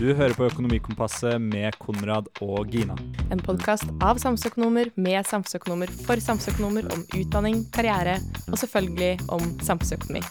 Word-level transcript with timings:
Du 0.00 0.06
hører 0.16 0.32
på 0.32 0.46
Økonomikompasset 0.48 1.36
med 1.44 1.74
Konrad 1.76 2.30
og 2.40 2.70
Gina. 2.72 2.94
En 3.28 3.42
podkast 3.44 3.84
av 4.00 4.16
samfunnsøkonomer 4.16 4.88
med 4.96 5.28
samfunnsøkonomer 5.28 5.92
for 6.06 6.22
samfunnsøkonomer 6.24 6.88
om 6.94 7.02
utdanning, 7.18 7.58
karriere 7.76 8.14
og 8.46 8.56
selvfølgelig 8.62 9.10
om 9.28 9.44
samfunnsøkonomi. 9.60 10.24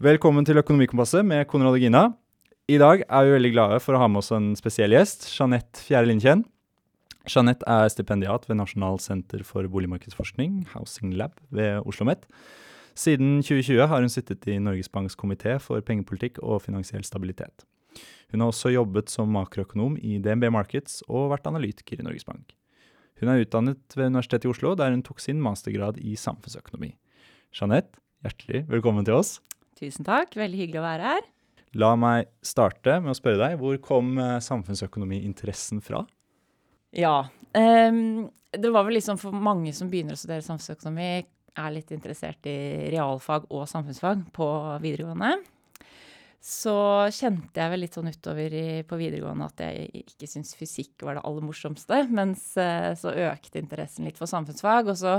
Velkommen 0.00 0.48
til 0.48 0.64
Økonomikompasset 0.64 1.20
med 1.20 1.44
Konrad 1.52 1.76
og 1.76 1.84
Gina. 1.84 2.08
I 2.64 2.80
dag 2.80 3.04
er 3.04 3.24
vi 3.28 3.40
veldig 3.42 3.56
glade 3.60 3.84
for 3.84 3.92
å 3.92 4.00
ha 4.00 4.08
med 4.08 4.24
oss 4.24 4.32
en 4.32 4.54
spesiell 4.56 4.96
gjest, 4.96 5.28
Jeanette 5.36 5.84
Fjære 5.84 6.08
Lindkjenn. 6.08 6.48
Jeanette 7.28 7.66
er 7.68 7.90
stipendiat 7.92 8.46
ved 8.48 8.56
Nasjonal 8.56 8.96
senter 9.04 9.42
for 9.44 9.66
boligmarkedsforskning, 9.68 10.62
Housing 10.72 11.12
Lab, 11.12 11.34
ved 11.52 11.82
Oslo 11.82 12.06
OsloMet. 12.06 12.24
Siden 12.98 13.42
2020 13.42 13.84
har 13.90 14.00
hun 14.00 14.10
sittet 14.10 14.46
i 14.48 14.56
Norges 14.58 14.88
Banks 14.88 15.14
komité 15.14 15.58
for 15.60 15.82
pengepolitikk 15.84 16.40
og 16.40 16.62
finansiell 16.64 17.04
stabilitet. 17.04 17.66
Hun 18.32 18.40
har 18.40 18.50
også 18.50 18.72
jobbet 18.72 19.12
som 19.12 19.30
makroøkonom 19.32 19.98
i 20.00 20.18
DNB 20.24 20.48
Markets 20.54 21.02
og 21.06 21.30
vært 21.34 21.46
analytiker 21.50 22.00
i 22.00 22.06
Norges 22.06 22.26
Bank. 22.26 22.56
Hun 23.20 23.30
er 23.30 23.44
utdannet 23.44 23.96
ved 23.96 24.08
Universitetet 24.08 24.48
i 24.48 24.52
Oslo, 24.52 24.74
der 24.78 24.94
hun 24.94 25.04
tok 25.04 25.20
sin 25.20 25.40
mastergrad 25.42 26.00
i 26.00 26.16
samfunnsøkonomi. 26.16 26.94
Jeanette, 27.52 28.00
hjertelig 28.24 28.64
velkommen 28.72 29.04
til 29.04 29.18
oss. 29.20 29.38
Tusen 29.78 30.06
takk, 30.06 30.32
veldig 30.38 30.64
hyggelig 30.64 30.80
å 30.80 30.86
være 30.88 31.12
her. 31.12 31.32
La 31.76 31.92
meg 32.00 32.30
starte 32.40 33.02
med 33.02 33.12
å 33.12 33.18
spørre 33.18 33.42
deg, 33.42 33.58
hvor 33.60 33.76
kom 33.84 34.16
eh, 34.16 34.38
samfunnsøkonomiinteressen 34.42 35.84
fra? 35.84 36.06
Ja, 36.96 37.28
um, 37.52 38.30
det 38.50 38.70
var 38.72 38.86
vel 38.86 38.96
liksom 38.96 39.18
for 39.20 39.34
mange 39.36 39.74
som 39.76 39.90
begynner 39.90 40.16
å 40.16 40.20
studere 40.20 40.44
samfunnsøkonomi, 40.46 41.10
er 41.58 41.74
litt 41.74 41.90
interessert 41.90 42.46
i 42.46 42.88
realfag 42.92 43.48
og 43.50 43.66
samfunnsfag 43.68 44.28
på 44.34 44.46
videregående. 44.82 45.32
Så 46.38 46.74
kjente 47.10 47.58
jeg 47.58 47.72
vel 47.72 47.82
litt 47.82 47.96
sånn 47.98 48.10
utover 48.12 48.54
i, 48.54 48.66
på 48.86 48.98
videregående 49.00 49.48
at 49.50 49.62
jeg 49.64 50.04
ikke 50.04 50.28
syntes 50.30 50.54
fysikk 50.56 51.02
var 51.02 51.18
det 51.18 51.24
aller 51.26 51.44
morsomste. 51.44 52.04
Mens 52.14 52.52
uh, 52.60 52.94
så 52.96 53.12
økte 53.26 53.58
interessen 53.60 54.06
litt 54.06 54.20
for 54.20 54.30
samfunnsfag. 54.30 54.92
Og 54.94 55.00
så 55.00 55.16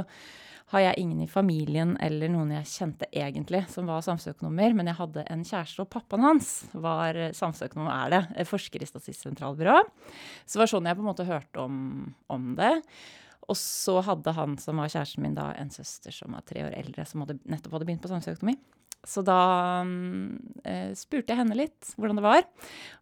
har 0.69 0.83
jeg 0.83 1.01
ingen 1.01 1.21
i 1.23 1.29
familien 1.29 1.95
eller 2.05 2.29
noen 2.29 2.51
jeg 2.53 2.69
kjente 2.69 3.07
egentlig 3.09 3.63
som 3.71 3.87
var 3.89 4.03
samfunnsøkonomer, 4.05 4.75
men 4.77 4.91
jeg 4.91 4.99
hadde 4.99 5.23
en 5.33 5.45
kjæreste, 5.47 5.81
og 5.81 5.89
pappaen 5.95 6.27
hans 6.27 6.51
var 6.73 7.17
samfunnsøkonom, 7.37 7.89
er 7.89 8.13
det, 8.13 8.21
eh, 8.35 8.45
forsker 8.49 8.83
i 8.85 8.89
Statistisk 8.89 9.25
sentralbyrå. 9.25 9.79
Så 10.45 10.57
det 10.57 10.63
var 10.63 10.73
sånn 10.73 10.89
jeg 10.91 10.99
på 10.99 11.05
en 11.05 11.09
måte 11.09 11.25
hørte 11.29 11.63
om, 11.63 11.79
om 12.29 12.53
det. 12.59 12.75
Og 13.49 13.57
så 13.57 13.97
hadde 14.05 14.35
han 14.37 14.57
som 14.61 14.77
var 14.77 14.91
kjæresten 14.93 15.25
min, 15.25 15.37
da 15.37 15.49
en 15.57 15.73
søster 15.73 16.13
som 16.13 16.37
var 16.37 16.45
tre 16.45 16.67
år 16.67 16.75
eldre, 16.77 17.05
som 17.09 17.25
hadde, 17.25 17.39
nettopp 17.49 17.73
hadde 17.73 17.89
begynt 17.89 18.03
på 18.05 18.11
samfunnsøkonomi. 18.11 18.59
Så 19.07 19.21
da 19.23 19.79
eh, 20.67 20.91
spurte 20.97 21.31
jeg 21.31 21.39
henne 21.39 21.55
litt 21.55 21.93
hvordan 21.95 22.19
det 22.19 22.23
var. 22.25 22.41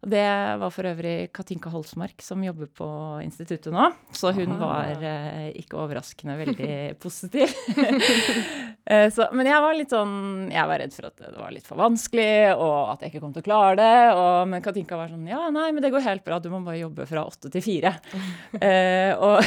Og 0.04 0.12
det 0.12 0.26
var 0.62 0.70
for 0.70 0.86
øvrig 0.86 1.32
Katinka 1.34 1.72
Holsmark 1.72 2.22
som 2.22 2.44
jobber 2.44 2.70
på 2.70 2.88
instituttet 3.24 3.74
nå. 3.74 3.88
Så 4.14 4.30
hun 4.36 4.54
Aha. 4.54 4.60
var 4.62 5.02
eh, 5.02 5.48
ikke 5.58 5.80
overraskende 5.82 6.36
veldig 6.38 6.76
positiv. 7.02 7.50
eh, 8.90 9.08
så, 9.10 9.26
men 9.34 9.50
jeg 9.50 9.64
var 9.64 9.74
litt 9.78 9.94
sånn 9.94 10.14
Jeg 10.52 10.70
var 10.70 10.80
redd 10.84 10.94
for 10.94 11.08
at 11.10 11.18
det 11.18 11.34
var 11.34 11.54
litt 11.56 11.66
for 11.66 11.82
vanskelig, 11.82 12.54
og 12.54 12.94
at 12.94 13.02
jeg 13.02 13.12
ikke 13.12 13.24
kom 13.24 13.34
til 13.34 13.42
å 13.42 13.48
klare 13.48 13.74
det. 13.80 13.98
Og, 14.14 14.38
men 14.54 14.64
Katinka 14.64 15.00
var 15.00 15.10
sånn 15.10 15.26
Ja, 15.28 15.48
nei, 15.54 15.66
men 15.74 15.82
det 15.82 15.92
går 15.94 16.06
helt 16.06 16.26
bra. 16.26 16.38
Du 16.38 16.48
må 16.54 16.62
bare 16.62 16.78
jobbe 16.78 17.08
fra 17.10 17.26
åtte 17.26 17.50
til 17.52 17.64
fire. 17.64 17.96
Eh, 18.58 19.12
og 19.22 19.44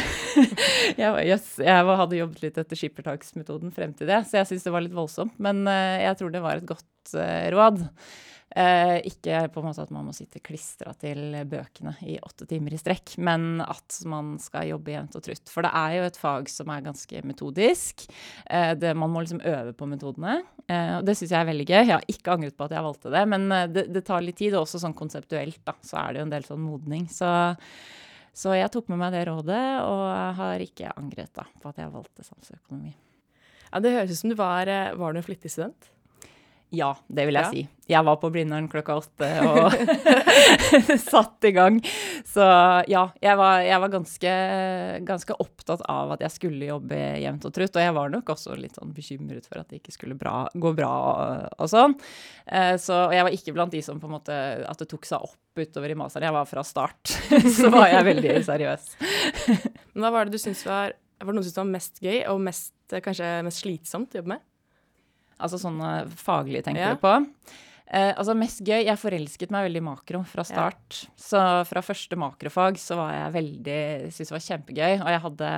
jeg, 0.97 1.09
yes, 1.27 1.47
jeg 1.61 1.95
hadde 1.99 2.17
jobbet 2.17 2.43
litt 2.45 2.57
etter 2.61 2.79
skippertaksmetoden 2.79 3.73
frem 3.75 3.91
til 3.97 4.07
det, 4.09 4.21
så 4.29 4.39
jeg 4.39 4.47
syns 4.49 4.65
det 4.65 4.73
var 4.73 4.83
litt 4.85 4.95
voldsomt. 4.95 5.35
Men 5.41 5.63
eh, 5.69 6.03
jeg 6.05 6.17
tror 6.19 6.31
det 6.33 6.40
var 6.43 6.59
et 6.59 6.67
godt 6.69 7.15
uh, 7.15 7.47
råd. 7.53 7.81
Uh, 8.51 8.97
ikke 9.07 9.45
på 9.47 9.61
en 9.61 9.67
måte 9.69 9.79
at 9.79 9.91
man 9.95 10.09
må 10.09 10.11
sitte 10.11 10.41
klistra 10.43 10.91
til 10.99 11.37
bøkene 11.47 11.93
i 12.03 12.17
åtte 12.19 12.43
timer 12.49 12.73
i 12.75 12.79
strekk, 12.81 13.13
men 13.23 13.61
at 13.63 13.95
man 14.11 14.33
skal 14.43 14.67
jobbe 14.73 14.91
jevnt 14.91 15.15
og 15.15 15.23
trutt. 15.23 15.47
For 15.47 15.63
det 15.63 15.71
er 15.79 15.93
jo 15.95 16.07
et 16.09 16.19
fag 16.19 16.51
som 16.51 16.73
er 16.73 16.83
ganske 16.83 17.21
metodisk. 17.29 18.03
Uh, 18.49 18.73
det, 18.75 18.91
man 18.99 19.13
må 19.13 19.23
liksom 19.23 19.39
øve 19.39 19.71
på 19.77 19.87
metodene. 19.87 20.41
og 20.67 21.07
det 21.07 21.15
syns 21.15 21.31
jeg 21.31 21.39
er 21.39 21.47
veldig 21.47 21.67
gøy. 21.69 21.77
Jeg 21.79 21.93
har 21.93 22.11
ikke 22.11 22.35
angret 22.35 22.57
på 22.57 22.67
at 22.67 22.75
jeg 22.75 22.85
valgte 22.89 23.13
det, 23.15 23.23
men 23.31 23.47
det, 23.71 23.85
det, 23.91 24.03
tar 24.07 24.25
litt 24.25 24.39
tid. 24.41 24.57
Og 24.57 24.65
også 24.65 24.83
sånn 24.83 24.97
konseptuelt, 24.99 25.61
da, 25.67 25.77
så 25.87 26.01
er 26.01 26.11
det 26.11 26.21
jo 26.21 26.27
en 26.27 26.35
del 26.35 26.47
sånn 26.47 26.63
modning. 26.65 27.07
Så, 27.11 27.31
så 28.35 28.57
jeg 28.57 28.71
tok 28.75 28.91
med 28.91 28.99
meg 28.99 29.15
det 29.15 29.23
rådet, 29.31 29.63
og 29.87 30.03
har 30.41 30.67
ikke 30.67 30.91
angret 30.99 31.31
da, 31.39 31.47
på 31.63 31.71
at 31.71 31.79
jeg 31.79 31.95
valgte 31.95 32.27
samfunnsøkonomi. 32.27 32.93
Ja, 33.71 33.79
Det 33.79 33.95
høres 33.95 34.11
ut 34.11 34.23
som 34.25 34.31
du 34.31 34.35
var, 34.35 34.67
var 34.99 35.13
du 35.15 35.23
en 35.23 35.29
flittig 35.29 35.55
student? 35.55 35.91
Ja, 36.71 36.93
det 37.11 37.25
vil 37.27 37.35
jeg 37.35 37.43
ja. 37.43 37.51
si. 37.51 37.61
Jeg 37.91 38.07
var 38.07 38.15
på 38.21 38.29
Blindern 38.31 38.69
klokka 38.71 38.93
åtte 39.01 39.27
og 39.43 39.73
satt 41.11 41.43
i 41.43 41.51
gang. 41.51 41.81
Så 42.23 42.45
ja, 42.87 43.01
jeg 43.19 43.39
var, 43.41 43.57
jeg 43.65 43.79
var 43.83 43.91
ganske, 43.91 44.35
ganske, 45.03 45.35
opptatt 45.43 45.83
av 45.91 46.13
at 46.15 46.23
jeg 46.23 46.31
skulle 46.37 46.69
jobbe 46.69 46.99
jevnt 47.19 47.47
og 47.49 47.51
trutt. 47.57 47.75
Og 47.75 47.83
jeg 47.83 47.95
var 47.97 48.13
nok 48.13 48.31
også 48.31 48.55
litt 48.55 48.79
sånn 48.79 48.93
bekymret 48.95 49.49
for 49.49 49.59
at 49.59 49.67
det 49.67 49.81
ikke 49.81 49.95
skulle 49.97 50.15
bra, 50.15 50.45
gå 50.53 50.71
bra 50.77 50.91
og, 51.09 51.49
og 51.59 51.71
sånn. 51.73 51.97
Eh, 52.47 52.77
så 52.79 53.01
jeg 53.11 53.27
var 53.27 53.35
ikke 53.35 53.55
blant 53.57 53.75
de 53.75 53.81
som 53.83 53.99
på 53.99 54.07
en 54.07 54.15
måte 54.15 54.37
At 54.63 54.79
det 54.79 54.87
tok 54.91 55.07
seg 55.09 55.27
opp 55.27 55.59
utover 55.59 55.91
i 55.91 55.97
masteren. 55.99 56.29
Jeg 56.29 56.37
var 56.37 56.47
fra 56.47 56.63
start. 56.63 57.17
så 57.57 57.73
var 57.73 57.89
jeg 57.91 58.07
veldig 58.13 58.37
seriøs. 58.47 58.87
Men 59.91 60.05
hva 60.07 60.13
var 60.15 60.31
det 60.31 60.39
du 60.39 60.39
syntes 60.39 60.63
var 60.69 60.95
Var 61.19 61.35
det 61.35 61.51
var 61.51 61.67
mest 61.67 61.99
gøy, 61.99 62.23
og 62.31 62.39
mest, 62.47 62.77
kanskje 63.03 63.33
mest 63.43 63.65
slitsomt 63.65 64.15
å 64.15 64.21
jobbe 64.21 64.37
med? 64.37 64.47
Altså 65.41 65.59
sånne 65.61 65.91
faglige, 66.15 66.65
tenker 66.67 66.91
ja. 66.91 66.95
du 66.95 67.03
på. 67.03 67.17
Eh, 67.91 68.13
altså 68.15 68.31
Mest 68.39 68.61
gøy 68.63 68.85
Jeg 68.85 68.99
forelsket 68.99 69.51
meg 69.51 69.65
veldig 69.65 69.81
i 69.81 69.83
makro 69.83 70.21
fra 70.27 70.45
start. 70.47 71.01
Ja. 71.03 71.09
Så 71.19 71.39
fra 71.67 71.83
første 71.83 72.15
makrofag 72.19 72.79
så 72.79 72.95
var 72.99 73.11
jeg 73.17 73.33
veldig 73.35 73.79
Syntes 74.07 74.31
det 74.31 74.35
var 74.35 74.45
kjempegøy. 74.45 74.93
Og 74.95 75.09
jeg 75.11 75.23
hadde 75.25 75.49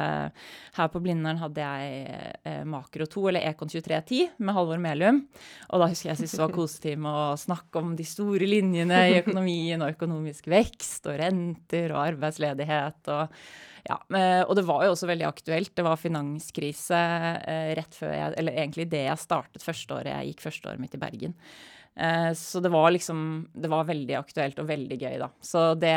Her 0.80 0.90
på 0.94 1.02
Blindern 1.04 1.42
hadde 1.42 1.68
jeg 1.68 2.24
eh, 2.50 2.64
makro 2.70 3.06
2, 3.06 3.28
eller 3.30 3.46
Ekon 3.52 3.70
2310, 3.70 4.32
med 4.42 4.58
Halvor 4.58 4.82
Melum. 4.82 5.22
Og 5.70 5.84
da 5.84 5.90
husker 5.92 6.10
jeg 6.10 6.24
syntes 6.24 6.34
det 6.34 6.42
var 6.42 6.56
kosetime 6.56 7.14
å 7.14 7.28
snakke 7.38 7.84
om 7.84 7.94
de 8.00 8.08
store 8.08 8.50
linjene 8.50 9.04
i 9.12 9.20
økonomien, 9.20 9.84
og 9.84 9.94
økonomisk 9.94 10.50
vekst, 10.50 11.06
og 11.06 11.20
renter, 11.22 11.94
og 11.94 12.02
arbeidsledighet. 12.08 13.14
og 13.14 13.38
ja, 13.84 13.98
eh, 14.16 14.42
og 14.48 14.56
det 14.56 14.64
var 14.64 14.86
jo 14.86 14.94
også 14.94 15.10
veldig 15.10 15.28
aktuelt. 15.28 15.74
Det 15.76 15.84
var 15.84 16.00
finanskrise 16.00 17.04
eh, 17.44 17.74
rett 17.76 17.96
før 17.98 18.14
jeg 18.16 18.36
Eller 18.40 18.56
egentlig 18.56 18.88
det 18.92 19.06
jeg 19.10 19.20
startet 19.20 19.66
førsteåret. 19.66 20.14
Jeg 20.14 20.32
gikk 20.32 20.44
førsteåret 20.46 20.80
mitt 20.80 20.96
i 20.96 21.02
Bergen. 21.02 21.36
Eh, 21.96 22.32
så 22.34 22.60
det 22.64 22.72
var 22.74 22.90
liksom 22.90 23.50
Det 23.54 23.70
var 23.70 23.86
veldig 23.86 24.16
aktuelt 24.18 24.58
og 24.64 24.70
veldig 24.72 24.98
gøy, 24.98 25.18
da. 25.22 25.30
Så 25.44 25.66
det 25.76 25.94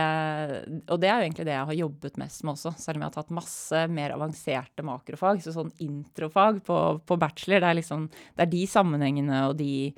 Og 0.91 0.99
det 1.01 1.09
er 1.09 1.23
jo 1.23 1.29
egentlig 1.29 1.47
det 1.47 1.55
jeg 1.55 1.71
har 1.71 1.81
jobbet 1.81 2.19
mest 2.21 2.43
med 2.43 2.57
også, 2.57 2.75
selv 2.75 2.99
om 2.99 3.07
jeg 3.07 3.13
har 3.13 3.17
tatt 3.21 3.35
masse 3.39 3.87
mer 3.89 4.17
avanserte 4.19 4.87
makrofag. 4.87 5.41
Så 5.45 5.55
sånn 5.55 5.71
introfag 5.79 6.65
på, 6.67 6.81
på 7.07 7.21
bachelor, 7.23 7.63
det 7.63 7.71
er 7.71 7.81
liksom 7.83 8.09
Det 8.11 8.49
er 8.49 8.55
de 8.57 8.65
sammenhengene 8.67 9.45
og 9.47 9.61
de 9.63 9.93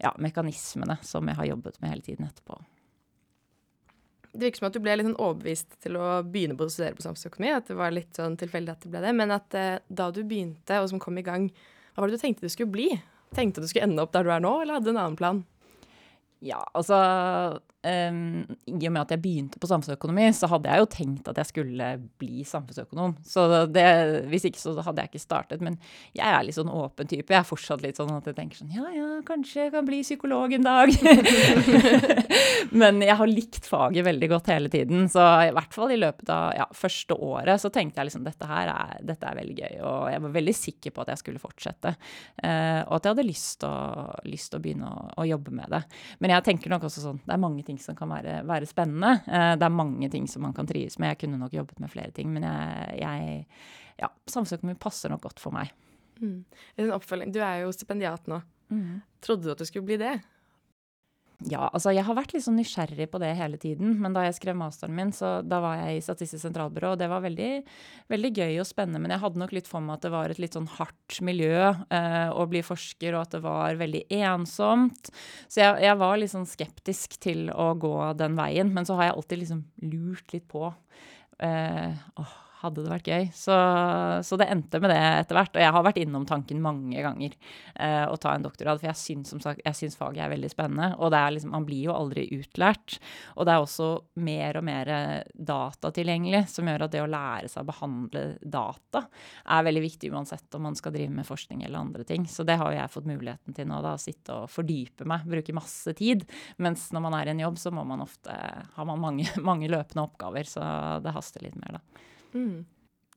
ja, 0.00 0.16
mekanismene 0.16 0.96
som 1.04 1.28
jeg 1.28 1.36
har 1.42 1.52
jobbet 1.52 1.76
med 1.82 1.92
hele 1.92 2.08
tiden 2.08 2.32
etterpå. 2.32 2.56
Det 4.34 4.48
virker 4.48 4.58
som 4.58 4.66
at 4.66 4.74
du 4.74 4.82
ble 4.82 4.96
litt 4.98 5.06
sånn 5.06 5.20
overbevist 5.22 5.76
til 5.84 5.96
å 6.00 6.08
begynne 6.26 6.56
på 6.58 6.66
å 6.66 6.72
studere 6.72 6.98
på 6.98 7.04
samfunnsøkonomi. 7.04 7.52
At 7.54 7.68
det 7.70 7.78
var 7.78 7.94
litt 7.94 8.18
sånn 8.18 8.34
tilfeldig 8.40 8.72
at 8.72 8.82
det 8.82 8.90
ble 8.90 9.02
det. 9.04 9.12
Men 9.14 9.34
at 9.34 9.54
eh, 9.58 9.76
da 9.86 10.08
du 10.10 10.24
begynte, 10.26 10.80
og 10.82 10.90
som 10.90 11.02
kom 11.02 11.20
i 11.20 11.26
gang, 11.26 11.46
hva 11.94 12.02
var 12.02 12.10
det 12.10 12.18
du 12.18 12.24
tenkte 12.24 12.48
du 12.48 12.50
skulle 12.52 12.74
bli? 12.74 12.88
Tenkte 13.34 13.62
du 13.62 13.68
skulle 13.70 13.86
ende 13.86 14.02
opp 14.02 14.14
der 14.14 14.26
du 14.26 14.32
er 14.34 14.42
nå, 14.42 14.56
eller 14.62 14.78
hadde 14.78 14.90
du 14.90 14.94
en 14.94 15.02
annen 15.04 15.20
plan? 15.20 15.44
Ja, 16.44 16.60
altså 16.74 16.98
um, 17.84 18.42
I 18.66 18.88
og 18.88 18.94
med 18.94 19.02
at 19.02 19.14
jeg 19.14 19.22
begynte 19.22 19.60
på 19.60 19.68
samfunnsøkonomi, 19.70 20.26
så 20.36 20.48
hadde 20.50 20.70
jeg 20.70 20.82
jo 20.82 20.88
tenkt 20.94 21.30
at 21.30 21.40
jeg 21.40 21.50
skulle 21.50 21.88
bli 22.20 22.44
samfunnsøkonom. 22.48 23.16
Så 23.26 23.46
det, 23.72 23.86
hvis 24.32 24.48
ikke, 24.48 24.60
så 24.60 24.74
hadde 24.80 25.04
jeg 25.04 25.12
ikke 25.12 25.22
startet. 25.22 25.62
Men 25.64 25.78
jeg 26.16 26.26
er 26.26 26.46
litt 26.46 26.58
sånn 26.58 26.72
åpen 26.72 27.10
type. 27.10 27.28
Jeg 27.32 27.40
er 27.40 27.48
fortsatt 27.48 27.84
litt 27.84 28.00
sånn 28.00 28.12
at 28.16 28.28
jeg 28.30 28.36
tenker 28.38 28.60
sånn 28.60 28.74
Ja, 28.74 28.88
ja, 28.94 29.08
kanskje 29.26 29.66
jeg 29.66 29.74
kan 29.74 29.88
bli 29.88 30.00
psykolog 30.04 30.54
en 30.56 30.66
dag. 30.66 30.92
men 32.82 33.02
jeg 33.04 33.18
har 33.20 33.30
likt 33.30 33.68
faget 33.68 34.06
veldig 34.08 34.30
godt 34.34 34.50
hele 34.52 34.72
tiden. 34.72 35.08
Så 35.12 35.22
i 35.48 35.52
hvert 35.54 35.76
fall 35.76 35.94
i 35.94 36.00
løpet 36.00 36.32
av 36.34 36.50
ja, 36.58 36.68
første 36.74 37.18
året 37.18 37.62
så 37.62 37.72
tenkte 37.74 38.00
jeg 38.00 38.10
liksom 38.10 38.26
dette 38.26 38.48
her 38.48 38.72
er, 38.72 38.96
dette 39.04 39.28
er 39.28 39.38
veldig 39.40 39.58
gøy. 39.60 39.76
Og 39.84 40.10
jeg 40.12 40.24
var 40.26 40.36
veldig 40.38 40.56
sikker 40.58 40.94
på 40.94 41.04
at 41.04 41.14
jeg 41.14 41.24
skulle 41.24 41.42
fortsette. 41.42 41.94
Uh, 42.40 42.80
og 42.88 42.98
at 42.98 43.06
jeg 43.06 43.14
hadde 43.14 43.28
lyst 43.28 43.60
til 43.62 44.58
å, 44.58 44.62
begynne 44.62 44.90
å, 44.90 45.06
å 45.22 45.28
jobbe 45.28 45.54
med 45.54 45.70
det. 45.72 45.82
Men 46.22 46.34
jeg 46.34 46.46
tenker 46.48 46.72
nok 46.72 46.86
også 46.88 47.04
sånn, 47.04 47.20
det 47.24 47.34
er 47.34 47.42
mange 47.42 47.64
ting 47.66 47.73
som 47.82 47.96
kan 47.98 48.10
være, 48.10 48.40
være 48.48 48.68
spennende. 48.68 49.16
Eh, 49.26 49.54
det 49.58 49.66
er 49.66 49.78
mange 49.78 50.10
ting 50.12 50.28
som 50.30 50.44
man 50.46 50.54
kan 50.56 50.68
trives 50.68 50.98
med. 50.98 51.14
Jeg 51.14 51.22
kunne 51.24 51.40
nok 51.40 51.54
jobbet 51.56 51.80
med 51.82 51.92
flere 51.92 52.12
ting, 52.14 52.30
men 52.34 52.46
jeg, 52.46 52.98
jeg 53.00 53.46
ja, 54.00 54.10
samfunnsøkonomi 54.26 54.78
passer 54.80 55.12
nok 55.12 55.24
godt 55.26 55.42
for 55.42 55.54
meg. 55.54 55.72
Mm. 56.20 56.44
En 56.78 56.94
oppfølging. 56.94 57.34
Du 57.34 57.40
er 57.42 57.64
jo 57.64 57.72
stipendiat 57.74 58.28
nå. 58.30 58.40
Mm. 58.72 59.02
Trodde 59.24 59.46
du 59.46 59.52
at 59.54 59.60
du 59.60 59.68
skulle 59.68 59.86
bli 59.88 59.98
det? 60.00 60.16
Ja, 61.42 61.66
altså 61.74 61.90
jeg 61.92 62.06
har 62.06 62.14
vært 62.16 62.32
litt 62.32 62.44
sånn 62.44 62.56
nysgjerrig 62.60 63.08
på 63.10 63.18
det 63.20 63.32
hele 63.36 63.58
tiden. 63.60 63.96
Men 64.00 64.14
da 64.14 64.22
jeg 64.24 64.36
skrev 64.38 64.56
masteren 64.56 64.94
min, 64.96 65.10
så 65.12 65.40
da 65.44 65.58
var 65.64 65.80
jeg 65.80 65.98
i 65.98 66.04
Statistisk 66.04 66.44
sentralbyrå, 66.44 66.92
og 66.94 67.00
det 67.00 67.08
var 67.10 67.24
veldig, 67.24 67.50
veldig 68.12 68.30
gøy 68.38 68.60
og 68.62 68.68
spennende. 68.68 69.02
Men 69.02 69.16
jeg 69.16 69.22
hadde 69.24 69.42
nok 69.42 69.54
litt 69.56 69.68
for 69.68 69.84
meg 69.84 69.98
at 69.98 70.06
det 70.06 70.12
var 70.14 70.32
et 70.32 70.40
litt 70.40 70.56
sånn 70.56 70.70
hardt 70.76 71.18
miljø 71.26 71.58
eh, 71.74 72.30
å 72.30 72.46
bli 72.50 72.62
forsker, 72.64 73.16
og 73.16 73.24
at 73.26 73.36
det 73.36 73.42
var 73.44 73.80
veldig 73.82 74.04
ensomt. 74.22 75.10
Så 75.50 75.64
jeg, 75.64 75.82
jeg 75.84 76.00
var 76.04 76.16
litt 76.22 76.32
sånn 76.32 76.48
skeptisk 76.48 77.18
til 77.26 77.50
å 77.50 77.72
gå 77.82 77.96
den 78.20 78.38
veien. 78.38 78.72
Men 78.74 78.88
så 78.88 78.96
har 79.00 79.10
jeg 79.10 79.18
alltid 79.18 79.42
liksom 79.42 79.66
lurt 79.90 80.36
litt 80.36 80.48
på. 80.48 80.70
Eh, 81.42 81.98
åh, 82.22 82.38
hadde 82.64 82.84
det 82.84 82.92
vært 82.92 83.10
gøy. 83.10 83.28
Så, 83.36 83.56
så, 84.26 84.38
det 84.40 84.48
endte 84.52 84.80
med 84.82 84.92
det 84.92 85.00
etter 85.20 85.38
hvert. 85.38 85.54
Og 85.54 85.64
jeg 85.64 85.74
har 85.76 85.86
vært 85.86 86.00
innom 86.02 86.26
tanken 86.28 86.62
mange 86.64 87.04
ganger 87.04 87.36
eh, 87.36 88.04
å 88.08 88.18
ta 88.20 88.34
en 88.34 88.46
doktorgrad, 88.46 88.80
for 88.82 88.90
jeg 88.90 89.00
syns, 89.00 89.34
som 89.34 89.42
sagt, 89.44 89.62
jeg 89.64 89.78
syns 89.78 89.98
faget 90.00 90.24
er 90.26 90.32
veldig 90.34 90.50
spennende. 90.52 90.90
Og 90.98 91.12
liksom, 91.12 91.54
man 91.54 91.68
blir 91.68 91.88
jo 91.88 91.96
aldri 91.96 92.26
utlært. 92.38 92.98
Og 93.36 93.46
det 93.46 93.54
er 93.54 93.64
også 93.64 93.90
mer 94.24 94.60
og 94.60 94.66
mer 94.66 94.92
data 95.34 95.92
tilgjengelig, 95.94 96.46
som 96.52 96.68
gjør 96.68 96.86
at 96.86 96.94
det 96.94 97.04
å 97.04 97.10
lære 97.10 97.50
seg 97.52 97.64
å 97.64 97.70
behandle 97.70 98.24
data 98.40 99.04
er 99.44 99.66
veldig 99.66 99.82
viktig 99.84 100.12
uansett 100.14 100.54
om 100.56 100.66
man 100.68 100.76
skal 100.78 100.94
drive 100.94 101.12
med 101.14 101.26
forskning 101.26 101.64
eller 101.64 101.78
andre 101.78 102.04
ting. 102.08 102.26
Så 102.30 102.46
det 102.46 102.58
har 102.60 102.72
jo 102.72 102.78
jeg 102.78 102.92
fått 102.92 103.08
muligheten 103.08 103.56
til 103.56 103.68
nå, 103.68 103.80
da, 103.84 103.94
å 103.96 104.00
sitte 104.00 104.38
og 104.38 104.50
fordype 104.52 105.06
meg, 105.08 105.26
bruke 105.28 105.56
masse 105.56 105.94
tid. 105.98 106.24
Mens 106.62 106.88
når 106.94 107.06
man 107.06 107.18
er 107.18 107.30
i 107.30 107.34
en 107.34 107.44
jobb, 107.44 107.60
så 107.60 107.72
må 107.74 107.84
man 107.88 108.04
ofte, 108.04 108.34
har 108.76 108.88
man 108.88 109.02
mange, 109.02 109.28
mange 109.50 109.70
løpende 109.72 110.06
oppgaver, 110.06 110.48
så 110.48 110.64
det 111.04 111.14
haster 111.14 111.46
litt 111.46 111.58
mer, 111.60 111.78
da. 111.78 112.10
Mm. 112.34 112.64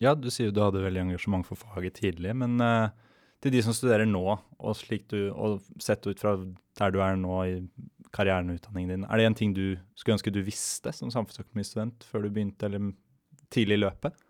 Ja, 0.03 0.13
du 0.13 0.29
sier 0.29 0.51
jo 0.51 0.55
du 0.55 0.61
hadde 0.61 0.83
veldig 0.83 1.07
engasjement 1.07 1.45
for 1.47 1.59
faget 1.59 1.97
tidlig, 1.97 2.35
men 2.37 2.61
uh, 2.61 2.93
til 3.41 3.53
de 3.53 3.63
som 3.65 3.75
studerer 3.75 4.05
nå, 4.09 4.23
og, 4.37 4.83
du, 5.09 5.19
og 5.33 5.61
sett 5.81 6.05
ut 6.05 6.21
fra 6.21 6.35
der 6.77 6.93
du 6.93 7.01
er 7.01 7.17
nå 7.17 7.39
i 7.45 7.57
karrieren 8.13 8.51
og 8.51 8.59
utdanningen 8.59 8.93
din, 8.93 9.07
er 9.09 9.19
det 9.19 9.25
en 9.27 9.37
ting 9.37 9.57
du 9.57 9.65
skulle 9.97 10.17
ønske 10.17 10.33
du 10.33 10.43
visste 10.45 10.93
som 10.95 11.11
samfunnsøkonomistudent 11.13 12.05
før 12.07 12.25
du 12.25 12.31
begynte, 12.31 12.69
eller 12.69 12.93
tidlig 13.53 13.79
i 13.79 13.83
løpet? 13.83 14.23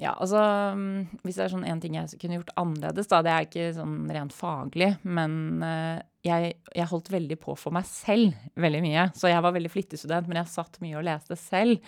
Ja, 0.00 0.14
altså 0.14 0.40
mm, 0.76 1.20
Hvis 1.22 1.36
det 1.36 1.44
er 1.44 1.52
sånn 1.52 1.66
en 1.68 1.80
ting 1.82 1.98
jeg 1.98 2.20
kunne 2.20 2.38
gjort 2.40 2.54
annerledes, 2.60 3.10
da, 3.10 3.20
det 3.24 3.32
er 3.32 3.48
ikke 3.48 3.66
sånn 3.76 3.98
rent 4.12 4.36
faglig, 4.36 4.94
men 5.04 5.64
uh, 5.64 6.00
jeg, 6.22 6.54
jeg, 6.70 6.88
holdt 6.90 7.10
veldig 7.10 7.38
på 7.42 7.54
for 7.58 7.74
meg 7.74 7.86
selv 7.88 8.34
veldig 8.62 8.82
mye. 8.84 9.06
Så 9.18 9.30
jeg 9.30 9.42
var 9.42 9.54
veldig 9.56 9.72
flittig 9.72 9.98
student, 9.98 10.28
men 10.30 10.38
jeg 10.42 10.52
satt 10.52 10.78
mye 10.82 10.98
og 11.00 11.06
leste 11.06 11.38
selv. 11.38 11.82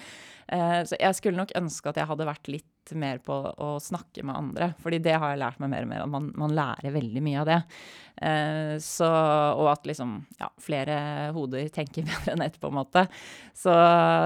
Eh, 0.47 0.81
så 0.85 0.99
jeg 0.99 1.17
skulle 1.17 1.39
nok 1.39 1.55
ønske 1.57 1.91
at 1.91 2.01
jeg 2.01 2.11
hadde 2.11 2.29
vært 2.29 2.51
litt 2.53 2.71
mer 2.99 3.21
på 3.25 3.33
å 3.33 3.69
snakke 3.81 4.25
med 4.27 4.37
andre. 4.37 4.67
fordi 4.83 4.99
det 5.01 5.15
har 5.17 5.31
jeg 5.33 5.41
lært 5.41 5.61
meg 5.63 5.71
mer 5.73 5.87
og 5.87 5.89
mer, 5.89 6.03
at 6.05 6.11
man, 6.13 6.27
man 6.37 6.53
lærer 6.53 6.93
veldig 6.93 7.23
mye 7.25 7.39
av 7.41 7.47
det. 7.49 7.61
Eh, 8.17 8.75
så, 8.85 9.09
og 9.57 9.71
at 9.73 9.87
liksom 9.89 10.17
ja, 10.41 10.51
flere 10.61 10.97
hoder 11.37 11.71
tenker 11.73 12.05
bedre 12.11 12.35
enn 12.35 12.45
ett, 12.45 12.59
på 12.61 12.69
en 12.69 12.79
måte. 12.81 13.07
Så 13.57 13.73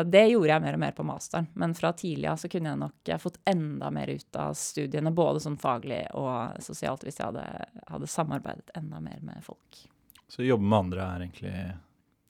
det 0.08 0.24
gjorde 0.32 0.54
jeg 0.54 0.64
mer 0.64 0.78
og 0.80 0.82
mer 0.86 0.96
på 0.96 1.06
masteren. 1.06 1.50
Men 1.54 1.76
fra 1.78 1.92
tidlig 1.92 2.32
av 2.32 2.40
så 2.40 2.50
kunne 2.50 2.72
jeg 2.72 2.82
nok 2.82 3.12
fått 3.22 3.38
enda 3.48 3.92
mer 3.94 4.10
ut 4.10 4.40
av 4.40 4.56
studiene, 4.58 5.14
både 5.14 5.44
sånn 5.44 5.60
faglig 5.60 6.02
og 6.18 6.58
sosialt, 6.64 7.06
hvis 7.06 7.20
jeg 7.20 7.30
hadde, 7.30 7.46
hadde 7.92 8.10
samarbeidet 8.10 8.74
enda 8.78 9.04
mer 9.04 9.22
med 9.22 9.44
folk. 9.46 9.84
Så 10.28 10.44
jobbe 10.44 10.64
med 10.64 10.78
andre 10.78 11.04
er 11.04 11.24
egentlig 11.24 11.54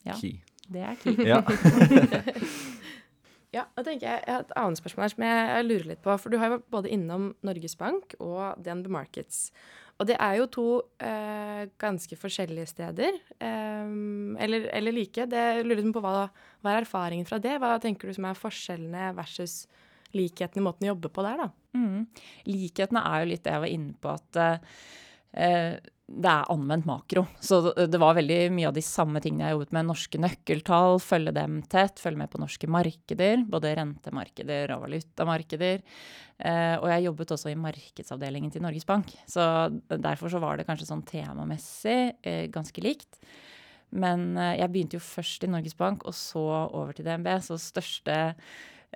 ja, 0.07 0.15
key. 0.19 0.39
Det 0.69 0.85
er 0.85 1.01
key. 1.01 1.17
Ja. 1.27 1.41
ja, 3.57 3.65
da 3.75 3.83
tenker 3.83 4.07
jeg, 4.07 4.23
jeg 4.23 4.35
har 4.37 4.45
et 4.45 4.55
annet 4.61 4.81
spørsmål 4.81 5.05
her 5.07 5.15
som 5.15 5.27
jeg, 5.27 5.67
lurer 5.67 5.91
litt 5.91 6.05
på. 6.05 6.15
For 6.23 6.33
du 6.33 6.39
har 6.41 6.55
jo 6.55 6.63
både 6.71 6.93
innom 6.95 7.33
Norges 7.47 7.75
Bank 7.81 8.15
og 8.23 8.61
DNB 8.65 8.91
Markets. 8.95 9.49
Og 9.99 10.07
det 10.07 10.15
er 10.23 10.37
jo 10.39 10.47
to 10.55 10.69
eh, 11.03 11.65
ganske 11.81 12.21
forskjellige 12.21 12.71
steder. 12.71 13.19
Eh, 13.35 13.91
eller, 14.47 14.71
eller, 14.79 14.95
like. 14.95 15.27
Det, 15.27 15.45
lurer 15.65 15.81
liksom 15.81 15.97
på 15.97 16.05
hva, 16.05 16.29
hva, 16.63 16.71
er 16.71 16.85
erfaringen 16.85 17.27
fra 17.27 17.41
det? 17.43 17.57
Hva 17.59 17.75
tenker 17.83 18.07
du 18.07 18.15
som 18.15 18.29
er 18.31 18.39
forskjellene 18.39 19.11
versus 19.19 19.65
likhetene 20.15 20.63
i 20.63 20.69
måten 20.69 20.87
å 20.87 20.93
jobbe 20.93 21.11
på 21.13 21.25
der, 21.27 21.43
da? 21.43 21.51
Mm. 21.77 22.07
Likhetene 22.49 23.03
er 23.11 23.25
jo 23.25 23.31
litt 23.33 23.45
det 23.45 23.57
jeg 23.57 23.65
var 23.65 23.75
inne 23.75 23.99
på, 23.99 24.15
at 24.15 24.39
eh, 24.45 25.81
det 26.09 26.29
er 26.31 26.49
anvendt 26.49 26.87
makro. 26.89 27.27
Så 27.45 27.61
det 27.77 27.99
var 28.01 28.17
veldig 28.17 28.39
mye 28.57 28.71
av 28.71 28.77
de 28.77 28.85
samme 28.85 29.21
tingene 29.21 29.45
jeg 29.45 29.57
jobbet 29.57 29.75
med. 29.77 29.89
Norske 29.91 30.21
nøkkeltall, 30.23 30.97
følge 31.05 31.35
dem 31.37 31.59
tett, 31.69 32.01
følge 32.01 32.23
med 32.23 32.31
på 32.33 32.41
norske 32.41 32.71
markeder. 32.71 33.43
Både 33.53 33.75
rentemarkeder 33.77 34.73
og 34.73 34.87
valutamarkeder. 34.87 35.85
Eh, 36.39 36.77
og 36.79 36.89
jeg 36.95 37.05
jobbet 37.05 37.35
også 37.37 37.53
i 37.53 37.59
markedsavdelingen 37.61 38.55
til 38.55 38.65
Norges 38.65 38.89
Bank. 38.89 39.13
Så 39.29 39.43
derfor 39.91 40.33
så 40.33 40.41
var 40.41 40.57
det 40.57 40.65
kanskje 40.69 40.89
sånn 40.89 41.05
temamessig 41.09 42.01
eh, 42.25 42.47
ganske 42.55 42.85
likt. 42.85 43.21
Men 43.93 44.31
eh, 44.39 44.57
jeg 44.63 44.73
begynte 44.73 44.97
jo 44.97 45.05
først 45.05 45.45
i 45.45 45.53
Norges 45.53 45.77
Bank, 45.77 46.09
og 46.09 46.17
så 46.17 46.47
over 46.71 46.97
til 46.97 47.05
DNB. 47.05 47.35
Så 47.45 47.61
største 47.61 48.19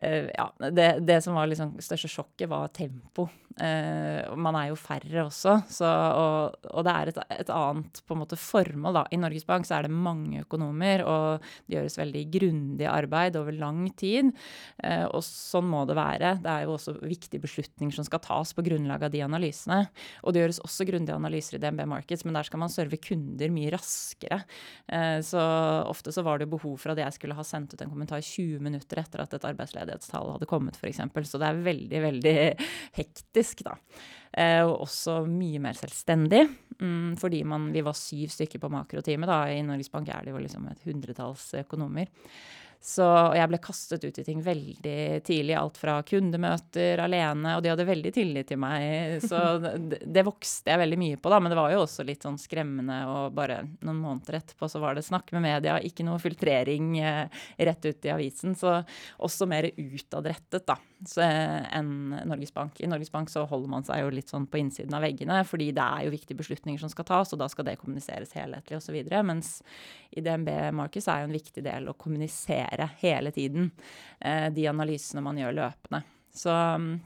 ja, 0.01 0.47
det, 0.71 0.89
det, 1.07 1.21
som 1.23 1.37
var 1.37 1.51
liksom 1.51 1.77
største 1.85 2.09
sjokket, 2.11 2.49
var 2.51 2.73
tempo. 2.75 3.29
Uh, 3.53 4.33
man 4.41 4.57
er 4.57 4.71
jo 4.71 4.77
færre 4.81 5.27
også, 5.27 5.59
så, 5.69 5.85
og, 5.85 6.55
og, 6.71 6.85
det 6.87 6.93
er 6.93 7.11
et, 7.11 7.19
et, 7.35 7.51
annet 7.53 8.01
måte 8.17 8.39
formål. 8.41 8.97
da. 8.97 9.03
I 9.13 9.19
Norges 9.21 9.45
Bank 9.49 9.69
så 9.69 9.77
er 9.77 9.87
det 9.87 9.93
mange 9.93 10.41
økonomer, 10.41 11.05
og 11.05 11.45
det 11.67 11.77
gjøres 11.77 11.99
veldig 12.01 12.23
grundig 12.33 12.89
arbeid 12.89 13.37
over 13.41 13.53
lang 13.57 13.85
tid. 13.99 14.31
Uh, 14.81 15.05
og 15.11 15.21
sånn 15.27 15.69
må 15.69 15.85
det 15.89 15.99
være. 15.99 16.35
Det 16.45 16.53
er 16.53 16.65
jo 16.65 16.77
også 16.79 16.97
viktige 17.03 17.43
beslutninger 17.43 17.97
som 17.97 18.09
skal 18.09 18.23
tas 18.25 18.55
på 18.57 18.65
grunnlag 18.65 19.05
av 19.05 19.13
de 19.13 19.25
analysene. 19.27 19.83
Og 20.23 20.33
det 20.33 20.45
gjøres 20.45 20.63
også 20.65 20.89
grundige 20.89 21.19
analyser 21.19 21.59
i 21.59 21.63
DNB 21.63 21.85
Markets, 21.93 22.25
men 22.25 22.39
der 22.39 22.49
skal 22.49 22.63
man 22.63 22.73
serve 22.73 23.01
kunder 23.03 23.53
mye 23.53 23.75
raskere. 23.75 24.43
så 25.27 25.43
ofte 25.89 26.13
så 26.15 26.25
var 26.25 26.41
det 26.41 26.49
behov 26.51 26.77
for 26.81 26.93
at 26.93 27.01
jeg 27.03 27.17
skulle 27.17 27.37
ha 27.37 27.45
sendt 27.47 27.75
ut 27.75 27.83
en 27.83 27.91
kommentar 27.93 28.23
20 28.25 28.63
minutter 28.65 29.03
etter 29.03 29.25
at 29.25 29.35
et 29.37 29.47
arbeidsledighetstall 29.83 30.33
hadde 30.35 30.49
kommet, 30.51 30.79
f.eks. 30.79 31.01
Så 31.29 31.41
det 31.41 31.49
er 31.49 31.63
veldig, 31.67 32.03
veldig 32.07 32.37
hektisk 32.99 33.65
da. 33.67 33.77
Eh, 34.33 34.63
og 34.65 34.87
også 34.87 35.23
mye 35.29 35.61
mer 35.63 35.77
selvstendig. 35.79 36.47
Mm, 36.81 37.15
fordi 37.21 37.43
man, 37.45 37.71
vi 37.75 37.85
var 37.85 37.99
syv 37.99 38.33
stykker 38.33 38.63
på 38.63 38.73
makroteamet. 38.73 39.29
da, 39.29 39.45
I 39.53 39.63
Norges 39.67 39.93
Bank 39.93 40.09
er 40.09 40.25
det 40.25 40.35
jo 40.35 40.43
liksom 40.43 40.69
et 40.71 40.83
hundretalls 40.87 41.53
økonomer. 41.63 42.11
Så 42.83 43.05
jeg 43.37 43.47
ble 43.47 43.61
kastet 43.63 44.03
ut 44.03 44.17
i 44.19 44.25
ting 44.27 44.41
veldig 44.43 45.23
tidlig. 45.23 45.55
Alt 45.55 45.79
fra 45.79 46.01
kundemøter 46.03 46.99
alene, 47.05 47.55
og 47.55 47.63
de 47.63 47.71
hadde 47.71 47.87
veldig 47.87 48.11
tillit 48.15 48.49
til 48.51 48.59
meg. 48.59 49.23
Så 49.23 49.39
det, 49.63 50.01
det 50.03 50.25
vokste 50.27 50.73
jeg 50.73 50.83
veldig 50.83 50.99
mye 50.99 51.21
på, 51.23 51.31
da. 51.31 51.39
Men 51.39 51.55
det 51.55 51.61
var 51.61 51.71
jo 51.71 51.85
også 51.85 52.03
litt 52.09 52.27
sånn 52.27 52.41
skremmende, 52.43 52.99
og 53.07 53.37
bare 53.39 53.61
noen 53.87 54.01
måneder 54.03 54.41
etterpå 54.41 54.67
så 54.71 54.83
var 54.83 54.99
det 54.99 55.07
snakk 55.07 55.31
med 55.37 55.47
media, 55.47 55.79
ikke 55.79 56.07
noe 56.09 56.19
filtrering 56.23 56.97
eh, 56.99 57.45
rett 57.71 57.87
ut 57.87 58.11
i 58.11 58.15
avisen. 58.17 58.59
Så 58.59 58.75
også 59.23 59.47
mer 59.47 59.71
utadrettet, 59.77 60.67
da, 60.67 60.77
så, 61.07 61.23
eh, 61.23 61.71
enn 61.79 62.17
Norges 62.27 62.51
Bank. 62.55 62.83
I 62.83 62.91
Norges 62.91 63.15
Bank 63.15 63.31
så 63.31 63.47
holder 63.47 63.71
man 63.71 63.87
seg 63.87 64.03
jo 64.03 64.11
litt 64.11 64.35
sånn 64.35 64.51
på 64.51 64.59
innsiden 64.59 64.99
av 64.99 65.07
veggene, 65.07 65.39
fordi 65.47 65.71
det 65.71 65.87
er 65.87 66.09
jo 66.09 66.17
viktige 66.17 66.43
beslutninger 66.43 66.83
som 66.83 66.91
skal 66.91 67.07
tas, 67.09 67.31
og 67.31 67.43
da 67.43 67.51
skal 67.53 67.71
det 67.71 67.79
kommuniseres 67.79 68.35
helhetlig 68.39 68.79
osv. 68.83 68.99
Mens 69.31 69.61
i 70.13 70.21
DNB 70.21 70.51
Markets 70.77 71.09
er 71.09 71.23
jo 71.23 71.31
en 71.31 71.39
viktig 71.39 71.63
del 71.65 71.89
å 71.89 71.97
kommunisere 71.97 72.72
lære 72.73 72.91
hele 73.03 73.31
tiden. 73.31 73.71
Eh, 74.21 74.51
de 74.53 74.69
analysene 74.69 75.23
man 75.23 75.39
gjør 75.39 75.57
løpende. 75.57 76.03
Så 76.33 76.51
mm, 76.53 77.01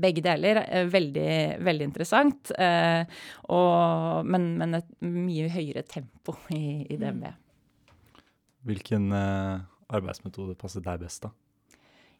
begge 0.00 0.22
deler 0.22 0.62
er 0.66 0.90
veldig, 0.90 1.62
veldig 1.64 1.84
interessant. 1.84 2.52
Eh, 2.58 3.04
og, 3.48 4.26
men, 4.26 4.56
men, 4.58 4.74
et 4.74 4.90
mye 5.02 5.48
høyere 5.50 5.82
tempo 5.82 6.36
i, 6.50 6.86
i 6.88 6.96
DNB. 6.96 7.26
Hvilken 8.66 9.10
eh, 9.14 9.64
arbeidsmetode 9.88 10.56
passer 10.58 10.84
deg 10.84 11.02
best, 11.04 11.26
da? 11.26 11.32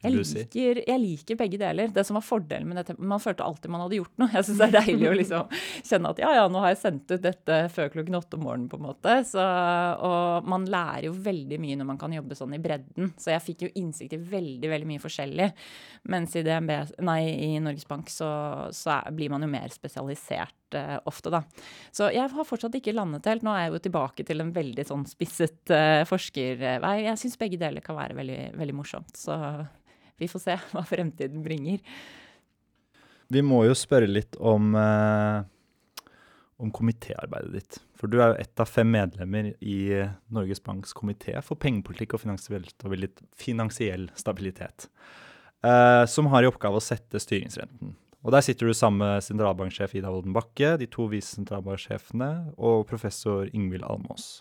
Jeg 0.05 0.13
liker, 0.13 0.81
jeg 0.87 1.01
liker, 1.01 1.39
begge 1.41 1.59
deler. 1.61 1.91
Det 1.93 2.05
som 2.07 2.19
var 2.19 2.25
fordelen 2.25 2.69
med 2.69 2.79
dette, 2.79 2.95
Man 3.01 3.23
følte 3.23 3.45
alltid 3.47 3.73
man 3.73 3.83
hadde 3.87 3.99
gjort 3.99 4.21
noe. 4.21 4.29
Jeg 4.35 4.47
syns 4.47 4.61
det 4.61 4.67
er 4.69 4.75
deilig 4.77 5.09
å 5.09 5.15
liksom 5.17 5.55
kjenne 5.89 6.13
at 6.13 6.21
ja, 6.23 6.33
ja, 6.37 6.45
nå 6.53 6.61
har 6.63 6.75
jeg 6.75 6.81
sendt 6.83 7.15
ut 7.15 7.25
dette 7.25 7.61
før 7.73 7.91
klokken 7.95 8.19
åtte 8.19 8.39
om 8.39 8.45
morgenen, 8.47 8.69
på 8.71 8.79
en 8.81 8.87
måte. 8.87 9.17
Så, 9.29 9.47
og 10.07 10.51
man 10.53 10.69
lærer 10.71 11.09
jo 11.09 11.15
veldig 11.27 11.61
mye 11.63 11.81
når 11.81 11.91
man 11.95 12.01
kan 12.01 12.15
jobbe 12.15 12.39
sånn 12.39 12.55
i 12.59 12.63
bredden. 12.63 13.15
Så 13.17 13.33
jeg 13.33 13.45
fikk 13.47 13.67
jo 13.67 13.73
innsikt 13.81 14.19
i 14.19 14.23
veldig, 14.37 14.71
veldig 14.75 14.91
mye 14.93 15.03
forskjellig. 15.03 15.49
Mens 16.13 16.37
i, 16.37 16.45
DNB, 16.47 16.77
nei, 17.07 17.21
i 17.49 17.51
Norges 17.65 17.89
Bank 17.89 18.13
så, 18.13 18.31
så 18.77 18.99
er, 18.99 19.17
blir 19.17 19.33
man 19.33 19.47
jo 19.47 19.51
mer 19.51 19.73
spesialisert 19.75 20.55
ofte, 21.07 21.31
da. 21.31 21.45
Så 21.95 22.09
jeg 22.11 22.33
har 22.33 22.49
fortsatt 22.49 22.75
ikke 22.79 22.95
landet 22.97 23.29
helt. 23.31 23.45
Nå 23.47 23.53
er 23.55 23.67
jeg 23.67 23.77
jo 23.77 23.83
tilbake 23.87 24.27
til 24.27 24.43
en 24.43 24.51
veldig 24.57 24.85
sånn 24.89 25.07
spisset 25.07 25.71
uh, 25.71 26.03
forskervei. 26.09 26.97
Jeg 27.05 27.21
syns 27.23 27.39
begge 27.39 27.61
deler 27.61 27.85
kan 27.85 27.99
være 27.99 28.17
veldig, 28.19 28.41
veldig 28.59 28.75
morsomt. 28.75 29.15
Så 29.17 29.37
vi 30.19 30.29
får 30.29 30.43
se 30.43 30.57
hva 30.73 30.85
fremtiden 30.87 31.45
bringer. 31.45 31.83
Vi 33.33 33.43
må 33.43 33.65
jo 33.67 33.75
spørre 33.75 34.09
litt 34.09 34.37
om, 34.39 34.75
eh, 34.79 35.41
om 36.63 36.71
komitéarbeidet 36.71 37.53
ditt. 37.57 37.79
For 37.99 38.11
du 38.11 38.21
er 38.21 38.33
jo 38.33 38.43
ett 38.45 38.63
av 38.63 38.71
fem 38.71 38.89
medlemmer 38.93 39.51
i 39.59 39.79
Norges 40.31 40.63
Banks 40.63 40.95
komité 40.95 41.35
for 41.43 41.59
pengepolitikk 41.59 42.15
og 42.15 42.23
finansiell 42.23 44.09
stabilitet. 44.15 44.89
Eh, 45.67 46.05
som 46.07 46.31
har 46.31 46.45
i 46.45 46.51
oppgave 46.51 46.79
å 46.79 46.85
sette 46.85 47.19
styringsrenten. 47.23 47.97
Og 48.27 48.33
Der 48.35 48.43
sitter 48.43 48.67
du 48.67 48.75
sammen 48.75 49.05
med 49.05 49.23
sentralbanksjef 49.23 49.93
Ida 49.95 50.11
Wolden 50.11 50.35
Bakke, 50.35 50.73
de 50.81 50.89
to 50.91 51.05
visesentralbanksjefene 51.13 52.31
og 52.59 52.83
professor 52.91 53.47
Ingvild 53.55 53.87
Almås. 53.87 54.41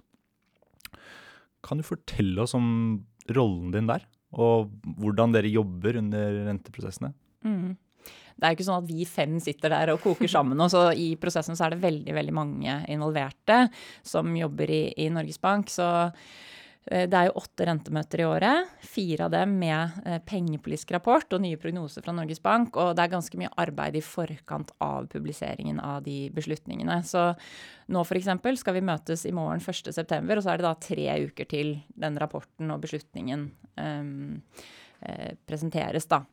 Kan 1.61 1.77
du 1.77 1.85
fortelle 1.85 2.41
oss 2.41 2.55
om 2.57 3.05
rollen 3.37 3.69
din 3.75 3.85
der, 3.85 4.07
og 4.33 4.71
hvordan 4.97 5.35
dere 5.35 5.53
jobber 5.53 5.99
under 6.01 6.39
renteprosessene? 6.47 7.11
Mm. 7.45 7.77
Det 8.35 8.47
er 8.47 8.57
ikke 8.57 8.65
sånn 8.65 8.81
at 8.81 8.89
vi 8.89 9.05
fem 9.05 9.37
sitter 9.39 9.71
der 9.71 9.93
og 9.93 10.01
koker 10.01 10.33
sammen. 10.33 10.59
og 10.59 10.73
så 10.73 10.89
I 10.89 11.13
prosessen 11.21 11.55
så 11.55 11.67
er 11.67 11.75
det 11.75 11.85
veldig 11.85 12.17
veldig 12.17 12.33
mange 12.35 12.81
involverte 12.89 13.67
som 14.01 14.33
jobber 14.33 14.65
i, 14.65 14.83
i 14.97 15.11
Norges 15.13 15.37
Bank. 15.37 15.69
Så 15.69 15.85
det 17.09 17.17
er 17.17 17.29
jo 17.29 17.39
åtte 17.41 17.65
rentemøter 17.65 18.21
i 18.21 18.27
året. 18.29 18.73
Fire 18.85 19.25
av 19.25 19.31
dem 19.33 19.55
med 19.57 19.95
eh, 20.05 20.19
pengepolitisk 20.21 20.93
rapport 20.93 21.33
og 21.33 21.41
nye 21.41 21.57
prognoser 21.57 22.05
fra 22.05 22.13
Norges 22.13 22.43
Bank. 22.43 22.77
Og 22.77 22.93
det 22.93 23.05
er 23.05 23.13
ganske 23.15 23.39
mye 23.41 23.49
arbeid 23.61 23.97
i 23.97 24.03
forkant 24.05 24.69
av 24.85 25.09
publiseringen 25.09 25.81
av 25.81 26.03
de 26.05 26.29
beslutningene. 26.35 26.99
Så 27.07 27.31
nå 27.89 28.05
f.eks. 28.05 28.29
skal 28.61 28.77
vi 28.77 28.85
møtes 28.85 29.25
i 29.25 29.33
morgen 29.33 29.63
1.9., 29.63 30.21
og 30.37 30.43
så 30.45 30.53
er 30.53 30.61
det 30.61 30.67
da 30.67 30.75
tre 30.77 31.09
uker 31.25 31.49
til 31.49 31.77
den 31.97 32.21
rapporten 32.21 32.69
og 32.73 32.85
beslutningen 32.85 33.49
um, 33.81 34.41
presenteres. 35.47 36.07
da. 36.11 36.23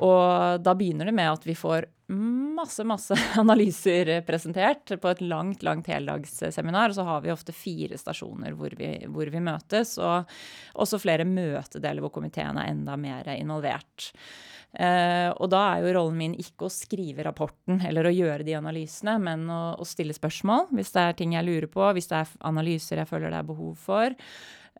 Og 0.00 0.60
da 0.62 0.74
begynner 0.76 1.10
det 1.10 1.14
med 1.16 1.28
at 1.28 1.42
vi 1.44 1.54
får 1.58 1.86
masse, 2.10 2.84
masse 2.88 3.16
analyser 3.40 4.12
presentert 4.26 4.94
på 5.00 5.10
et 5.10 5.20
langt, 5.20 5.64
langt 5.66 5.90
heldagsseminar. 5.90 6.90
Og 6.90 6.98
så 6.98 7.06
har 7.06 7.24
vi 7.24 7.32
ofte 7.34 7.54
fire 7.56 7.98
stasjoner 8.00 8.56
hvor 8.58 8.74
vi, 8.78 8.94
hvor 9.10 9.30
vi 9.32 9.42
møtes, 9.44 9.96
og 10.00 10.30
også 10.80 11.00
flere 11.02 11.28
møtedeler 11.28 12.04
hvor 12.04 12.14
komiteen 12.14 12.60
er 12.60 12.72
enda 12.72 12.96
mer 13.00 13.28
involvert. 13.36 14.12
Uh, 14.70 15.34
og 15.42 15.48
da 15.50 15.64
er 15.72 15.82
jo 15.82 15.94
rollen 15.96 16.18
min 16.20 16.34
ikke 16.38 16.68
å 16.68 16.70
skrive 16.70 17.24
rapporten 17.26 17.80
eller 17.88 18.06
å 18.06 18.12
gjøre 18.14 18.46
de 18.46 18.54
analysene, 18.54 19.16
men 19.18 19.48
å, 19.50 19.74
å 19.82 19.86
stille 19.88 20.14
spørsmål 20.14 20.68
hvis 20.78 20.94
det 20.94 21.02
er 21.02 21.16
ting 21.18 21.34
jeg 21.34 21.48
lurer 21.48 21.66
på, 21.72 21.88
hvis 21.96 22.06
det 22.12 22.20
er 22.20 22.36
analyser 22.46 23.02
jeg 23.02 23.10
føler 23.10 23.34
det 23.34 23.40
er 23.40 23.48
behov 23.50 23.74
for. 23.82 24.14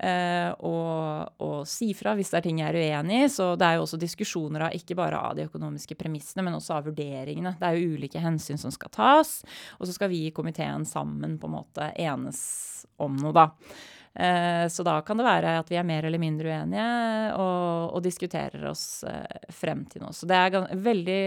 Uh, 0.00 0.54
og, 0.64 1.33
og, 1.45 1.57
si 1.69 1.90
fra 1.92 2.14
hvis 2.16 2.30
det 2.33 2.38
er 2.38 2.45
ting 2.47 2.62
jeg 2.62 2.73
er 2.73 2.78
uenig 2.80 3.19
i. 3.26 3.28
Så 3.33 3.52
det 3.61 3.66
er 3.66 3.76
jo 3.76 3.85
også 3.85 4.00
diskusjoner 4.00 4.66
av 4.69 4.76
ikke 4.76 4.97
bare 4.99 5.21
av 5.21 5.37
de 5.37 5.45
økonomiske 5.50 5.97
premissene, 6.00 6.45
men 6.47 6.57
også 6.57 6.78
av 6.78 6.88
vurderingene. 6.88 7.54
Det 7.61 7.69
er 7.69 7.76
jo 7.76 7.99
ulike 7.99 8.23
hensyn 8.23 8.61
som 8.61 8.73
skal 8.73 8.92
tas, 8.97 9.40
og 9.78 9.88
så 9.88 9.97
skal 9.97 10.12
vi 10.12 10.25
i 10.26 10.35
komiteen 10.37 10.87
sammen 10.88 11.37
på 11.40 11.50
en 11.50 11.57
måte 11.59 11.92
enes 12.00 12.40
om 13.00 13.16
noe, 13.21 13.35
da. 13.37 13.50
Uh, 14.11 14.67
så 14.69 14.83
da 14.83 14.97
kan 15.07 15.21
det 15.21 15.25
være 15.26 15.52
at 15.61 15.69
vi 15.71 15.76
er 15.79 15.87
mer 15.87 16.09
eller 16.09 16.19
mindre 16.19 16.50
uenige 16.50 16.87
og, 17.38 17.93
og 17.95 18.00
diskuterer 18.02 18.64
oss 18.67 19.05
uh, 19.07 19.52
frem 19.55 19.85
til 19.87 20.02
noe. 20.02 20.11
Så 20.17 20.26
det 20.26 20.38
er 20.38 20.75
veldig, 20.83 21.21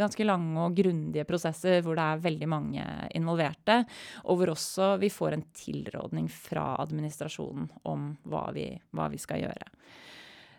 ganske 0.00 0.24
lange 0.24 0.64
og 0.64 0.78
grundige 0.78 1.26
prosesser 1.28 1.84
hvor 1.84 1.98
det 1.98 2.06
er 2.06 2.24
veldig 2.24 2.48
mange 2.48 2.86
involverte, 3.18 3.82
og 4.24 4.40
hvor 4.40 4.54
også 4.54 4.94
vi 5.02 5.12
får 5.12 5.36
en 5.36 5.44
tilrådning 5.60 6.32
fra 6.32 6.70
administrasjonen 6.86 7.68
om 7.92 8.08
hva 8.32 8.46
vi, 8.56 8.70
hva 8.96 9.10
vi 9.12 9.20
skal 9.20 9.44
gjøre. 9.44 9.68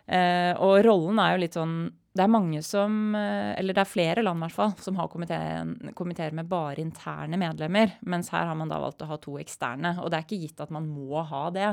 Uh, 0.04 0.54
og 0.62 0.78
rollen 0.86 1.18
er 1.18 1.34
jo 1.34 1.42
litt 1.42 1.58
sånn 1.58 1.78
det 2.14 2.22
er 2.22 2.30
mange 2.30 2.60
som, 2.62 3.14
eller 3.18 3.74
det 3.74 3.82
er 3.82 3.90
flere 3.90 4.22
land 4.22 4.38
i 4.38 4.44
hvert 4.44 4.54
fall, 4.54 4.74
som 4.78 4.94
har 5.00 5.08
komiteer 5.10 6.36
med 6.38 6.46
bare 6.46 6.78
interne 6.78 7.38
medlemmer. 7.40 7.96
Mens 8.06 8.30
her 8.30 8.46
har 8.46 8.54
man 8.54 8.70
da 8.70 8.78
valgt 8.78 9.02
å 9.02 9.08
ha 9.10 9.18
to 9.18 9.34
eksterne. 9.42 9.96
Og 9.98 10.12
det 10.12 10.20
er 10.20 10.26
ikke 10.28 10.38
gitt 10.44 10.62
at 10.62 10.70
man 10.74 10.86
må 10.86 11.24
ha 11.26 11.48
det. 11.50 11.72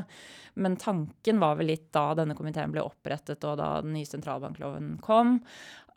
Men 0.57 0.79
tanken 0.81 1.37
var 1.43 1.59
vel 1.59 1.69
litt 1.69 1.91
da 1.93 2.07
denne 2.17 2.33
komiteen 2.33 2.73
ble 2.73 2.81
opprettet 2.81 3.45
og 3.45 3.59
da 3.61 3.69
den 3.85 3.93
nye 3.93 4.09
sentralbankloven 4.09 4.95
kom, 5.05 5.37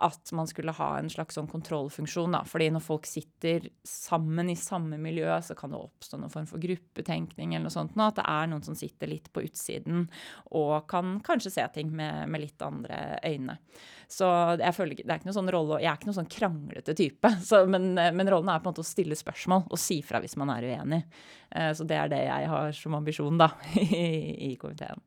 at 0.03 0.33
man 0.33 0.49
skulle 0.51 0.73
ha 0.75 0.89
en 0.99 1.11
slags 1.11 1.37
sånn 1.39 1.49
kontrollfunksjon. 1.51 2.35
Da. 2.35 2.43
Fordi 2.49 2.69
når 2.75 2.83
folk 2.83 3.07
sitter 3.07 3.69
sammen 3.87 4.51
i 4.51 4.57
samme 4.59 4.99
miljø, 5.01 5.29
så 5.43 5.55
kan 5.59 5.75
det 5.75 5.79
oppstå 5.79 6.19
noen 6.19 6.33
form 6.33 6.49
for 6.51 6.63
gruppetenkning 6.63 7.55
eller 7.55 7.69
noe 7.69 7.75
sånt. 7.75 7.95
Nå, 7.99 8.09
at 8.11 8.19
det 8.19 8.27
er 8.31 8.51
noen 8.51 8.65
som 8.67 8.79
sitter 8.79 9.11
litt 9.11 9.31
på 9.33 9.45
utsiden 9.47 10.09
og 10.57 10.89
kan 10.91 11.19
kanskje 11.25 11.55
se 11.55 11.69
ting 11.77 11.95
med, 11.95 12.27
med 12.31 12.43
litt 12.43 12.65
andre 12.65 13.21
øyne. 13.25 13.59
Så 14.11 14.27
jeg 14.61 14.77
føler 14.77 14.99
det 14.99 15.09
er 15.09 15.21
ikke 15.21 15.31
noen 15.31 15.39
sånn 15.39 15.55
rolle, 15.55 15.81
Jeg 15.83 15.91
er 15.91 15.99
ikke 15.99 16.11
noen 16.11 16.21
sånn 16.21 16.35
kranglete 16.35 16.95
type, 16.99 17.31
så, 17.49 17.65
men, 17.71 17.95
men, 17.95 18.31
rollen 18.31 18.51
er 18.53 18.61
på 18.61 18.69
en 18.69 18.75
måte 18.75 18.85
å 18.85 18.93
stille 18.95 19.19
spørsmål 19.19 19.67
og 19.71 19.81
si 19.81 20.01
fra 20.07 20.21
hvis 20.25 20.39
man 20.41 20.53
er 20.55 20.69
uenig. 20.75 21.03
Eh, 21.55 21.73
så 21.77 21.87
det 21.89 21.99
er 22.01 22.13
det 22.13 22.23
jeg 22.27 22.53
har 22.53 22.77
som 22.77 22.99
ambisjon 22.99 23.41
da, 23.41 23.53
i, 23.81 24.07
i 24.51 24.55
komiteen. 24.61 25.03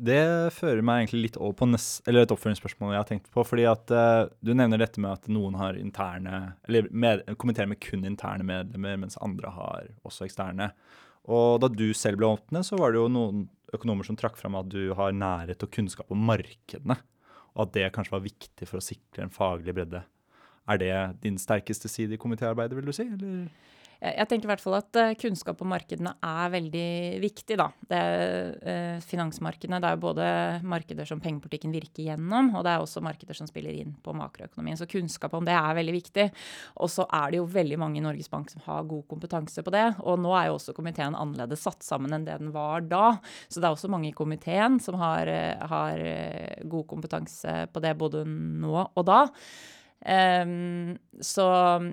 Det 0.00 0.22
fører 0.56 0.80
meg 0.86 1.02
egentlig 1.02 1.26
litt 1.26 1.36
over 1.36 1.58
på 1.58 1.68
nest, 1.68 2.06
et 2.08 2.32
oppfølgingsspørsmål 2.32 2.94
jeg 2.94 3.02
har 3.02 3.08
tenkt 3.10 3.28
på. 3.34 3.44
fordi 3.44 3.66
at 3.68 3.92
uh, 3.92 4.30
Du 4.40 4.54
nevner 4.56 4.80
dette 4.80 5.02
med 5.02 5.12
at 5.12 5.28
noen 5.28 5.58
har 5.60 5.76
interne, 5.76 6.54
eller 6.68 6.88
med, 6.90 7.26
kommenterer 7.36 7.68
med 7.68 7.82
kun 7.84 8.06
interne 8.08 8.46
medlemmer, 8.46 8.96
mens 9.04 9.20
andre 9.20 9.52
har 9.52 9.92
også 10.08 10.24
eksterne. 10.24 10.70
Og 11.28 11.60
Da 11.60 11.68
du 11.68 11.90
selv 11.92 12.20
ble 12.20 12.32
åpnet, 12.32 12.64
så 12.64 12.80
var 12.80 12.92
det 12.92 13.02
jo 13.02 13.12
noen 13.12 13.48
økonomer 13.76 14.08
som 14.08 14.16
trakk 14.18 14.40
fram 14.40 14.56
at 14.58 14.72
du 14.72 14.94
har 14.98 15.12
nærhet 15.14 15.62
og 15.62 15.70
kunnskap 15.70 16.08
om 16.10 16.24
markedene 16.26 16.96
og 17.54 17.66
at 17.66 17.74
det 17.76 17.90
kanskje 17.94 18.14
var 18.14 18.24
viktig 18.24 18.68
for 18.68 18.80
å 18.80 18.84
sikre 18.84 19.26
en 19.26 19.34
faglig 19.34 19.74
bredde. 19.76 20.04
Er 20.70 20.80
det 20.80 20.94
din 21.24 21.38
sterkeste 21.40 21.90
side 21.90 22.14
i 22.14 22.20
komitéarbeidet, 22.20 22.76
vil 22.78 22.86
du 22.86 22.94
si? 22.94 23.06
eller? 23.08 23.48
Jeg 24.00 24.28
tenker 24.30 24.48
i 24.48 24.50
hvert 24.54 24.62
fall 24.62 24.78
at 24.78 24.96
eh, 24.96 25.12
kunnskap 25.20 25.58
om 25.60 25.68
markedene 25.74 26.14
er 26.24 26.52
veldig 26.54 27.20
viktig. 27.20 27.56
da. 27.60 27.66
Det, 27.84 28.00
eh, 28.64 29.00
finansmarkedene 29.04 29.80
det 29.82 29.88
er 29.90 29.96
jo 29.98 30.04
både 30.06 30.28
markeder 30.64 31.08
som 31.08 31.20
pengepolitikken 31.20 31.74
virker 31.74 32.06
gjennom, 32.06 32.48
og 32.56 32.64
det 32.64 32.72
er 32.72 32.80
også 32.80 33.02
markeder 33.04 33.36
som 33.36 33.50
spiller 33.50 33.76
inn 33.76 33.92
på 34.00 34.14
makroøkonomien. 34.16 34.78
Så 34.80 34.88
kunnskap 34.88 35.34
om 35.36 35.44
det 35.44 35.52
er 35.52 35.76
veldig 35.76 35.96
viktig. 35.98 36.26
Og 36.80 36.88
så 36.88 37.04
er 37.12 37.34
det 37.34 37.42
jo 37.42 37.50
veldig 37.52 37.80
mange 37.82 38.00
i 38.00 38.04
Norges 38.04 38.32
Bank 38.32 38.48
som 38.52 38.64
har 38.64 38.88
god 38.88 39.04
kompetanse 39.10 39.64
på 39.66 39.74
det. 39.74 39.84
Og 40.00 40.16
nå 40.22 40.32
er 40.32 40.48
jo 40.48 40.56
også 40.56 40.74
komiteen 40.76 41.18
annerledes 41.18 41.66
satt 41.68 41.84
sammen 41.84 42.16
enn 42.16 42.24
det 42.24 42.38
den 42.40 42.54
var 42.56 42.80
da. 42.88 43.18
Så 43.52 43.60
det 43.60 43.68
er 43.68 43.76
også 43.76 43.90
mange 43.92 44.08
i 44.08 44.16
komiteen 44.16 44.80
som 44.80 44.96
har, 45.02 45.28
eh, 45.28 45.60
har 45.60 46.00
god 46.64 46.88
kompetanse 46.88 47.66
på 47.68 47.84
det 47.84 47.92
både 48.00 48.24
nå 48.24 48.80
og 48.80 49.04
da. 49.04 49.26
Um, 50.00 50.94
så 51.20 51.44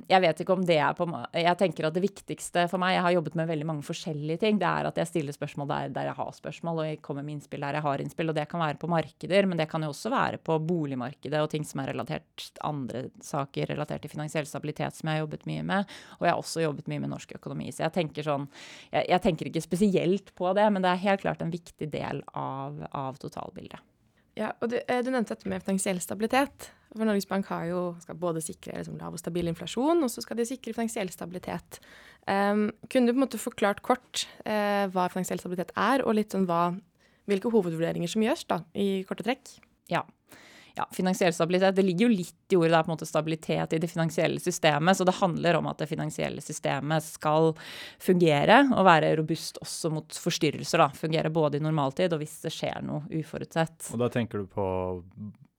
jeg 0.07 0.23
vet 0.23 0.39
ikke 0.39 0.55
om 0.55 0.61
det 0.63 0.77
er 0.79 0.93
på 0.95 1.03
Jeg 1.35 1.59
tenker 1.59 1.89
at 1.89 1.95
det 1.97 2.05
viktigste 2.05 2.61
for 2.71 2.79
meg 2.79 2.93
Jeg 2.95 3.03
har 3.03 3.13
jobbet 3.17 3.33
med 3.35 3.49
veldig 3.49 3.65
mange 3.67 3.83
forskjellige 3.83 4.39
ting. 4.45 4.61
Det 4.61 4.69
er 4.69 4.87
at 4.87 5.01
jeg 5.01 5.09
stiller 5.09 5.35
spørsmål 5.35 5.67
der, 5.67 5.89
der 5.97 6.07
jeg 6.07 6.15
har 6.15 6.31
spørsmål, 6.37 6.79
og 6.79 6.87
jeg 6.87 7.01
kommer 7.03 7.25
med 7.27 7.35
innspill 7.35 7.65
der 7.65 7.79
jeg 7.79 7.83
har 7.83 8.03
innspill. 8.03 8.31
Og 8.31 8.37
det 8.37 8.47
kan 8.47 8.63
være 8.63 8.79
på 8.79 8.91
markeder, 8.91 9.49
men 9.51 9.59
det 9.59 9.67
kan 9.71 9.83
jo 9.83 9.91
også 9.91 10.11
være 10.13 10.39
på 10.39 10.55
boligmarkedet 10.69 11.41
og 11.43 11.49
ting 11.51 11.67
som 11.67 11.83
er 11.83 11.91
relatert 11.91 12.47
andre 12.63 13.03
saker 13.23 13.73
relatert 13.73 14.05
til 14.05 14.15
finansiell 14.15 14.47
stabilitet, 14.47 14.95
som 14.95 15.11
jeg 15.11 15.19
har 15.19 15.25
jobbet 15.25 15.43
mye 15.51 15.67
med. 15.67 15.93
Og 16.21 16.29
jeg 16.29 16.31
har 16.31 16.45
også 16.45 16.63
jobbet 16.63 16.87
mye 16.87 17.03
med 17.03 17.11
norsk 17.11 17.35
økonomi. 17.41 17.73
Så 17.75 17.83
jeg 17.83 17.95
tenker 17.99 18.23
sånn 18.23 18.47
Jeg, 18.93 19.03
jeg 19.11 19.21
tenker 19.25 19.51
ikke 19.51 19.65
spesielt 19.67 20.31
på 20.37 20.55
det, 20.55 20.71
men 20.71 20.85
det 20.85 20.93
er 20.93 21.05
helt 21.09 21.27
klart 21.27 21.43
en 21.43 21.51
viktig 21.51 21.91
del 21.91 22.23
av, 22.31 22.79
av 22.95 23.19
totalbildet. 23.19 23.83
Ja, 24.37 24.53
og 24.61 24.71
du, 24.71 24.79
eh, 24.79 25.03
du 25.03 25.09
nevnte 25.11 25.35
dette 25.35 25.49
med 25.49 25.65
finansiell 25.65 25.99
stabilitet. 25.99 26.71
For 26.95 27.05
Norges 27.07 27.27
Bank 27.29 27.49
har 27.51 27.67
jo, 27.69 27.81
skal 28.03 28.19
både 28.19 28.41
sikre 28.43 28.77
liksom, 28.79 28.97
lav 29.01 29.15
og 29.15 29.21
stabil 29.21 29.49
inflasjon, 29.51 30.03
og 30.05 30.11
så 30.11 30.23
skal 30.23 30.39
de 30.39 30.47
sikre 30.47 30.75
finansiell 30.75 31.11
stabilitet. 31.13 31.81
Um, 32.27 32.69
kunne 32.91 33.07
du 33.07 33.13
på 33.13 33.19
en 33.19 33.25
måte 33.25 33.41
forklart 33.41 33.83
kort 33.85 34.25
uh, 34.47 34.87
hva 34.93 35.07
finansiell 35.11 35.41
stabilitet 35.41 35.73
er, 35.75 36.03
og 36.05 36.17
litt 36.17 36.35
sånn 36.35 36.47
hva, 36.47 36.69
hvilke 37.27 37.51
hovedvurderinger 37.53 38.11
som 38.11 38.23
gjøres, 38.23 38.47
da, 38.49 38.61
i 38.75 39.03
korte 39.07 39.27
trekk? 39.27 39.57
Ja. 39.91 40.01
ja. 40.75 40.87
finansiell 40.95 41.35
stabilitet. 41.35 41.75
Det 41.75 41.85
ligger 41.85 42.07
jo 42.07 42.17
litt 42.17 42.55
i 42.55 42.59
ordet 42.59 42.73
der, 42.73 42.83
på 42.87 42.91
en 42.91 42.95
måte 42.95 43.07
stabilitet 43.07 43.75
i 43.75 43.81
det 43.83 43.91
finansielle 43.91 44.39
systemet. 44.43 44.99
Så 44.99 45.07
det 45.07 45.15
handler 45.19 45.59
om 45.59 45.67
at 45.71 45.83
det 45.83 45.89
finansielle 45.91 46.43
systemet 46.43 47.03
skal 47.07 47.53
fungere 48.03 48.63
og 48.73 48.87
være 48.87 49.15
robust 49.19 49.59
også 49.63 49.91
mot 49.95 50.21
forstyrrelser. 50.27 50.83
da. 50.83 50.89
Fungere 50.95 51.31
både 51.31 51.59
i 51.59 51.63
normaltid 51.63 52.15
og 52.15 52.23
hvis 52.23 52.39
det 52.47 52.55
skjer 52.55 52.79
noe 52.87 53.07
uforutsett. 53.11 53.91
Og 53.91 54.03
da 54.03 54.11
tenker 54.11 54.43
du 54.43 54.51
på 54.51 54.67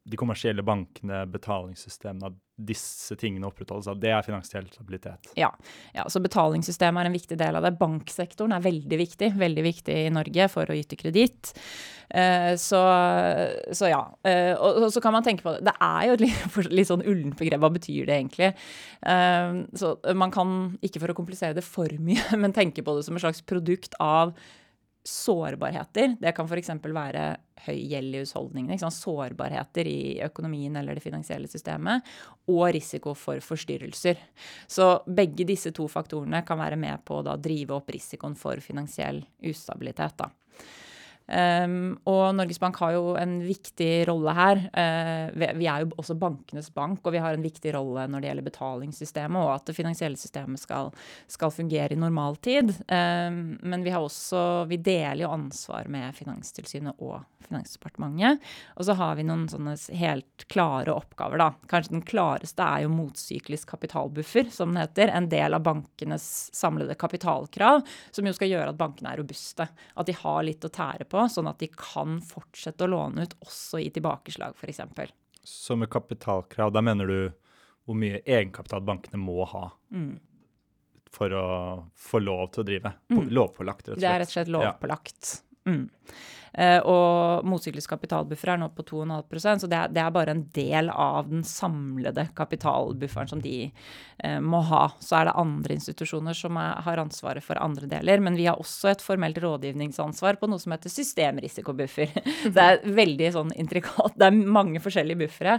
de 0.08 0.18
kommersielle 0.18 0.64
bankene, 0.64 1.24
betalingssystemene, 1.32 2.32
disse 2.58 3.14
tingene 3.18 3.46
opprettholdes. 3.46 3.90
Det 4.02 4.10
er 4.10 4.24
finansiell 4.26 4.66
stabilitet. 4.72 5.30
Ja. 5.38 5.50
ja, 5.94 6.06
så 6.10 6.22
betalingssystemet 6.24 7.04
er 7.04 7.10
en 7.10 7.14
viktig 7.14 7.38
del 7.38 7.58
av 7.58 7.66
det. 7.66 7.76
Banksektoren 7.78 8.56
er 8.56 8.64
veldig 8.64 8.98
viktig, 8.98 9.30
veldig 9.38 9.64
viktig 9.68 9.98
i 10.06 10.10
Norge 10.14 10.48
for 10.50 10.70
å 10.70 10.76
yte 10.78 10.98
kreditt. 10.98 11.52
Uh, 12.08 12.56
så, 12.58 12.80
så, 13.70 13.90
ja. 13.92 14.00
Uh, 14.26 14.54
og, 14.56 14.88
så 14.94 15.02
kan 15.04 15.14
man 15.14 15.26
tenke 15.26 15.44
på 15.46 15.54
det. 15.54 15.68
Det 15.68 15.76
er 15.86 16.08
jo 16.08 16.16
et 16.16 16.24
litt, 16.24 16.60
litt 16.80 16.90
sånn 16.90 17.04
ullent 17.06 17.38
begrep. 17.38 17.62
Hva 17.62 17.72
betyr 17.76 18.08
det 18.08 18.16
egentlig? 18.16 18.52
Uh, 19.04 19.66
så 19.78 19.94
man 20.18 20.34
kan, 20.34 20.56
ikke 20.82 21.04
for 21.04 21.14
å 21.14 21.18
komplisere 21.20 21.58
det 21.58 21.66
for 21.66 21.92
mye, 22.02 22.24
men 22.42 22.56
tenke 22.56 22.82
på 22.82 22.96
det 22.98 23.06
som 23.06 23.18
et 23.18 23.26
slags 23.26 23.44
produkt 23.46 23.94
av 24.02 24.34
sårbarheter. 25.08 26.16
Det 26.20 26.32
kan 26.36 26.48
f.eks. 26.48 26.70
være 26.84 27.24
høy 27.64 27.78
gjeld 27.90 28.16
i 28.16 28.22
husholdningene. 28.22 28.90
Sårbarheter 28.92 29.88
i 29.88 30.00
økonomien 30.24 30.76
eller 30.76 30.98
det 30.98 31.04
finansielle 31.04 31.48
systemet. 31.50 32.06
Og 32.50 32.66
risiko 32.76 33.14
for 33.18 33.40
forstyrrelser. 33.44 34.20
Så 34.66 34.90
begge 35.06 35.46
disse 35.48 35.72
to 35.76 35.88
faktorene 35.90 36.44
kan 36.46 36.60
være 36.60 36.80
med 36.80 37.04
på 37.08 37.22
å 37.22 37.38
drive 37.40 37.78
opp 37.78 37.94
risikoen 37.94 38.36
for 38.38 38.60
finansiell 38.64 39.22
ustabilitet. 39.48 40.20
Da. 40.20 40.30
Um, 41.28 41.98
og 42.08 42.30
Norges 42.38 42.60
Bank 42.60 42.78
har 42.80 42.94
jo 42.94 43.12
en 43.20 43.34
viktig 43.44 44.06
rolle 44.08 44.32
her. 44.32 44.62
Uh, 44.72 45.28
vi, 45.36 45.66
er 45.68 45.84
jo 45.84 45.90
også 46.00 46.16
bankenes 46.16 46.70
bank, 46.72 47.02
og 47.04 47.12
vi 47.12 47.20
har 47.20 47.36
en 47.36 47.44
viktig 47.44 47.74
rolle 47.76 48.06
når 48.08 48.24
det 48.24 48.30
gjelder 48.30 48.46
betalingssystemet, 48.46 49.40
og 49.42 49.52
at 49.58 49.68
det 49.68 49.76
finansielle 49.76 50.20
systemet 50.20 50.62
skal, 50.62 50.88
skal 51.28 51.52
fungere 51.52 51.92
i 51.92 52.00
normaltid. 52.00 52.72
Um, 52.88 53.58
men 53.60 53.84
vi 53.84 53.92
også 53.98 54.64
Vi 54.68 54.76
deler 54.76 55.24
jo 55.24 55.32
ansvar 55.34 55.88
med 55.90 56.14
Finanstilsynet 56.16 57.00
og 57.02 57.20
Finansdepartementet. 57.44 58.44
Og 58.76 58.86
så 58.86 58.96
har 58.98 59.16
vi 59.18 59.26
noen 59.26 59.46
sånne 59.50 59.74
helt 59.98 60.46
klare 60.52 60.94
oppgaver, 60.94 61.40
da. 61.40 61.50
Kanskje 61.70 61.96
den 61.96 62.06
klareste 62.08 62.64
er 62.64 62.84
jo 62.84 62.92
motsyklisk 62.94 63.68
kapitalbuffer, 63.74 64.48
som 64.54 64.72
det 64.74 64.86
heter. 64.86 65.12
En 65.12 65.28
del 65.28 65.56
av 65.56 65.64
bankenes 65.66 66.48
samlede 66.56 66.96
kapitalkrav, 66.98 67.84
som 68.10 68.28
jo 68.28 68.34
skal 68.36 68.52
gjøre 68.52 68.72
at 68.72 68.80
bankene 68.80 69.12
er 69.12 69.22
robuste. 69.22 69.68
At 69.98 70.08
de 70.08 70.16
har 70.22 70.44
litt 70.46 70.64
å 70.64 70.72
tære 70.72 71.08
på 71.08 71.17
på, 71.18 71.26
sånn 71.32 71.50
at 71.50 71.58
de 71.62 71.68
kan 71.74 72.20
fortsette 72.24 72.86
å 72.86 72.92
låne 72.94 73.26
ut 73.26 73.36
også 73.44 73.82
i 73.82 73.90
tilbakeslag, 73.94 74.56
f.eks. 74.58 75.12
Så 75.42 75.76
med 75.76 75.90
kapitalkrav, 75.90 76.72
da 76.72 76.82
mener 76.84 77.10
du 77.10 77.20
hvor 77.88 77.96
mye 77.96 78.20
egenkapital 78.20 78.82
bankene 78.84 79.20
må 79.20 79.46
ha 79.48 79.64
mm. 79.94 80.12
for 81.12 81.32
å 81.32 81.44
få 81.96 82.20
lov 82.20 82.50
til 82.52 82.62
å 82.62 82.68
drive? 82.68 82.92
Mm. 83.08 83.30
Lovpålagt, 83.32 83.86
rett 83.88 83.94
og 83.94 83.96
slett. 83.96 84.04
Det 84.04 84.10
er 84.10 84.20
rett 84.22 84.32
og 84.32 84.36
slett 84.36 84.52
lovpålagt. 84.52 85.30
Ja. 85.32 85.47
Mm. 85.68 85.86
Uh, 86.58 86.80
og 86.88 87.46
motsyklisk 87.46 87.92
kapitalbuffer 87.92 88.54
er 88.54 88.58
nå 88.58 88.70
på 88.74 88.82
2,5% 88.88 89.62
så 89.62 89.68
det 89.70 89.76
er, 89.78 89.90
det 89.92 90.00
er, 90.02 90.14
bare 90.14 90.32
en 90.34 90.44
del 90.56 90.88
av 90.90 91.28
den 91.28 91.44
samlede 91.46 92.24
kapitalbufferen 92.38 93.28
som 93.30 93.42
de 93.44 93.68
uh, 94.24 94.38
må 94.42 94.62
ha. 94.70 94.86
Så 95.04 95.18
er 95.20 95.28
det 95.28 95.36
andre 95.38 95.76
institusjoner 95.76 96.36
som 96.36 96.58
er, 96.60 96.80
har 96.86 97.02
ansvaret 97.02 97.44
for 97.44 97.60
andre 97.62 97.86
deler. 97.90 98.22
Men 98.24 98.38
vi 98.38 98.48
har 98.48 98.58
også 98.58 98.90
et 98.90 99.04
formelt 99.04 99.38
rådgivningsansvar 99.44 100.40
på 100.40 100.48
noe 100.50 100.62
som 100.62 100.74
heter 100.74 100.92
systemrisikobuffer. 100.92 102.16
det 102.56 102.64
er 102.64 102.82
veldig 102.96 103.30
sånn 103.36 103.54
intrikat. 103.58 104.16
Det 104.18 104.30
er 104.30 104.40
mange 104.58 104.82
forskjellige 104.82 105.22
buffere. 105.26 105.58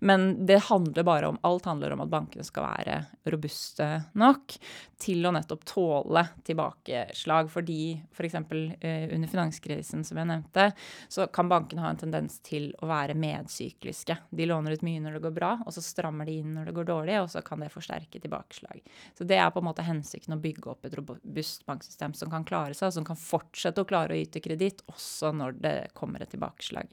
Men 0.00 0.30
det 0.48 0.62
handler 0.70 1.06
bare 1.08 1.32
om 1.32 1.42
Alt 1.48 1.68
handler 1.68 1.92
om 1.94 2.02
at 2.04 2.10
bankene 2.12 2.46
skal 2.46 2.66
være 2.70 2.98
robuste 3.28 3.86
nok 4.18 4.56
til 5.00 5.26
å 5.26 5.32
nettopp 5.34 5.66
tåle 5.68 6.24
tilbakeslag. 6.46 7.52
Fordi 7.52 7.82
f.eks. 8.14 8.38
For 8.48 8.56
uh, 8.56 9.04
under 9.12 9.28
finanskrisen, 9.28 9.47
som 9.52 10.20
jeg 10.20 10.28
nevnte, 10.28 10.70
så 11.08 11.26
kan 11.32 11.50
bankene 11.50 11.84
ha 11.84 11.92
en 11.92 12.00
tendens 12.00 12.38
til 12.46 12.70
å 12.82 12.88
være 12.90 13.16
medsykliske. 13.18 14.16
De 14.30 14.48
låner 14.48 14.76
ut 14.76 14.84
mye 14.86 15.02
når 15.04 15.18
det 15.18 15.24
går 15.26 15.36
bra, 15.38 15.52
og 15.64 15.74
så 15.74 15.84
strammer 15.84 16.28
de 16.28 16.38
inn 16.42 16.54
når 16.56 16.70
det 16.70 16.76
går 16.78 16.90
dårlig, 16.90 17.16
og 17.22 17.30
så 17.32 17.42
kan 17.46 17.64
det 17.64 17.72
forsterke 17.74 18.20
tilbakeslag. 18.22 18.82
Så 19.18 19.26
det 19.28 19.40
er 19.40 19.50
på 19.54 19.62
en 19.62 19.68
måte 19.70 19.86
hensikten 19.86 20.36
å 20.36 20.42
bygge 20.42 20.72
opp 20.72 20.86
et 20.88 20.98
robust 20.98 21.66
banksystem 21.68 22.14
som 22.18 22.32
kan 22.32 22.46
klare 22.48 22.76
seg, 22.76 22.94
som 22.94 23.06
kan 23.06 23.18
fortsette 23.18 23.82
å 23.82 23.88
klare 23.88 24.14
å 24.14 24.22
yte 24.22 24.42
kreditt 24.44 24.84
også 24.90 25.32
når 25.36 25.58
det 25.62 25.76
kommer 25.98 26.22
et 26.22 26.32
tilbakeslag. 26.34 26.92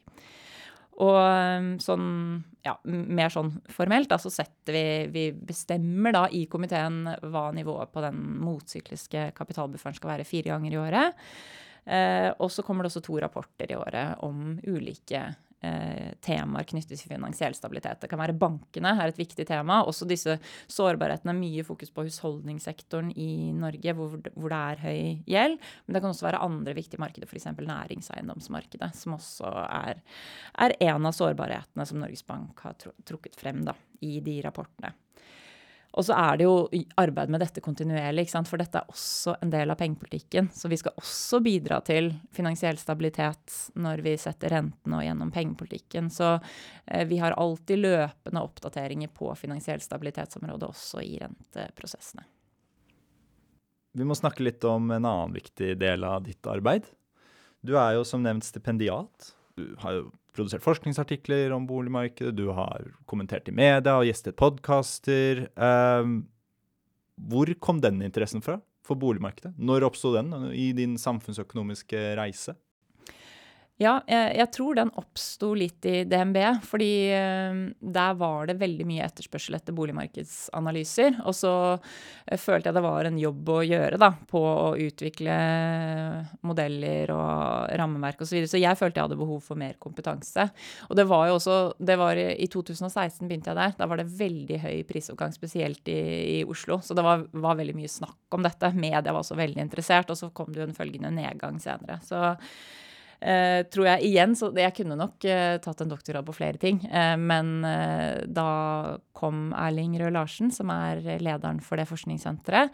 Og 1.03 1.17
um, 1.19 1.73
sånn, 1.83 2.07
ja, 2.63 2.77
mer 2.87 3.31
sånn 3.33 3.51
formelt, 3.73 4.07
da, 4.11 4.19
så 4.21 4.31
setter 4.31 4.75
vi 4.75 4.85
Vi 5.11 5.25
bestemmer 5.35 6.15
da 6.15 6.23
i 6.31 6.45
komiteen 6.51 7.03
hva 7.27 7.49
nivået 7.55 7.91
på 7.91 8.03
den 8.05 8.21
motsykliske 8.45 9.29
kapitalbufferen 9.35 9.97
skal 9.97 10.13
være 10.13 10.27
fire 10.27 10.53
ganger 10.53 10.75
i 10.75 10.79
året. 10.79 11.25
Eh, 11.85 12.31
og 12.41 12.51
så 12.51 12.65
kommer 12.65 12.83
det 12.83 12.93
også 12.93 13.03
to 13.05 13.17
rapporter 13.21 13.71
i 13.71 13.77
året 13.77 14.21
om 14.25 14.55
ulike 14.65 15.21
eh, 15.65 16.13
temaer 16.25 16.65
knyttet 16.67 16.97
til 16.97 17.11
finansiell 17.11 17.55
stabilitet. 17.57 18.01
Det 18.01 18.09
kan 18.09 18.21
være 18.21 18.35
bankene 18.37 18.95
er 18.95 19.11
et 19.11 19.19
viktig 19.19 19.45
tema. 19.47 19.81
Også 19.85 20.07
disse 20.09 20.37
sårbarhetene. 20.71 21.35
Mye 21.37 21.65
fokus 21.67 21.93
på 21.93 22.07
husholdningssektoren 22.07 23.11
i 23.11 23.51
Norge, 23.55 23.95
hvor, 23.97 24.17
det 24.17 24.59
er 24.59 24.83
høy 24.83 24.99
gjeld. 25.29 25.57
Men 25.85 25.97
det 25.97 26.03
kan 26.03 26.11
også 26.11 26.29
være 26.29 26.43
andre 26.45 26.75
viktige 26.77 27.01
markeder, 27.03 27.29
f.eks. 27.29 27.49
næringseiendomsmarkedet, 27.59 28.91
som 28.97 29.17
også 29.19 29.53
er, 29.65 30.03
er, 30.57 30.77
en 30.89 31.09
av 31.09 31.17
sårbarhetene 31.17 31.87
som 31.87 32.01
Norges 32.01 32.25
Bank 32.25 32.65
har 32.65 32.77
trukket 32.81 33.37
frem 33.39 33.65
da, 33.67 33.77
i 34.05 34.19
de 34.25 34.39
rapportene. 34.45 34.95
Og 35.95 36.03
så 36.03 36.15
er 36.19 36.37
det 36.37 36.43
jo 36.43 36.55
arbeid 36.99 37.31
med 37.31 37.39
dette 37.39 37.61
kontinuerlig, 37.63 38.27
for 38.49 38.59
dette 38.59 38.81
er 38.81 38.91
også 38.91 39.37
en 39.41 39.51
del 39.53 39.71
av 39.71 39.79
pengepolitikken. 39.79 40.49
Så 40.51 40.67
vi 40.67 40.79
skal 40.79 40.95
også 40.99 41.39
bidra 41.43 41.79
til 41.87 42.09
finansiell 42.35 42.75
stabilitet 42.81 43.55
når 43.79 44.03
vi 44.03 44.17
setter 44.19 44.51
rentene 44.57 44.99
og 44.99 45.05
gjennom 45.05 45.31
pengepolitikken. 45.31 46.09
Så 46.11 46.33
eh, 46.35 47.05
vi 47.07 47.21
har 47.23 47.37
alltid 47.39 47.79
løpende 47.79 48.43
oppdateringer 48.43 49.13
på 49.15 49.31
finansiell 49.39 49.79
stabilitetsområdet 49.83 50.67
også 50.67 51.03
i 51.05 51.15
renteprosessene. 51.23 52.27
Vi 53.95 54.03
må 54.03 54.19
snakke 54.19 54.43
litt 54.43 54.63
om 54.67 54.91
en 54.91 55.07
annen 55.07 55.37
viktig 55.37 55.77
del 55.79 56.03
av 56.03 56.25
ditt 56.27 56.43
arbeid. 56.51 56.91
Du 57.63 57.77
er 57.79 57.95
jo 57.95 58.03
som 58.03 58.25
nevnt 58.25 58.43
stipendiat. 58.43 59.31
Du 59.55 59.71
har 59.79 59.95
jo 59.95 60.09
produsert 60.35 60.63
forskningsartikler 60.65 61.53
om 61.55 61.65
boligmarkedet, 61.69 62.35
du 62.37 62.49
har 62.55 62.83
kommentert 63.09 63.47
i 63.49 63.55
media 63.55 63.97
og 63.97 64.07
gjestet 64.07 64.37
podkaster. 64.39 65.45
Um, 65.55 66.25
hvor 67.15 67.49
kom 67.63 67.79
den 67.83 68.01
interessen 68.05 68.43
fra 68.43 68.59
for 68.85 68.99
boligmarkedet? 68.99 69.55
Når 69.57 69.87
oppsto 69.87 70.13
den 70.15 70.51
i 70.53 70.69
din 70.77 70.97
samfunnsøkonomiske 71.01 72.01
reise? 72.19 72.57
Ja, 73.75 73.97
jeg, 74.07 74.37
jeg, 74.39 74.47
tror 74.55 74.77
den 74.77 74.89
oppsto 74.95 75.49
litt 75.57 75.83
i 75.89 76.05
DNB. 76.07 76.37
Fordi 76.63 76.91
eh, 77.11 77.57
der 77.83 78.13
var 78.15 78.47
det 78.47 78.55
veldig 78.61 78.85
mye 78.87 79.03
etterspørsel 79.03 79.57
etter 79.57 79.75
boligmarkedsanalyser. 79.75 81.17
Og 81.27 81.35
så 81.35 81.51
eh, 81.75 82.39
følte 82.39 82.69
jeg 82.69 82.77
det 82.77 82.83
var 82.85 83.09
en 83.09 83.19
jobb 83.19 83.51
å 83.51 83.57
gjøre 83.67 83.99
da, 83.99 84.13
på 84.31 84.39
å 84.39 84.69
utvikle 84.79 85.35
modeller 86.47 87.11
og 87.17 87.73
rammeverk 87.81 88.23
osv. 88.23 88.29
Så, 88.29 88.37
videre. 88.37 88.51
så 88.53 88.61
jeg 88.63 88.79
følte 88.79 89.01
jeg 89.01 89.09
hadde 89.09 89.19
behov 89.19 89.43
for 89.43 89.59
mer 89.59 89.75
kompetanse. 89.83 90.47
Og 90.87 90.95
det 90.95 91.07
var 91.11 91.27
jo 91.27 91.35
også 91.41 91.59
det 91.75 91.99
var 91.99 92.15
I 92.15 92.47
2016 92.47 93.27
begynte 93.27 93.51
jeg 93.51 93.59
der. 93.59 93.75
Da 93.75 93.89
var 93.91 93.99
det 93.99 94.07
veldig 94.07 94.61
høy 94.63 94.79
prisoppgang, 94.87 95.35
spesielt 95.35 95.91
i, 95.91 95.99
i 96.37 96.39
Oslo. 96.47 96.79
Så 96.79 96.95
det 96.95 97.03
var, 97.03 97.27
var, 97.35 97.59
veldig 97.59 97.75
mye 97.75 97.91
snakk 97.91 98.39
om 98.39 98.47
dette. 98.47 98.71
Media 98.71 99.11
var 99.11 99.19
også 99.19 99.35
veldig 99.35 99.67
interessert. 99.67 100.15
Og 100.15 100.23
så 100.23 100.31
kom 100.31 100.55
det 100.55 100.63
jo 100.63 100.69
en 100.69 100.79
følgende 100.79 101.11
nedgang 101.19 101.59
senere. 101.59 101.99
Så 102.07 102.23
tror 103.19 103.87
jeg 103.87 104.09
igjen, 104.09 104.35
så 104.37 104.51
Jeg 104.55 104.75
kunne 104.77 104.97
nok 104.99 105.23
uh, 105.25 105.55
tatt 105.63 105.81
en 105.81 105.89
doktorgrad 105.89 106.25
på 106.27 106.35
flere 106.35 106.59
ting. 106.61 106.81
Uh, 106.91 107.15
men 107.17 107.63
da 108.27 108.49
kom 109.15 109.49
Erling 109.57 109.95
Røe 110.01 110.11
Larsen, 110.13 110.51
som 110.53 110.69
er 110.73 111.01
lederen 111.23 111.61
for 111.63 111.79
det 111.79 111.87
forskningssenteret, 111.89 112.73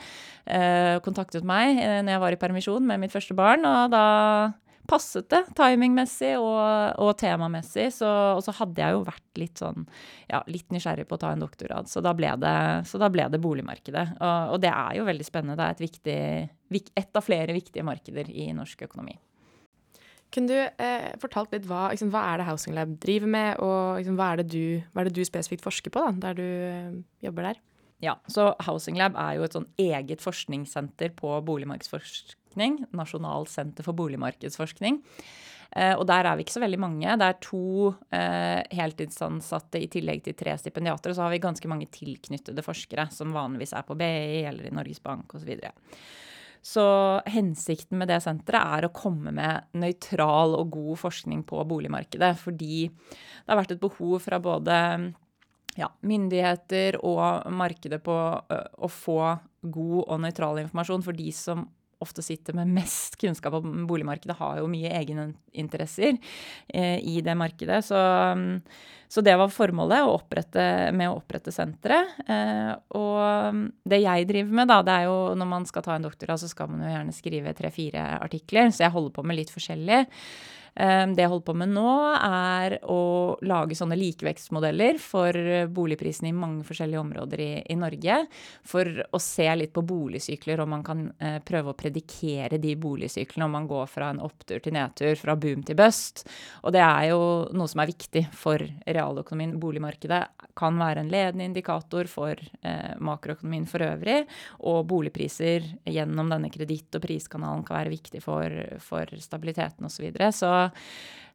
kontaktet 1.06 1.46
meg 1.48 1.78
når 1.78 2.16
jeg 2.16 2.24
var 2.24 2.36
i 2.36 2.40
permisjon 2.42 2.88
med 2.88 3.04
mitt 3.04 3.14
første 3.14 3.38
barn. 3.38 3.66
Og 3.68 3.94
da 3.94 4.06
passet 4.92 5.28
det 5.32 5.42
timingmessig 5.58 6.34
og, 6.40 7.00
og 7.02 7.14
temamessig. 7.20 7.88
Så, 7.96 8.10
og 8.36 8.44
så 8.46 8.54
hadde 8.60 8.84
jeg 8.84 8.96
jo 8.96 9.04
vært 9.08 9.42
litt 9.42 9.62
sånn 9.62 9.86
ja, 10.32 10.42
litt 10.52 10.72
nysgjerrig 10.74 11.08
på 11.10 11.18
å 11.18 11.22
ta 11.22 11.34
en 11.36 11.44
doktorgrad. 11.44 11.90
Så 11.92 12.04
da 12.04 12.14
ble 12.18 12.34
det, 12.42 12.56
da 13.04 13.12
ble 13.14 13.28
det 13.32 13.42
boligmarkedet. 13.44 14.06
Og, 14.20 14.56
og, 14.56 14.62
det 14.64 14.72
er 14.74 15.00
jo 15.00 15.08
veldig 15.08 15.28
spennende. 15.28 15.58
Det 15.60 15.68
er 15.68 15.76
et, 15.78 15.86
viktig, 15.88 16.88
et 17.04 17.22
av 17.22 17.28
flere 17.28 17.58
viktige 17.58 17.86
markeder 17.88 18.32
i 18.32 18.50
norsk 18.58 18.88
økonomi. 18.90 19.18
Kunne 20.32 20.48
du 20.48 20.56
eh, 20.60 21.10
fortalt 21.20 21.52
litt 21.52 21.68
hva, 21.68 21.90
liksom, 21.92 22.12
hva, 22.14 22.24
er 22.32 22.40
det 22.40 22.48
Housing 22.48 22.76
Lab 22.78 22.94
driver 23.04 23.32
med, 23.34 23.60
og 23.60 24.00
liksom, 24.00 24.16
hva, 24.20 24.30
er 24.32 24.46
du, 24.48 24.64
hva, 24.94 25.04
er 25.04 25.10
det 25.10 25.18
du, 25.18 25.26
spesifikt 25.28 25.66
forsker 25.66 25.92
på 25.94 26.04
da, 26.06 26.14
der 26.28 26.40
du 26.40 26.48
eh, 26.48 26.96
jobber 27.26 27.50
der? 27.50 27.62
Ja, 28.02 28.16
så 28.32 28.54
Housing 28.66 28.98
Lab 28.98 29.20
er 29.20 29.38
jo 29.38 29.46
et 29.46 29.58
sånn 29.58 29.68
eget 29.82 30.24
forskningssenter 30.24 31.12
på 31.20 31.36
boligmarkedsforskning. 31.46 32.80
Nasjonalt 32.98 33.52
senter 33.52 33.86
for 33.86 33.98
boligmarkedsforskning. 34.00 35.02
Eh, 35.72 35.94
og 35.96 36.04
der 36.10 36.28
er 36.28 36.36
vi 36.36 36.44
ikke 36.44 36.56
så 36.58 36.64
veldig 36.64 36.80
mange. 36.82 37.18
Det 37.20 37.28
er 37.28 37.38
to 37.44 37.92
eh, 38.12 38.64
heltidsansatte 38.76 39.80
i 39.80 39.92
tillegg 39.92 40.24
til 40.26 40.36
tre 40.40 40.56
stipendiater. 40.60 41.12
Og 41.12 41.20
så 41.20 41.28
har 41.28 41.36
vi 41.36 41.44
ganske 41.44 41.72
mange 41.72 41.88
tilknyttede 41.94 42.66
forskere 42.66 43.08
som 43.14 43.36
vanligvis 43.36 43.76
er 43.78 43.86
på 43.88 43.96
BI 44.00 44.44
eller 44.50 44.68
i 44.68 44.76
Norges 44.76 45.04
Bank 45.04 45.36
osv. 45.38 45.54
Så 46.62 46.84
hensikten 47.26 47.98
med 47.98 48.12
det 48.12 48.20
senteret 48.22 48.78
er 48.78 48.86
å 48.86 48.94
komme 48.94 49.34
med 49.34 49.72
nøytral 49.82 50.54
og 50.60 50.76
god 50.76 51.00
forskning 51.02 51.42
på 51.50 51.64
boligmarkedet. 51.66 52.36
Fordi 52.38 52.86
det 52.86 53.50
har 53.50 53.58
vært 53.64 53.74
et 53.76 53.82
behov 53.82 54.20
fra 54.22 54.38
både 54.44 54.78
ja, 55.80 55.90
myndigheter 56.06 57.00
og 57.02 57.50
markedet 57.58 58.02
på 58.06 58.14
å 58.14 58.92
få 58.92 59.22
god 59.62 60.02
og 60.04 60.22
nøytral 60.22 60.62
informasjon. 60.62 61.06
For 61.06 61.18
de 61.18 61.34
som 61.34 61.66
ofte 62.02 62.24
sitter 62.26 62.56
med 62.58 62.72
mest 62.74 63.18
kunnskap 63.22 63.56
om 63.60 63.86
boligmarkedet, 63.90 64.38
har 64.40 64.62
jo 64.62 64.70
mye 64.72 64.92
egeninteresser 65.02 66.18
eh, 66.74 66.98
i 66.98 67.22
det 67.26 67.36
markedet. 67.38 67.82
Så, 67.86 68.00
så, 69.12 69.24
det 69.26 69.36
var 69.40 69.54
formålet 69.54 70.06
å 70.06 70.16
opprette, 70.18 70.64
med 70.98 71.12
å 71.12 71.20
opprette 71.20 71.54
senteret. 71.56 72.16
Eh, 72.28 72.72
og 72.98 73.66
det 73.88 74.02
jeg 74.04 74.30
driver 74.30 74.62
med, 74.62 74.72
da, 74.72 74.82
det 74.86 74.98
er 74.98 75.10
jo 75.10 75.20
når 75.38 75.52
man 75.58 75.70
skal 75.70 75.86
ta 75.86 75.98
en 75.98 76.08
doktorgrad, 76.08 76.42
så 76.42 76.50
skal 76.52 76.72
man 76.72 76.86
jo 76.86 76.96
gjerne 76.96 77.16
skrive 77.16 77.56
tre-fire 77.58 78.08
artikler. 78.22 78.74
Så 78.74 78.86
jeg 78.86 78.96
holder 78.96 79.16
på 79.16 79.26
med 79.28 79.42
litt 79.42 79.54
forskjellig. 79.54 80.06
Eh, 80.76 81.06
det 81.12 81.26
jeg 81.26 81.32
holder 81.32 81.48
på 81.48 81.56
med 81.60 81.74
nå, 81.74 81.94
er 82.16 82.78
å 82.88 83.02
lage 83.44 83.76
sånne 83.76 83.98
likevekstmodeller 84.00 85.00
for 85.04 85.36
boligprisene 85.74 86.32
i 86.32 86.36
mange 86.36 86.66
forskjellige 86.68 87.02
områder 87.02 87.44
i, 87.44 87.52
i 87.74 87.78
Norge. 87.80 88.22
For 88.68 88.88
å 89.12 89.22
se 89.22 89.48
litt 89.58 89.74
på 89.76 89.84
boligsykler, 89.88 90.64
om 90.64 90.72
man 90.76 90.86
kan 90.88 91.06
eh, 91.20 91.40
prøve 91.44 91.74
å 91.74 91.78
predikere 91.78 92.60
de 92.62 92.76
boligsyklene. 92.80 93.48
Om 93.48 93.58
man 93.58 93.70
går 93.70 93.90
fra 93.92 94.12
en 94.14 94.24
opptur 94.24 94.64
til 94.64 94.76
nedtur, 94.78 95.16
fra 95.20 95.36
boom 95.40 95.66
til 95.68 95.80
bust. 95.80 96.24
Og 96.64 96.76
det 96.76 96.84
er 96.86 97.10
jo 97.12 97.22
noe 97.56 97.72
som 97.72 97.84
er 97.84 97.92
viktig 97.92 98.28
for 98.36 98.64
realøkonomien. 98.86 99.58
Boligmarkedet 99.62 100.22
kan 100.58 100.80
være 100.80 101.04
en 101.04 101.12
ledende 101.12 101.48
indikator 101.50 102.10
for 102.12 102.36
eh, 102.38 102.94
makroøkonomien 103.02 103.68
for 103.70 103.84
øvrig. 103.86 104.22
Og 104.68 104.86
boligpriser 104.90 105.68
gjennom 105.90 106.32
denne 106.32 106.52
kreditt- 106.54 106.96
og 106.96 107.04
priskanalen 107.04 107.66
kan 107.68 107.82
være 107.82 107.94
viktig 107.94 108.24
for, 108.24 108.56
for 108.84 109.20
stabiliteten 109.20 109.88
osv. 109.88 110.00
Så, 110.02 110.06
videre. 110.08 110.32
så 110.34 110.50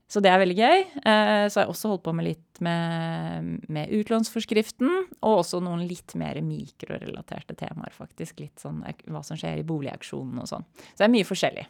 så 0.06 0.22
det 0.22 0.30
er 0.30 0.38
veldig 0.38 0.54
gøy. 0.54 0.82
Eh, 1.02 1.44
så 1.50 1.58
har 1.58 1.64
jeg 1.64 1.72
også 1.72 1.90
holdt 1.90 2.04
på 2.06 2.12
med 2.14 2.28
litt 2.28 2.60
med, 2.62 3.56
med, 3.66 3.90
utlånsforskriften, 3.98 4.92
og 5.18 5.40
også 5.40 5.58
noen 5.64 5.82
litt 5.90 6.14
mer 6.18 6.38
mikrorelaterte 6.46 7.56
temaer, 7.58 7.94
faktisk. 7.94 8.38
Litt 8.44 8.62
sånn 8.62 8.84
hva 8.84 9.24
som 9.26 9.38
skjer 9.38 9.58
i 9.60 9.66
boligauksjonen 9.66 10.38
og 10.44 10.46
sånn. 10.50 10.68
Så 10.92 11.00
det 11.00 11.08
er 11.08 11.14
mye 11.16 11.26
forskjellig. 11.26 11.66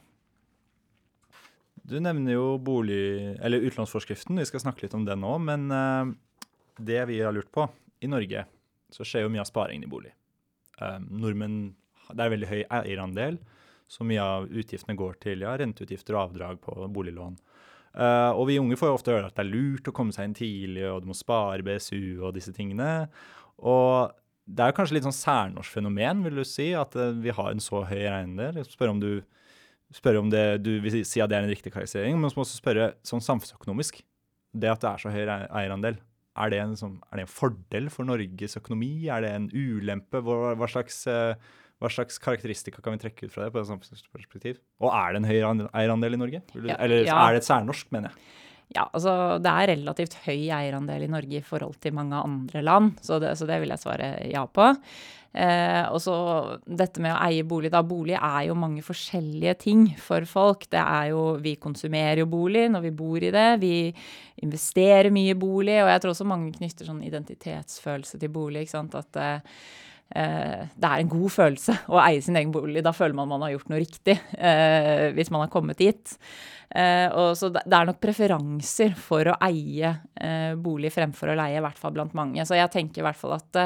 Du 1.86 1.96
nevner 2.02 2.34
jo 2.34 2.44
bolig, 2.60 3.38
eller 3.40 3.64
utlånsforskriften, 3.70 4.36
vi 4.42 4.48
skal 4.48 4.66
snakke 4.66 4.84
litt 4.84 4.96
om 4.98 5.06
den 5.06 5.22
nå. 5.22 5.32
Men 5.40 5.66
uh, 5.72 6.12
det 6.76 7.04
vi 7.08 7.22
har 7.22 7.32
lurt 7.32 7.48
på 7.54 7.64
I 8.04 8.10
Norge 8.10 8.44
så 8.92 9.06
skjer 9.06 9.24
jo 9.24 9.32
mye 9.32 9.42
av 9.42 9.48
sparingen 9.48 9.86
i 9.86 9.90
bolig. 9.90 10.12
Nordmenn 10.76 11.72
Det 12.10 12.20
er 12.22 12.30
veldig 12.30 12.48
høy 12.50 12.60
eierandel, 12.68 13.38
så 13.88 14.04
mye 14.06 14.22
av 14.22 14.44
utgiftene 14.50 14.96
går 14.98 15.16
til 15.22 15.42
ja, 15.42 15.54
renteutgifter 15.56 16.14
og 16.14 16.28
avdrag 16.28 16.60
på 16.62 16.74
boliglån. 16.92 17.38
Uh, 17.96 18.32
og 18.36 18.46
vi 18.50 18.58
unge 18.60 18.76
får 18.76 18.90
jo 18.90 18.98
ofte 18.98 19.14
høre 19.14 19.30
at 19.30 19.36
det 19.38 19.46
er 19.46 19.52
lurt 19.54 19.88
å 19.88 19.94
komme 19.96 20.12
seg 20.12 20.28
inn 20.28 20.36
tidlig, 20.36 20.84
og 20.90 21.02
du 21.02 21.10
må 21.10 21.16
spare 21.16 21.64
BSU 21.64 22.20
og 22.20 22.34
disse 22.36 22.52
tingene. 22.56 23.06
Og 23.56 24.12
det 24.46 24.62
er 24.62 24.70
jo 24.70 24.76
kanskje 24.76 24.98
litt 24.98 25.06
sånn 25.06 25.16
særnorsk 25.16 25.78
fenomen, 25.78 26.20
vil 26.26 26.42
du 26.42 26.44
si, 26.46 26.70
at 26.76 26.92
uh, 26.98 27.14
vi 27.16 27.32
har 27.34 27.52
en 27.52 27.62
så 27.62 27.86
høy 27.88 28.04
eiendel. 28.04 28.60
Spør 28.68 28.92
om 28.92 29.00
du 29.02 29.10
spør 29.94 30.18
om 30.20 30.30
det, 30.32 30.64
du 30.66 30.76
vil 30.82 30.98
si 31.06 31.22
at 31.22 31.30
det 31.30 31.38
er 31.38 31.46
en 31.46 31.52
riktig 31.52 31.72
karakterisering, 31.72 32.18
men 32.18 32.30
så 32.30 32.38
må 32.38 32.44
også 32.44 32.58
spørre 32.58 32.90
sånn 33.06 33.22
samfunnsøkonomisk. 33.24 34.02
Det 34.56 34.70
at 34.72 34.82
det 34.82 34.90
er 34.90 35.02
så 35.02 35.12
høy 35.14 35.22
eierandel, 35.22 36.00
er 36.36 36.52
det, 36.52 36.58
en, 36.60 36.74
sånn, 36.76 36.96
er 37.08 37.20
det 37.20 37.24
en 37.24 37.32
fordel 37.32 37.86
for 37.92 38.08
Norges 38.08 38.58
økonomi? 38.58 39.08
Er 39.08 39.22
det 39.24 39.30
en 39.32 39.46
ulempe? 39.54 40.20
Hva, 40.24 40.52
hva 40.58 40.68
slags 40.68 40.98
uh, 41.08 41.32
hva 41.82 41.90
slags 41.92 42.16
karakteristika 42.22 42.80
kan 42.80 42.96
vi 42.96 43.02
trekke 43.04 43.28
ut 43.28 43.34
fra 43.34 43.46
det 43.46 43.52
på 43.52 43.60
et 43.60 43.68
samfunnsperspektiv? 43.68 44.60
Og 44.80 44.88
er 44.94 45.12
det 45.12 45.20
en 45.20 45.28
høy 45.28 45.68
eierandel 45.76 46.16
i 46.16 46.20
Norge? 46.22 46.40
Ja, 46.56 46.78
Eller 46.78 47.04
ja. 47.04 47.18
er 47.26 47.36
det 47.36 47.42
et 47.42 47.48
særnorsk, 47.50 47.90
mener 47.92 48.12
jeg? 48.14 48.32
Ja, 48.74 48.88
altså 48.88 49.36
det 49.38 49.52
er 49.52 49.70
relativt 49.76 50.16
høy 50.24 50.48
eierandel 50.56 51.04
i 51.06 51.10
Norge 51.10 51.38
i 51.38 51.44
forhold 51.44 51.76
til 51.82 51.94
mange 51.94 52.18
andre 52.18 52.64
land, 52.64 52.96
så 53.04 53.20
det, 53.22 53.36
så 53.38 53.46
det 53.46 53.60
vil 53.62 53.70
jeg 53.70 53.82
svare 53.84 54.08
ja 54.26 54.42
på. 54.48 54.72
Eh, 55.36 55.84
og 55.92 56.00
så 56.00 56.16
dette 56.64 57.02
med 57.04 57.12
å 57.12 57.20
eie 57.28 57.44
bolig, 57.46 57.70
da. 57.70 57.84
Bolig 57.84 58.16
er 58.16 58.48
jo 58.48 58.56
mange 58.58 58.80
forskjellige 58.82 59.54
ting 59.66 59.86
for 60.00 60.24
folk. 60.26 60.64
Det 60.72 60.80
er 60.80 61.12
jo 61.12 61.36
Vi 61.44 61.58
konsumerer 61.60 62.24
jo 62.24 62.30
bolig 62.32 62.70
når 62.72 62.88
vi 62.88 62.96
bor 62.96 63.20
i 63.20 63.34
det. 63.34 63.48
Vi 63.60 63.74
investerer 64.42 65.12
mye 65.12 65.36
i 65.36 65.38
bolig, 65.38 65.76
og 65.84 65.92
jeg 65.92 66.02
tror 66.02 66.16
også 66.16 66.30
mange 66.32 66.56
knytter 66.56 66.88
sånn 66.88 67.04
identitetsfølelse 67.04 68.18
til 68.18 68.32
bolig. 68.32 68.64
ikke 68.64 68.78
sant, 68.78 68.96
at 68.96 69.20
eh, 69.20 69.58
Eh, 69.60 69.95
det 70.06 70.86
er 70.86 71.00
en 71.02 71.10
god 71.10 71.32
følelse 71.34 71.74
å 71.92 71.98
eie 72.00 72.22
sin 72.24 72.38
egen 72.38 72.52
bolig. 72.54 72.84
Da 72.86 72.94
føler 72.96 73.16
man 73.18 73.30
man 73.32 73.42
har 73.44 73.56
gjort 73.56 73.72
noe 73.72 73.82
riktig, 73.82 74.14
eh, 74.38 75.10
hvis 75.16 75.32
man 75.34 75.44
har 75.44 75.52
kommet 75.52 75.80
dit. 75.82 76.16
Eh, 76.70 77.10
så 77.36 77.50
det 77.52 77.64
er 77.66 77.88
nok 77.90 78.00
preferanser 78.02 78.94
for 78.98 79.32
å 79.32 79.38
eie 79.48 79.92
bolig 80.62 80.94
fremfor 80.94 81.32
å 81.32 81.38
leie, 81.38 81.58
i 81.58 81.64
hvert 81.64 81.80
fall 81.80 81.96
blant 81.96 82.14
mange. 82.16 82.46
Så 82.46 82.58
jeg 82.58 82.72
tenker 82.72 83.02
i 83.02 83.08
hvert 83.08 83.18
fall 83.18 83.36
at 83.38 83.62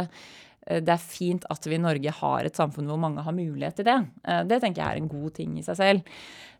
det 0.70 0.92
er 0.92 1.02
fint 1.02 1.44
at 1.50 1.64
vi 1.66 1.74
i 1.78 1.82
Norge 1.82 2.12
har 2.14 2.46
et 2.46 2.58
samfunn 2.58 2.86
hvor 2.86 2.98
mange 3.00 3.22
har 3.24 3.34
mulighet 3.34 3.80
til 3.80 3.88
det. 3.88 3.96
Det 4.46 4.58
tenker 4.60 4.82
jeg 4.82 4.86
er 4.92 5.00
en 5.00 5.10
god 5.10 5.32
ting 5.38 5.56
i 5.58 5.64
seg 5.66 5.78
selv. 5.78 6.18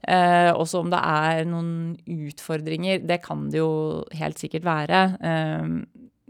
Eh, 0.09 0.51
også 0.57 0.81
om 0.81 0.93
det 0.93 1.01
er 1.05 1.43
noen 1.49 1.73
utfordringer, 2.09 3.03
det 3.05 3.21
kan 3.25 3.49
det 3.53 3.61
jo 3.61 3.73
helt 4.17 4.41
sikkert 4.41 4.65
være. 4.65 5.03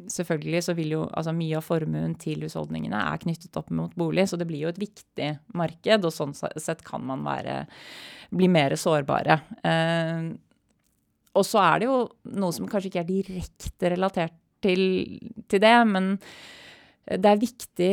Selvfølgelig 0.08 0.62
så 0.64 0.74
vil 0.78 0.94
jo 0.94 1.00
altså 1.06 1.34
mye 1.36 1.58
av 1.58 1.66
formuen 1.66 2.14
til 2.20 2.44
husholdningene 2.46 3.00
er 3.12 3.20
knyttet 3.22 3.56
opp 3.60 3.72
mot 3.74 3.92
bolig, 3.98 4.28
så 4.30 4.38
det 4.40 4.46
blir 4.48 4.64
jo 4.64 4.72
et 4.72 4.80
viktig 4.80 5.30
marked, 5.58 6.06
og 6.06 6.14
sånn 6.14 6.36
sett 6.36 6.84
kan 6.86 7.04
man 7.06 7.26
være, 7.26 7.64
bli 8.32 8.48
mer 8.52 8.76
sårbare. 8.78 9.40
Eh, 9.66 10.30
og 11.36 11.46
så 11.46 11.62
er 11.62 11.82
det 11.82 11.90
jo 11.90 11.98
noe 12.40 12.54
som 12.54 12.68
kanskje 12.70 12.90
ikke 12.90 13.04
er 13.04 13.10
direkte 13.10 13.92
relatert 13.92 14.36
til, 14.64 14.82
til 15.48 15.62
det, 15.62 15.76
men 15.88 16.12
det 17.10 17.30
er 17.30 17.40
viktig 17.40 17.92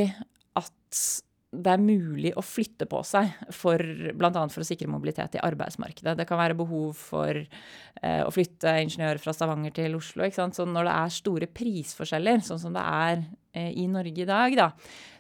at 0.60 1.04
det 1.52 1.72
er 1.72 1.80
mulig 1.80 2.34
å 2.36 2.44
flytte 2.44 2.86
på 2.92 3.00
seg, 3.08 3.32
for, 3.56 3.80
bl.a. 3.80 4.44
for 4.52 4.64
å 4.64 4.68
sikre 4.68 4.90
mobilitet 4.92 5.38
i 5.38 5.44
arbeidsmarkedet. 5.48 6.18
Det 6.20 6.28
kan 6.28 6.42
være 6.42 6.58
behov 6.60 6.98
for 7.00 7.40
eh, 7.40 8.22
å 8.26 8.34
flytte 8.36 8.74
ingeniører 8.84 9.22
fra 9.24 9.34
Stavanger 9.36 9.76
til 9.78 9.96
Oslo. 9.96 10.28
Så 10.28 10.68
når 10.68 10.90
det 10.90 10.96
er 10.98 11.16
store 11.16 11.52
prisforskjeller, 11.60 12.44
sånn 12.44 12.62
som 12.66 12.76
det 12.76 12.84
er 12.84 13.24
Eh, 13.58 13.72
i 13.78 13.88
Norge 13.90 14.22
i 14.22 14.28
dag, 14.28 14.54
da, 14.58 14.72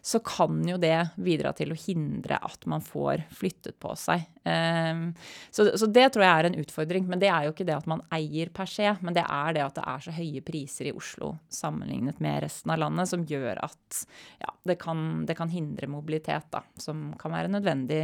så 0.08 0.20
kan 0.24 0.62
jo 0.63 0.78
det 0.80 1.10
bidra 1.20 1.52
til 1.52 1.74
å 1.74 1.76
hindre 1.76 2.38
at 2.39 2.62
man 2.72 2.80
får 2.80 3.26
flyttet 3.36 3.76
på 3.84 3.91
seg. 4.00 4.22
Um, 4.48 5.10
så, 5.52 5.65
så, 5.76 5.89
det 5.91 6.06
tror 6.15 6.24
jeg 6.24 6.32
er 6.32 6.48
en 6.48 6.56
utfordring. 6.62 7.10
Men 7.12 7.20
det 7.20 7.28
er 7.28 7.43
jo 7.43 7.52
ikke 7.52 7.65
det 7.67 7.76
at 7.76 7.89
man 7.91 8.06
eier 8.15 8.48
per 8.56 8.72
se, 8.72 8.88
men 9.04 9.17
det 9.17 9.26
er 9.26 9.58
det 9.58 9.65
at 9.65 9.76
det 9.76 9.84
er 9.91 10.06
så 10.06 10.13
høye 10.15 10.43
priser 10.48 10.88
i 10.88 10.93
Oslo 10.96 11.34
sammenlignet 11.52 12.22
med 12.24 12.39
resten 12.46 12.72
av 12.72 12.80
landet, 12.86 13.12
som 13.12 13.26
gjør 13.28 13.60
at 13.67 14.00
ja, 14.39 14.54
det, 14.72 14.78
kan, 14.80 15.02
det 15.28 15.36
kan 15.41 15.52
hindre 15.52 15.91
mobilitet, 15.91 16.48
da, 16.56 16.63
som 16.80 17.10
kan 17.20 17.36
være 17.36 17.52
nødvendig 17.52 18.00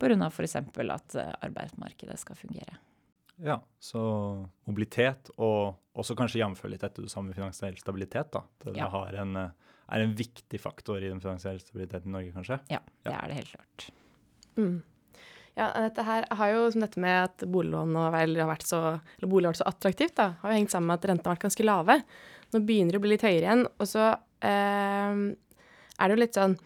pga. 0.00 0.16
f.eks. 0.32 0.56
at 0.56 1.18
eh, 1.20 1.34
arbeidsmarkedet 1.44 2.16
skal 2.24 2.40
fungere. 2.40 2.80
Ja, 3.44 3.58
så 3.84 4.00
mobilitet, 4.64 5.28
og 5.36 5.76
også 5.92 6.16
kanskje 6.16 6.40
jf. 6.40 6.64
litt 6.72 6.88
etter 6.88 7.04
det 7.04 7.12
samme 7.12 7.36
finansiell 7.36 7.76
stabilitet. 7.76 8.32
da. 8.32 8.46
Det 8.64 8.78
ja. 8.80 8.88
en, 9.20 9.36
er 9.92 10.04
en 10.04 10.14
viktig 10.16 10.60
faktor 10.60 11.02
i 11.02 11.10
den 11.10 11.20
finansielle 11.22 11.62
stabiliteten 11.62 12.10
i 12.10 12.16
Norge, 12.16 12.32
kanskje? 12.36 12.58
Ja, 12.72 12.80
det 13.04 13.12
er 13.12 13.30
det 13.30 13.38
helt 13.40 13.52
klart. 13.52 13.86
Mm. 14.56 14.82
Ja, 15.52 15.68
dette 15.84 16.04
her 16.06 16.26
har 16.32 16.52
jo 16.54 16.68
som 16.72 16.84
dette 16.84 17.00
med 17.02 17.26
at 17.26 17.44
boliglån 17.44 17.96
har 18.00 18.14
vært 18.48 18.64
så, 18.64 18.80
eller 19.18 19.28
bolig 19.28 19.48
har 19.48 19.52
vært 19.52 19.60
så 19.60 19.68
attraktivt, 19.68 20.14
da, 20.16 20.30
har 20.40 20.52
jo 20.52 20.60
hengt 20.62 20.72
sammen 20.72 20.88
med 20.88 21.00
at 21.00 21.08
rentene 21.10 21.28
har 21.28 21.36
vært 21.36 21.48
ganske 21.48 21.66
lave. 21.66 21.98
Nå 22.52 22.62
begynner 22.64 22.96
det 22.96 23.00
å 23.00 23.04
bli 23.04 23.12
litt 23.14 23.26
høyere 23.26 23.44
igjen. 23.44 23.66
Og 23.80 23.88
så 23.88 24.06
eh, 24.48 25.20
er 25.28 26.08
det 26.08 26.16
jo 26.16 26.22
litt 26.22 26.38
sånn 26.40 26.60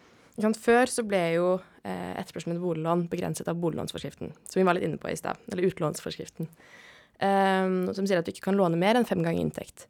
Før 0.61 0.91
så 0.91 1.03
ble 1.07 1.21
jo 1.33 1.45
eh, 1.57 2.13
etterspørselen 2.19 2.55
etter 2.55 2.63
boliglån 2.63 3.07
begrenset 3.11 3.47
av 3.51 3.59
boliglånsforskriften, 3.59 4.31
som 4.45 4.59
vi 4.59 4.65
var 4.67 4.77
litt 4.77 4.87
inne 4.87 4.99
på 5.01 5.09
i 5.11 5.19
stad, 5.19 5.39
eller 5.51 5.67
utlånsforskriften, 5.71 6.51
Eh, 7.17 7.67
som 7.97 8.05
sier 8.05 8.19
at 8.19 8.27
du 8.27 8.29
ikke 8.29 8.43
kan 8.51 8.57
låne 8.59 8.77
mer 8.77 8.93
enn 8.93 9.07
fem 9.09 9.23
ganger 9.25 9.41
inntekt. 9.41 9.87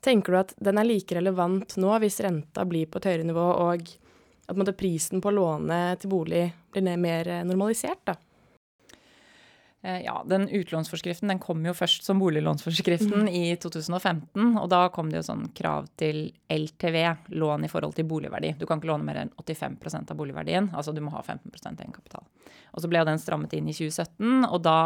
Tenker 0.00 0.32
du 0.32 0.38
at 0.40 0.54
den 0.56 0.80
er 0.80 0.88
like 0.88 1.16
relevant 1.16 1.76
nå 1.76 1.92
hvis 2.00 2.20
renta 2.24 2.64
blir 2.64 2.88
på 2.88 3.00
et 3.00 3.10
høyere 3.10 3.26
nivå, 3.28 3.46
og 3.66 3.84
at 4.48 4.56
prisen 4.78 5.20
på 5.20 5.28
å 5.30 5.36
låne 5.36 5.80
til 6.00 6.10
bolig 6.10 6.46
blir 6.72 6.96
mer 6.96 7.28
normalisert? 7.44 8.00
da? 8.08 8.16
Eh, 9.82 10.00
ja, 10.04 10.24
den 10.28 10.48
utlånsforskriften 10.48 11.28
den 11.28 11.38
kom 11.40 11.64
jo 11.64 11.72
først 11.72 12.04
som 12.04 12.18
boliglånsforskriften 12.20 13.24
mm. 13.24 13.28
i 13.32 13.56
2015. 13.56 14.58
Og 14.60 14.66
da 14.68 14.82
kom 14.92 15.08
det 15.08 15.22
jo 15.22 15.26
sånn 15.30 15.46
krav 15.56 15.88
til 16.00 16.26
LTV, 16.52 16.98
lån 17.32 17.64
i 17.64 17.70
forhold 17.72 17.96
til 17.96 18.08
boligverdi. 18.10 18.52
Du 18.60 18.66
kan 18.68 18.80
ikke 18.80 18.90
låne 18.92 19.06
mer 19.08 19.22
enn 19.22 19.32
85% 19.40 20.12
av 20.12 20.18
boligverdien. 20.20 20.68
Altså 20.76 20.92
du 20.92 21.00
må 21.04 21.14
ha 21.14 21.22
15% 21.24 21.80
egenkapital. 21.80 22.26
Og 22.70 22.84
så 22.84 22.90
ble 22.92 23.02
den 23.08 23.18
strammet 23.18 23.54
inn 23.56 23.70
i 23.70 23.74
2017, 23.74 24.44
og 24.46 24.60
da 24.62 24.76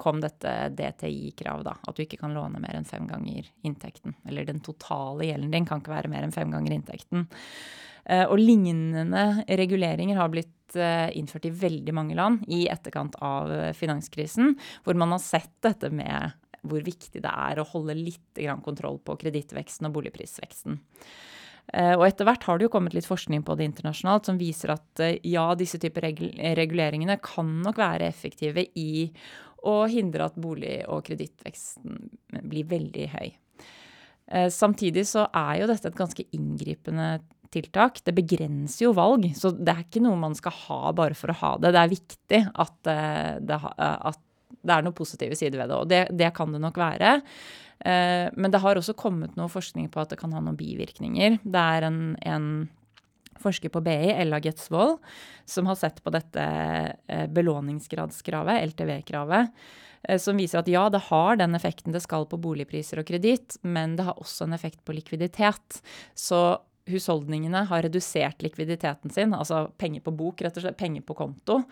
kom 0.00 0.22
dette 0.22 0.54
DTI-kravet, 0.74 1.68
da. 1.68 1.76
At 1.86 1.98
du 1.98 2.02
ikke 2.02 2.18
kan 2.22 2.34
låne 2.34 2.58
mer 2.62 2.78
enn 2.78 2.88
fem 2.88 3.06
ganger 3.10 3.46
inntekten. 3.68 4.16
Eller 4.26 4.48
den 4.48 4.64
totale 4.64 5.28
gjelden 5.28 5.52
din 5.52 5.68
kan 5.68 5.84
ikke 5.84 5.94
være 5.94 6.10
mer 6.10 6.26
enn 6.26 6.34
fem 6.34 6.50
ganger 6.54 6.74
inntekten. 6.74 7.28
Eh, 8.08 8.24
og 8.24 8.40
lignende 8.40 9.44
reguleringer 9.46 10.16
har 10.18 10.32
blitt 10.32 10.54
Eh, 10.76 11.16
innført 11.16 11.46
i 11.48 11.54
veldig 11.54 11.94
mange 11.96 12.16
land 12.18 12.42
i 12.52 12.66
etterkant 12.68 13.14
av 13.24 13.48
eh, 13.52 13.70
finanskrisen, 13.72 14.52
hvor 14.84 14.98
man 15.00 15.14
har 15.14 15.22
sett 15.24 15.54
dette 15.64 15.88
med 15.88 16.34
hvor 16.68 16.82
viktig 16.84 17.22
det 17.24 17.30
er 17.30 17.60
å 17.60 17.64
holde 17.70 17.94
litt 17.96 18.40
kontroll 18.66 18.98
på 19.00 19.14
kredittveksten 19.16 19.88
og 19.88 19.94
boligprisveksten. 19.94 20.76
Og 21.94 22.02
etter 22.02 22.26
hvert 22.26 22.44
har 22.48 22.58
det 22.58 22.66
jo 22.66 22.72
kommet 22.72 22.94
litt 22.96 23.06
forskning 23.06 23.44
på 23.46 23.54
det 23.56 23.68
internasjonalt 23.68 24.26
som 24.26 24.40
viser 24.40 24.72
at 24.72 25.02
ja, 25.22 25.44
disse 25.56 25.78
typer 25.80 26.08
reguleringene 26.58 27.18
kan 27.22 27.50
nok 27.62 27.78
være 27.78 28.08
effektive 28.08 28.64
i 28.80 29.06
å 29.68 29.76
hindre 29.88 30.26
at 30.26 30.40
bolig- 30.40 30.82
og 30.88 31.04
kredittveksten 31.06 32.08
blir 32.42 32.68
veldig 32.72 33.06
høy. 33.14 33.28
Samtidig 34.52 35.06
så 35.12 35.28
er 35.28 35.60
jo 35.62 35.70
dette 35.70 35.92
et 35.92 36.00
ganske 36.00 36.26
inngripende 36.36 37.12
tiltak. 37.54 38.00
Det 38.04 38.14
begrenser 38.16 38.86
jo 38.86 38.94
valg, 38.96 39.28
så 39.36 39.52
det 39.54 39.72
er 39.72 39.84
ikke 39.84 40.02
noe 40.04 40.18
man 40.20 40.36
skal 40.38 40.54
ha 40.66 40.80
bare 40.96 41.16
for 41.18 41.32
å 41.32 41.38
ha 41.42 41.52
det. 41.60 41.72
Det 41.74 41.82
er 41.82 41.92
viktig 41.92 42.40
at, 42.64 42.78
eh, 42.92 43.34
det, 43.40 43.58
eh, 43.58 43.98
at 44.12 44.20
det 44.58 44.74
er 44.74 44.84
noen 44.84 44.96
positive 44.96 45.38
sider 45.38 45.60
ved 45.60 45.70
det, 45.70 45.78
og 45.78 45.88
det, 45.90 46.02
det 46.18 46.32
kan 46.36 46.52
det 46.52 46.62
nok 46.62 46.80
være. 46.80 47.18
Eh, 47.78 48.26
men 48.34 48.52
det 48.52 48.62
har 48.64 48.80
også 48.80 48.96
kommet 48.98 49.36
noe 49.38 49.50
forskning 49.52 49.88
på 49.92 50.02
at 50.02 50.12
det 50.12 50.20
kan 50.20 50.34
ha 50.34 50.42
noen 50.42 50.58
bivirkninger. 50.58 51.40
Det 51.44 51.64
er 51.78 51.88
en, 51.88 52.00
en 52.26 52.48
forsker 53.38 53.70
på 53.70 53.82
BI, 53.86 54.14
Ella 54.18 54.40
Getsvold, 54.42 54.98
som 55.46 55.68
har 55.70 55.78
sett 55.78 56.00
på 56.02 56.10
dette 56.10 56.42
belåningsgradskravet, 57.30 58.64
LTV-kravet, 58.72 59.52
som 60.18 60.40
viser 60.40 60.58
at 60.58 60.70
ja, 60.70 60.88
det 60.90 61.04
har 61.06 61.38
den 61.38 61.54
effekten 61.54 61.94
det 61.94 62.02
skal 62.02 62.26
på 62.26 62.40
boligpriser 62.42 62.98
og 62.98 63.06
kreditt, 63.06 63.60
men 63.62 63.94
det 63.94 64.08
har 64.08 64.18
også 64.18 64.48
en 64.48 64.56
effekt 64.58 64.82
på 64.82 64.96
likviditet. 64.96 65.78
Så 66.18 66.58
husholdningene 66.88 67.64
har 67.68 67.84
redusert 67.86 68.42
likviditeten 68.44 69.12
sin, 69.14 69.34
altså 69.36 69.66
penger 69.80 70.04
på 70.06 70.14
bok, 70.16 70.42
rett 70.44 70.56
og 70.58 70.64
slett, 70.64 70.78
penger 70.80 71.04
på 71.06 71.16
konto, 71.18 71.62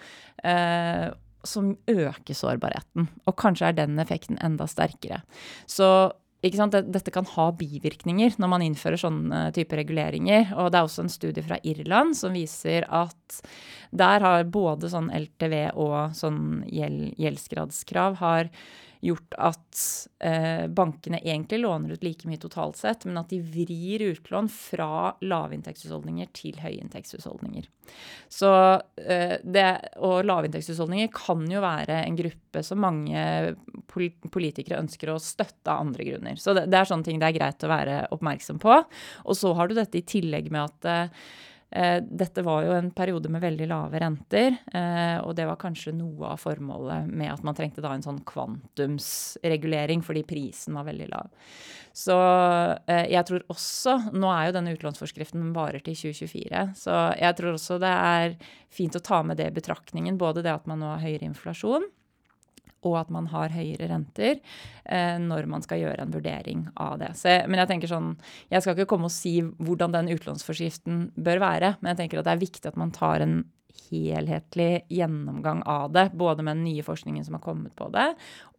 eh, 0.45 1.09
som 1.47 1.73
øker 1.89 2.35
sårbarheten. 2.35 3.09
Og 3.27 3.37
kanskje 3.39 3.71
er 3.71 3.81
den 3.81 3.99
effekten 4.03 4.39
enda 4.45 4.67
sterkere. 4.71 5.23
Så 5.71 6.13
dette 6.43 7.11
kan 7.11 7.27
ha 7.27 7.47
bivirkninger 7.59 8.37
når 8.39 8.51
man 8.51 8.63
innfører 8.63 9.01
sånne 9.01 9.53
typer 9.57 9.81
reguleringer. 9.81 10.53
Og 10.55 10.71
det 10.71 10.79
er 10.79 10.87
også 10.87 11.07
en 11.07 11.13
studie 11.13 11.43
fra 11.43 11.59
Irland 11.65 12.17
som 12.17 12.37
viser 12.37 12.87
at 12.89 13.41
der 13.91 14.21
har 14.21 14.45
både 14.45 14.91
sånn 14.93 15.11
LTV 15.11 15.73
og 15.75 16.15
sånn 16.15 16.65
gjeldsgradskrav 16.69 18.19
har 18.21 18.51
gjort 19.07 19.37
at 19.39 19.81
eh, 20.25 20.67
bankene 20.73 21.21
egentlig 21.23 21.61
låner 21.63 21.95
ut 21.95 22.05
like 22.05 22.29
mye 22.29 22.41
totalt 22.43 22.79
sett, 22.81 23.07
men 23.09 23.21
at 23.21 23.31
de 23.33 23.39
vrir 23.43 24.05
utlån 24.11 24.49
fra 24.53 25.15
lavinntektshusholdninger 25.23 26.31
til 26.37 26.59
høyinntektshusholdninger. 26.63 27.69
Så 28.33 28.51
eh, 29.01 29.37
det, 29.45 29.67
Og 30.03 30.27
lavinntektshusholdninger 30.27 31.13
kan 31.15 31.47
jo 31.51 31.63
være 31.65 32.03
en 32.03 32.19
gruppe 32.19 32.63
som 32.67 32.83
mange 32.83 33.55
politikere 34.33 34.81
ønsker 34.83 35.13
å 35.13 35.21
støtte 35.23 35.73
av 35.73 35.87
andre 35.87 36.09
grunner. 36.11 36.41
Så 36.41 36.57
det, 36.57 36.67
det 36.73 36.81
er 36.81 36.91
sånne 36.91 37.07
ting 37.07 37.23
det 37.23 37.31
er 37.31 37.39
greit 37.39 37.67
å 37.67 37.73
være 37.73 38.01
oppmerksom 38.17 38.61
på. 38.63 38.81
Og 39.25 39.39
så 39.39 39.55
har 39.57 39.69
du 39.69 39.77
dette 39.79 40.01
i 40.01 40.07
tillegg 40.07 40.51
med 40.55 40.67
at 40.67 40.91
eh, 40.91 41.27
dette 41.69 42.43
var 42.47 42.63
jo 42.63 42.75
en 42.77 42.91
periode 42.95 43.29
med 43.33 43.43
veldig 43.43 43.67
lave 43.69 43.99
renter, 44.01 44.55
eh, 44.73 45.17
og 45.19 45.35
det 45.37 45.49
var 45.49 45.59
kanskje 45.61 45.93
noe 45.97 46.31
av 46.33 46.39
formålet 46.41 47.09
med 47.11 47.33
at 47.33 47.43
man 47.45 47.57
trengte 47.59 47.83
da 47.85 47.91
en 47.93 48.05
sånn 48.05 48.23
kvantumsregulering 48.29 50.05
fordi 50.07 50.23
prisen 50.29 50.79
var 50.79 50.87
veldig 50.87 51.09
lav. 51.11 51.33
Så 51.97 52.17
eh, 52.87 53.07
jeg 53.09 53.25
tror 53.29 53.45
også 53.53 53.97
Nå 54.15 54.29
er 54.29 54.49
jo 54.49 54.57
denne 54.59 54.75
utlånsforskriften 54.77 55.51
varer 55.57 55.83
til 55.85 55.97
2024, 55.97 56.65
så 56.79 56.97
jeg 57.19 57.39
tror 57.39 57.57
også 57.57 57.81
det 57.83 57.93
er 57.93 58.39
fint 58.73 58.99
å 58.99 59.03
ta 59.03 59.23
med 59.27 59.41
det 59.41 59.51
i 59.51 59.57
betraktningen. 59.57 60.19
Både 60.21 60.45
det 60.47 60.53
at 60.53 60.69
man 60.71 60.83
nå 60.83 60.93
har 60.93 61.03
høyere 61.03 61.29
inflasjon, 61.31 61.89
og 62.87 63.01
at 63.01 63.11
man 63.15 63.29
har 63.33 63.55
høyere 63.55 63.91
renter 63.91 64.39
eh, 64.39 65.17
når 65.23 65.49
man 65.51 65.65
skal 65.65 65.83
gjøre 65.83 66.07
en 66.07 66.15
vurdering 66.15 66.65
av 66.83 67.01
det. 67.03 67.13
Så, 67.19 67.35
men 67.51 67.63
jeg 67.63 67.73
tenker 67.73 67.91
sånn, 67.91 68.15
jeg 68.53 68.63
skal 68.63 68.77
ikke 68.77 68.89
komme 68.95 69.11
og 69.11 69.15
si 69.15 69.41
hvordan 69.43 69.97
den 69.97 70.13
utlånsforskriften 70.15 71.11
bør 71.17 71.43
være, 71.43 71.77
men 71.81 71.93
jeg 71.93 72.05
tenker 72.05 72.23
at 72.23 72.31
det 72.31 72.37
er 72.37 72.47
viktig 72.47 72.71
at 72.71 72.81
man 72.81 72.95
tar 72.95 73.25
en 73.25 73.41
helhetlig 73.91 74.87
gjennomgang 74.89 75.63
av 75.69 75.93
det, 75.93 76.11
både 76.15 76.43
med 76.43 76.57
den 76.57 76.65
nye 76.65 76.83
forskningen 76.83 77.25
som 77.25 77.37
har 77.37 77.43
kommet 77.45 77.75
på 77.77 77.89
det, 77.95 78.07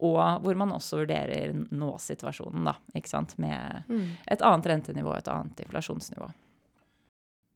og 0.06 0.22
hvor 0.44 0.60
man 0.60 0.74
også 0.76 1.02
vurderer 1.02 1.56
nå-situasjonen, 1.56 2.68
da, 2.70 2.76
ikke 2.98 3.12
sant, 3.12 3.36
med 3.42 3.88
mm. 3.90 4.06
et 4.28 4.44
annet 4.46 4.70
rentenivå, 4.72 5.16
et 5.18 5.32
annet 5.32 5.66
inflasjonsnivå. 5.66 6.30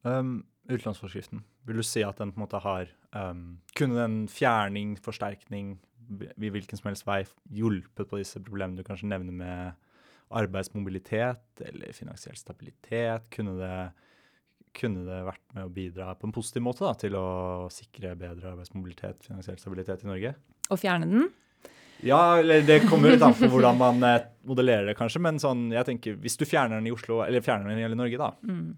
Um, 0.08 0.42
utlånsforskriften, 0.72 1.44
vil 1.68 1.82
du 1.82 1.86
si 1.86 2.04
at 2.06 2.18
den 2.22 2.34
på 2.34 2.42
en 2.42 2.46
måte 2.48 2.62
har 2.64 2.90
um, 3.14 3.60
Kunne 3.78 4.00
den 4.00 4.16
fjerning, 4.32 4.96
forsterkning, 5.02 5.76
i 6.10 6.52
hvilken 6.52 6.80
som 6.80 6.90
helst 6.90 7.08
vei 7.08 7.22
hjulpet 7.54 8.10
på 8.10 8.20
disse 8.20 8.42
problemene 8.44 8.82
du 8.82 8.88
kanskje 8.88 9.10
nevner 9.12 9.36
med 9.36 9.90
arbeidsmobilitet 10.32 11.66
eller 11.68 11.94
finansiell 11.96 12.38
stabilitet? 12.40 13.28
Kunne 13.34 13.58
det, 13.60 13.76
kunne 14.78 15.06
det 15.08 15.20
vært 15.28 15.44
med 15.56 15.68
å 15.68 15.74
bidra 15.74 16.14
på 16.16 16.30
en 16.30 16.36
positiv 16.36 16.66
måte 16.66 16.86
da, 16.88 16.96
til 17.00 17.18
å 17.20 17.28
sikre 17.74 18.16
bedre 18.20 18.54
arbeidsmobilitet, 18.54 19.28
finansiell 19.28 19.60
stabilitet 19.62 20.06
i 20.06 20.12
Norge? 20.12 20.36
Å 20.72 20.80
fjerne 20.80 21.10
den? 21.12 21.30
Ja, 22.02 22.40
eller 22.40 22.64
det 22.66 22.80
kommer 22.90 23.14
litt 23.14 23.24
an 23.26 23.36
på 23.38 23.50
hvordan 23.52 23.78
man 23.78 24.06
eh, 24.08 24.24
modellerer 24.50 24.90
det, 24.90 24.98
kanskje. 24.98 25.22
Men 25.22 25.38
sånn, 25.42 25.68
jeg 25.74 25.86
tenker, 25.88 26.16
hvis 26.24 26.40
du 26.40 26.48
fjerner 26.50 26.80
den 26.80 26.90
i 26.90 26.96
Oslo, 26.96 27.20
eller 27.26 27.46
fjerner 27.46 27.70
den 27.70 27.82
i 27.82 27.86
hele 27.86 27.98
Norge, 28.00 28.18
da, 28.18 28.32
mm. 28.42 28.72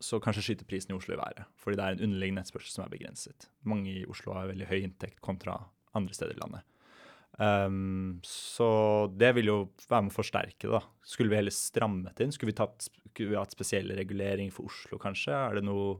så 0.00 0.20
kanskje 0.22 0.46
skyter 0.46 0.68
prisen 0.68 0.94
i 0.94 0.96
Oslo 0.96 1.16
i 1.16 1.20
været. 1.20 1.50
Fordi 1.60 1.76
det 1.80 1.84
er 1.84 1.98
en 1.98 2.06
underliggende 2.08 2.44
etterspørsel 2.44 2.72
som 2.72 2.86
er 2.86 2.94
begrenset. 2.94 3.48
Mange 3.68 3.92
i 3.92 4.06
Oslo 4.08 4.36
har 4.38 4.48
veldig 4.48 4.70
høy 4.70 4.78
inntekt 4.80 5.20
kontra 5.24 5.58
andre 5.98 6.16
steder 6.16 6.36
i 6.36 6.42
landet. 6.42 6.64
Um, 7.34 8.20
så 8.22 8.66
det 9.10 9.32
vil 9.40 9.50
jo 9.50 9.58
være 9.88 10.06
med 10.06 10.14
å 10.14 10.16
forsterke 10.16 10.68
det. 10.68 10.72
da. 10.76 10.82
Skulle 11.06 11.32
vi 11.32 11.40
heller 11.40 11.54
strammet 11.54 12.20
inn? 12.22 12.34
Skulle 12.34 12.52
vi, 12.52 12.58
tatt, 12.60 12.86
skulle 13.10 13.32
vi 13.32 13.40
hatt 13.40 13.54
spesielle 13.54 13.96
reguleringer 13.98 14.54
for 14.54 14.70
Oslo, 14.70 15.00
kanskje? 15.02 15.38
Det 15.56 15.64
noe 15.66 15.96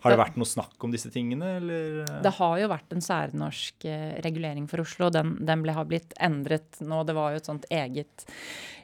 har 0.00 0.14
det 0.14 0.20
vært 0.20 0.36
noe 0.40 0.48
snakk 0.48 0.84
om 0.84 0.92
disse 0.94 1.10
tingene, 1.12 1.56
eller? 1.58 1.98
Det 2.24 2.32
har 2.38 2.54
jo 2.62 2.68
vært 2.72 2.94
en 2.94 3.04
særnorsk 3.04 3.84
eh, 3.88 4.14
regulering 4.24 4.64
for 4.70 4.80
Oslo. 4.80 5.10
Den, 5.12 5.34
den 5.44 5.64
ble, 5.64 5.74
har 5.76 5.88
blitt 5.88 6.14
endret 6.16 6.80
nå. 6.80 7.02
Det 7.04 7.16
var 7.16 7.34
jo 7.34 7.40
et 7.42 7.50
sånt 7.50 7.66
eget 7.68 8.24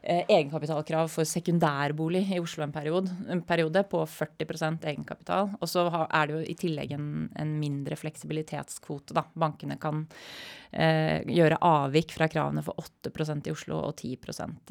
egenkapitalkrav 0.07 1.09
for 1.11 1.27
sekundærbolig 1.27 2.23
i 2.31 2.39
Oslo 2.39 2.63
en 2.63 2.75
periode, 2.75 3.11
en 3.33 3.43
periode 3.47 3.83
på 3.91 4.05
40% 4.07 4.87
egenkapital. 4.87 5.51
Og 5.59 5.71
så 5.71 5.87
er 6.07 6.29
det 6.29 6.37
jo 6.37 6.43
i 6.47 6.57
tillegg 6.59 6.95
en, 6.95 7.09
en 7.35 7.57
mindre 7.59 7.99
fleksibilitetskvote. 7.99 9.17
da. 9.17 9.25
Bankene 9.35 9.79
kan 9.83 10.05
eh, 10.71 11.27
gjøre 11.27 11.59
avvik 11.65 12.15
fra 12.15 12.29
kravene 12.31 12.63
for 12.67 12.79
8% 12.79 13.51
i 13.51 13.55
Oslo 13.55 13.81
og 13.89 13.97
10 13.99 14.15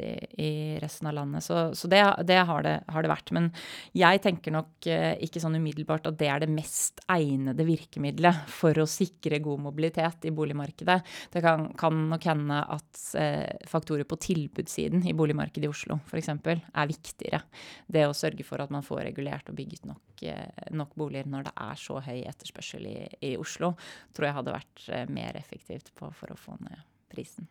i, 0.06 0.12
i 0.46 0.52
resten 0.82 1.12
av 1.12 1.18
landet. 1.20 1.44
Så, 1.44 1.68
så 1.76 1.92
det, 1.92 2.02
det, 2.24 2.40
har 2.48 2.64
det, 2.64 2.78
har 2.88 3.04
det, 3.04 3.12
vært. 3.12 3.34
Men 3.36 3.52
jeg 3.98 4.24
tenker 4.24 4.56
nok 4.56 4.88
eh, 4.88 5.20
ikke 5.26 5.44
sånn 5.44 5.60
umiddelbart 5.60 6.08
at 6.12 6.20
det 6.22 6.32
er 6.32 6.46
det 6.46 6.52
mest 6.54 7.04
egnede 7.12 7.68
virkemidlet 7.68 8.48
for 8.52 8.78
å 8.80 8.88
sikre 8.88 9.42
god 9.44 9.68
mobilitet 9.68 10.30
i 10.30 10.34
boligmarkedet. 10.36 11.00
Det 11.36 11.44
kan, 11.44 11.68
kan 11.76 12.06
nok 12.14 12.32
hende 12.32 12.64
at 12.80 13.06
eh, 13.20 13.68
faktorer 13.68 14.08
på 14.08 14.20
tilbudssiden 14.30 15.04
i 15.04 15.12
boligmarkedet 15.12 15.25
i 15.32 15.68
Oslo 15.70 16.00
f.eks. 16.06 16.30
er 16.30 16.90
viktigere. 16.90 17.42
Det 17.88 18.06
å 18.08 18.14
sørge 18.14 18.44
for 18.44 18.62
at 18.62 18.72
man 18.74 18.84
får 18.86 19.06
regulert 19.10 19.50
og 19.50 19.56
bygget 19.56 19.86
nok, 19.86 20.24
eh, 20.24 20.72
nok 20.72 20.96
boliger 20.96 21.28
når 21.28 21.48
det 21.50 21.54
er 21.66 21.76
så 21.76 22.00
høy 22.00 22.24
etterspørsel 22.26 22.86
i, 22.86 22.98
i 23.22 23.36
Oslo, 23.38 23.74
tror 24.14 24.28
jeg 24.28 24.38
hadde 24.40 24.56
vært 24.56 24.88
eh, 24.90 25.06
mer 25.10 25.38
effektivt 25.40 25.94
på 25.96 26.12
for 26.16 26.34
å 26.34 26.40
få 26.40 26.58
ned 26.62 26.84
prisen. 27.12 27.48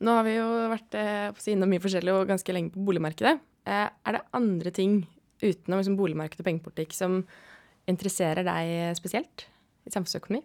Nå 0.00 0.12
har 0.12 0.26
vi 0.26 0.36
jo 0.36 0.48
vært 0.72 0.96
eh, 0.98 1.52
innom 1.52 1.70
mye 1.72 1.82
forskjellig 1.82 2.12
og 2.12 2.26
ganske 2.28 2.56
lenge 2.56 2.74
på 2.74 2.84
boligmarkedet. 2.84 3.38
Eh, 3.66 3.86
er 3.86 4.18
det 4.18 4.26
andre 4.36 4.72
ting 4.74 5.00
utenom 5.42 5.80
liksom, 5.80 5.96
boligmarked 5.98 6.40
og 6.40 6.48
pengepolitikk 6.48 6.96
som 6.96 7.22
interesserer 7.86 8.44
deg 8.46 8.96
spesielt 8.98 9.46
i 9.86 9.92
samfunnsøkonomi? 9.94 10.42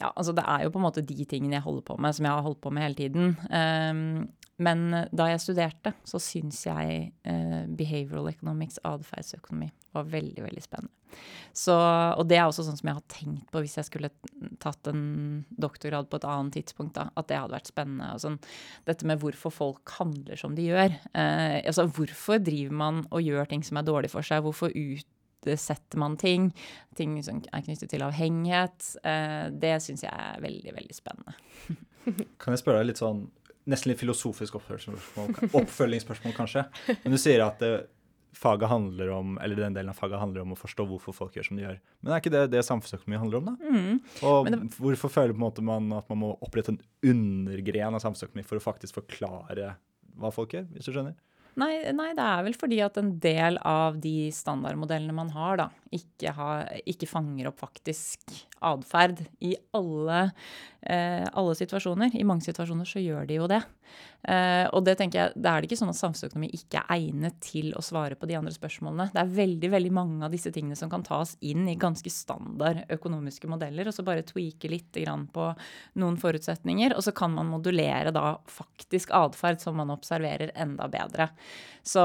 Ja, 0.00 0.10
altså 0.10 0.34
det 0.34 0.42
er 0.46 0.64
jo 0.64 0.72
på 0.74 0.80
en 0.80 0.86
måte 0.88 1.04
de 1.06 1.26
tingene 1.28 1.58
jeg 1.58 1.66
holder 1.66 1.84
på 1.86 1.96
med, 2.02 2.16
som 2.16 2.26
jeg 2.26 2.34
har 2.34 2.42
holdt 2.42 2.60
på 2.64 2.72
med 2.74 2.82
hele 2.82 2.98
tiden. 2.98 3.36
Um, 3.46 4.26
men 4.62 4.86
da 5.10 5.28
jeg 5.32 5.42
studerte, 5.42 5.94
så 6.06 6.20
syns 6.22 6.60
jeg 6.68 7.08
eh, 7.26 7.62
behavioral 7.74 8.28
economics, 8.30 8.78
atferdsøkonomi, 8.86 9.70
var 9.94 10.06
veldig, 10.12 10.44
veldig 10.44 10.62
spennende. 10.62 10.92
Så, 11.54 11.74
og 11.74 12.26
det 12.26 12.38
er 12.38 12.48
også 12.48 12.64
sånn 12.66 12.78
som 12.78 12.88
jeg 12.90 12.98
har 12.98 13.04
tenkt 13.10 13.50
på 13.54 13.60
hvis 13.62 13.76
jeg 13.78 13.86
skulle 13.86 14.10
tatt 14.62 14.90
en 14.90 15.44
doktorgrad 15.50 16.08
på 16.10 16.18
et 16.18 16.26
annet 16.26 16.56
tidspunkt. 16.58 16.96
da, 16.98 17.08
At 17.14 17.28
det 17.30 17.38
hadde 17.38 17.54
vært 17.54 17.70
spennende. 17.70 18.12
og 18.14 18.22
sånn, 18.22 18.38
Dette 18.88 19.06
med 19.06 19.22
hvorfor 19.22 19.54
folk 19.54 19.94
handler 19.98 20.40
som 20.40 20.56
de 20.58 20.68
gjør. 20.70 20.96
Eh, 21.14 21.60
altså 21.62 21.86
Hvorfor 21.86 22.42
driver 22.42 22.78
man 22.84 23.04
og 23.10 23.22
gjør 23.22 23.50
ting 23.50 23.62
som 23.66 23.78
er 23.78 23.86
dårlig 23.86 24.10
for 24.14 24.26
seg? 24.26 24.42
Hvorfor 24.46 24.74
utsetter 24.74 26.02
man 26.02 26.18
ting? 26.18 26.50
Ting 26.98 27.16
som 27.22 27.42
er 27.52 27.62
knyttet 27.66 27.94
til 27.94 28.06
avhengighet. 28.06 28.90
Eh, 29.06 29.46
det 29.54 29.76
syns 29.86 30.06
jeg 30.06 30.14
er 30.14 30.42
veldig, 30.42 30.74
veldig 30.80 30.98
spennende. 30.98 31.38
kan 32.42 32.54
jeg 32.54 32.64
spørre 32.64 32.82
deg 32.82 32.92
litt 32.92 33.02
sånn 33.02 33.26
Nesten 33.70 33.90
litt 33.92 34.00
filosofisk 34.02 34.58
oppfølgingsspørsmål, 34.60 36.34
kanskje. 36.36 36.66
Men 37.04 37.14
du 37.14 37.18
sier 37.20 37.40
at 37.46 37.62
det, 37.62 37.74
faget 38.34 38.68
handler 38.68 39.10
om, 39.14 39.38
eller 39.38 39.56
den 39.56 39.76
delen 39.76 39.92
av 39.92 39.98
faget 39.98 40.20
handler 40.20 40.42
om 40.42 40.54
å 40.54 40.58
forstå 40.58 40.86
hvorfor 40.88 41.14
folk 41.16 41.36
gjør 41.38 41.48
som 41.48 41.58
de 41.58 41.64
gjør. 41.64 41.78
Men 42.02 42.12
er 42.12 42.22
ikke 42.22 42.32
det 42.34 42.42
det 42.52 42.64
samfunnsøkonomi 42.66 43.20
handler 43.22 43.40
om, 43.40 43.50
da? 43.52 43.54
Mm. 43.62 44.00
Og 44.26 44.50
det, 44.50 44.60
hvorfor 44.78 45.12
føler 45.12 45.38
man 45.38 45.92
at 45.96 46.10
man 46.10 46.20
må 46.20 46.32
opprette 46.44 46.74
en 46.74 46.82
undergren 47.14 47.94
av 47.94 48.02
samfunnsøkonomi 48.04 48.46
for 48.48 48.60
å 48.60 48.64
faktisk 48.64 48.98
forklare 48.98 49.76
hva 50.18 50.30
folk 50.34 50.54
gjør, 50.56 50.66
hvis 50.74 50.90
du 50.90 50.92
skjønner? 50.94 51.16
Nei, 51.60 51.74
nei, 51.94 52.08
det 52.18 52.24
er 52.24 52.42
vel 52.48 52.56
fordi 52.58 52.80
at 52.82 52.96
en 52.98 53.12
del 53.22 53.60
av 53.62 54.00
de 54.02 54.26
standardmodellene 54.34 55.14
man 55.14 55.30
har, 55.36 55.60
da, 55.60 55.68
ikke, 55.94 56.32
har, 56.34 56.64
ikke 56.90 57.06
fanger 57.06 57.50
opp 57.50 57.60
faktisk 57.62 58.34
atferd 58.64 59.22
i 59.44 59.52
alle, 59.76 60.24
eh, 60.82 61.22
alle 61.22 61.54
situasjoner. 61.58 62.16
I 62.18 62.26
mange 62.26 62.46
situasjoner 62.48 62.88
så 62.88 63.02
gjør 63.02 63.28
de 63.30 63.38
jo 63.38 63.46
det. 63.50 63.60
Eh, 64.24 64.64
og 64.72 64.86
det 64.86 64.94
tenker 64.96 65.20
jeg, 65.20 65.32
da 65.36 65.52
er 65.52 65.60
det 65.60 65.68
ikke 65.68 65.78
sånn 65.82 65.92
at 65.92 65.98
samfunnsøkonomi 65.98 66.48
ikke 66.56 66.80
er 66.80 66.94
egnet 66.96 67.36
til 67.44 67.74
å 67.76 67.82
svare 67.84 68.16
på 68.16 68.28
de 68.30 68.38
andre 68.38 68.54
spørsmålene. 68.54 69.10
Det 69.12 69.20
er 69.20 69.34
veldig 69.36 69.70
veldig 69.74 69.92
mange 69.94 70.24
av 70.24 70.32
disse 70.32 70.52
tingene 70.54 70.78
som 70.78 70.92
kan 70.92 71.04
tas 71.04 71.34
inn 71.44 71.66
i 71.68 71.76
ganske 71.80 72.12
standard 72.12 72.84
økonomiske 72.94 73.50
modeller, 73.50 73.90
og 73.90 73.96
så 73.96 74.06
bare 74.06 74.24
tweake 74.26 74.70
litt 74.72 74.96
på 75.34 75.46
noen 76.00 76.16
forutsetninger. 76.20 76.96
Og 76.96 77.04
så 77.04 77.12
kan 77.16 77.34
man 77.34 77.50
modulere 77.52 78.14
da 78.14 78.38
faktisk 78.48 79.12
atferd 79.16 79.60
som 79.60 79.76
man 79.80 79.92
observerer, 79.92 80.54
enda 80.54 80.88
bedre. 80.88 81.28
Så, 81.84 82.04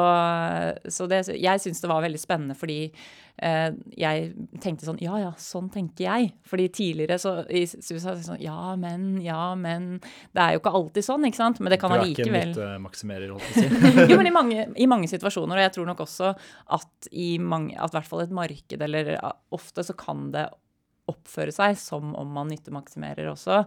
så 0.92 1.08
det, 1.08 1.24
jeg 1.40 1.64
syns 1.64 1.80
det 1.80 1.92
var 1.92 2.04
veldig 2.04 2.20
spennende 2.20 2.58
fordi 2.60 2.90
jeg 3.40 4.30
tenkte 4.60 4.88
sånn 4.88 5.00
Ja 5.04 5.20
ja, 5.22 5.32
sånn 5.40 5.70
tenker 5.72 6.06
jeg. 6.06 6.32
Fordi 6.50 6.68
tidligere 6.76 7.20
så 7.22 7.34
i 7.48 7.64
Susa 7.70 8.16
sånn 8.20 8.42
Ja, 8.44 8.76
men, 8.80 9.22
ja, 9.24 9.54
men 9.60 9.92
Det 10.02 10.44
er 10.44 10.56
jo 10.56 10.64
ikke 10.64 10.74
alltid 10.80 11.08
sånn, 11.08 11.28
ikke 11.30 11.40
sant? 11.40 11.62
Men 11.64 11.74
det 11.74 11.80
kan 11.82 11.96
allikevel 11.96 12.40
er 12.40 12.54
nyttemaksimerer, 12.54 13.34
holdt 13.34 13.48
jeg 13.50 13.72
på 13.72 13.80
å 13.80 13.94
si. 13.96 14.08
jo, 14.12 14.20
men 14.20 14.32
i 14.32 14.36
mange, 14.36 14.66
i 14.76 14.90
mange, 14.90 15.12
situasjoner, 15.12 15.60
og 15.60 15.66
jeg 15.66 15.76
tror 15.78 15.92
nok 15.92 16.04
også 16.06 16.34
at 16.80 17.12
i 17.12 17.30
mange, 17.42 17.78
at 17.80 17.96
hvert 17.96 18.10
fall 18.10 18.26
et 18.26 18.34
marked, 18.36 18.82
eller 18.90 19.16
ofte 19.56 19.86
så 19.86 19.96
kan 19.98 20.30
det 20.36 20.50
oppføre 21.10 21.54
seg 21.56 21.78
som 21.80 22.14
om 22.18 22.30
man 22.34 22.50
nyttemaksimerer 22.52 23.30
også. 23.32 23.64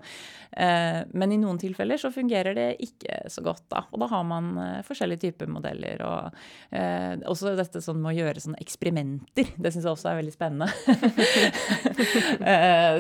Eh, 0.53 1.01
men 1.17 1.33
i 1.33 1.39
noen 1.41 1.59
tilfeller 1.61 2.01
så 2.01 2.11
fungerer 2.13 2.57
det 2.57 2.69
ikke 2.85 3.23
så 3.33 3.45
godt, 3.45 3.65
da. 3.73 3.85
Og 3.93 4.03
da 4.03 4.09
har 4.11 4.25
man 4.29 4.51
eh, 4.61 4.81
forskjellige 4.87 5.25
typer 5.27 5.51
modeller. 5.51 6.03
Og 6.05 6.77
eh, 6.77 7.17
også 7.31 7.55
dette 7.59 7.83
sånn 7.85 8.01
med 8.03 8.13
å 8.13 8.17
gjøre 8.21 8.43
sånne 8.45 8.61
eksperimenter. 8.63 9.55
Det 9.57 9.73
syns 9.73 9.87
jeg 9.89 9.95
også 9.95 10.13
er 10.13 10.21
veldig 10.21 10.35
spennende. 10.35 10.69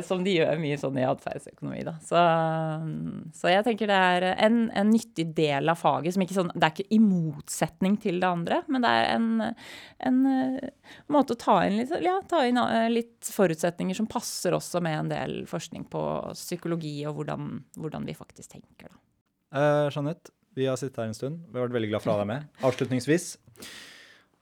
som 0.08 0.22
de 0.24 0.36
gjør 0.36 0.60
mye 0.62 0.78
sånn 0.80 0.98
i 1.00 1.06
atferdsøkonomi, 1.06 1.82
da. 1.86 1.96
Så, 2.04 2.20
så, 3.36 3.50
jeg 3.52 3.66
tenker 3.66 3.90
det 3.90 3.98
er 3.98 4.28
en, 4.32 4.64
en, 4.70 4.90
nyttig 4.92 5.28
del 5.36 5.70
av 5.72 5.80
faget 5.80 6.14
som 6.14 6.22
ikke 6.24 6.36
sånn 6.36 6.50
Det 6.52 6.66
er 6.66 6.74
ikke 6.74 6.94
i 6.94 6.98
motsetning 7.00 7.96
til 8.02 8.18
det 8.22 8.28
andre, 8.28 8.58
men 8.72 8.84
det 8.84 8.90
er 8.92 9.06
en, 9.14 9.28
en 10.08 10.18
måte 11.12 11.36
å 11.36 11.40
ta 11.40 11.56
inn 11.66 11.78
litt, 11.80 11.92
ja, 12.04 12.18
ta 12.28 12.42
inn 12.48 12.60
litt 12.92 13.30
forutsetninger 13.32 13.96
som 13.96 14.08
passer 14.10 14.31
passer 14.32 14.56
også 14.56 14.80
med 14.80 14.96
en 14.96 15.10
del 15.10 15.34
forskning 15.46 15.84
på 15.92 16.02
psykologi 16.32 17.02
og 17.06 17.18
hvordan, 17.18 17.62
hvordan 17.76 18.06
vi 18.08 18.16
faktisk 18.16 18.56
tenker. 18.56 18.88
Uh, 19.52 19.92
Jeanette, 19.92 20.32
vi 20.56 20.66
har 20.66 20.78
sittet 20.80 20.96
her 21.02 21.10
en 21.10 21.16
stund. 21.16 21.42
Vi 21.50 21.58
har 21.58 21.66
vært 21.66 21.76
veldig 21.76 21.90
glad 21.92 22.02
for 22.04 22.12
å 22.12 22.16
ha 22.16 22.22
deg 22.22 22.30
med. 22.30 22.46
Avslutningsvis, 22.64 23.34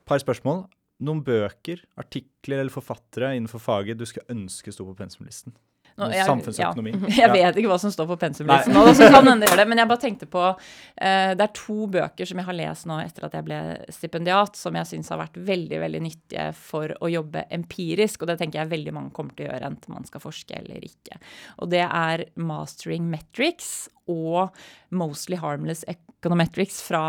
par 0.07 0.21
spørsmål. 0.23 0.65
Noen 1.01 1.23
bøker, 1.25 1.81
artikler 1.97 2.61
eller 2.61 2.71
forfattere 2.71 3.33
innenfor 3.35 3.59
faget 3.63 3.99
du 3.99 4.05
skulle 4.05 4.29
ønske 4.31 4.71
sto 4.71 4.85
på 4.85 4.95
pensumlisten? 4.99 5.55
Nå, 6.01 6.09
jeg, 6.15 6.25
samfunnsøkonomi. 6.27 6.93
Ja. 7.11 7.11
Jeg 7.21 7.33
vet 7.35 7.59
ikke 7.61 7.71
hva 7.71 7.77
som 7.81 7.93
står 7.93 8.07
på 8.09 8.17
pensumlisten 8.21 8.73
nå, 8.75 8.83
så 8.97 9.09
kan 9.13 9.27
hende 9.31 9.49
det. 9.49 9.65
Men 9.69 9.81
jeg 9.81 9.89
bare 9.91 10.01
tenkte 10.01 10.27
på 10.31 10.41
uh, 10.41 11.31
Det 11.37 11.45
er 11.45 11.53
to 11.57 11.87
bøker 11.91 12.29
som 12.29 12.41
jeg 12.41 12.47
har 12.47 12.57
lest 12.57 12.87
nå 12.89 12.97
etter 13.03 13.27
at 13.27 13.37
jeg 13.37 13.47
ble 13.47 13.59
stipendiat, 13.93 14.57
som 14.57 14.77
jeg 14.79 14.89
syns 14.89 15.11
har 15.13 15.21
vært 15.21 15.39
veldig 15.51 15.81
veldig 15.85 16.03
nyttige 16.07 16.47
for 16.57 16.95
å 16.99 17.11
jobbe 17.11 17.45
empirisk. 17.53 18.23
Og 18.23 18.31
det 18.31 18.39
tenker 18.41 18.63
jeg 18.63 18.73
veldig 18.73 18.95
mange 18.97 19.15
kommer 19.15 19.37
til 19.37 19.47
å 19.47 19.51
gjøre, 19.51 19.71
enten 19.71 19.95
man 19.95 20.07
skal 20.09 20.23
forske 20.23 20.57
eller 20.57 20.83
ikke. 20.87 21.21
Og 21.61 21.71
det 21.73 21.85
er 21.85 22.25
Mastering 22.41 23.09
Metrics 23.11 23.89
og 24.09 24.55
Mostly 24.95 25.37
Harmless 25.39 25.83
Econometrics 25.89 26.79
fra 26.85 27.01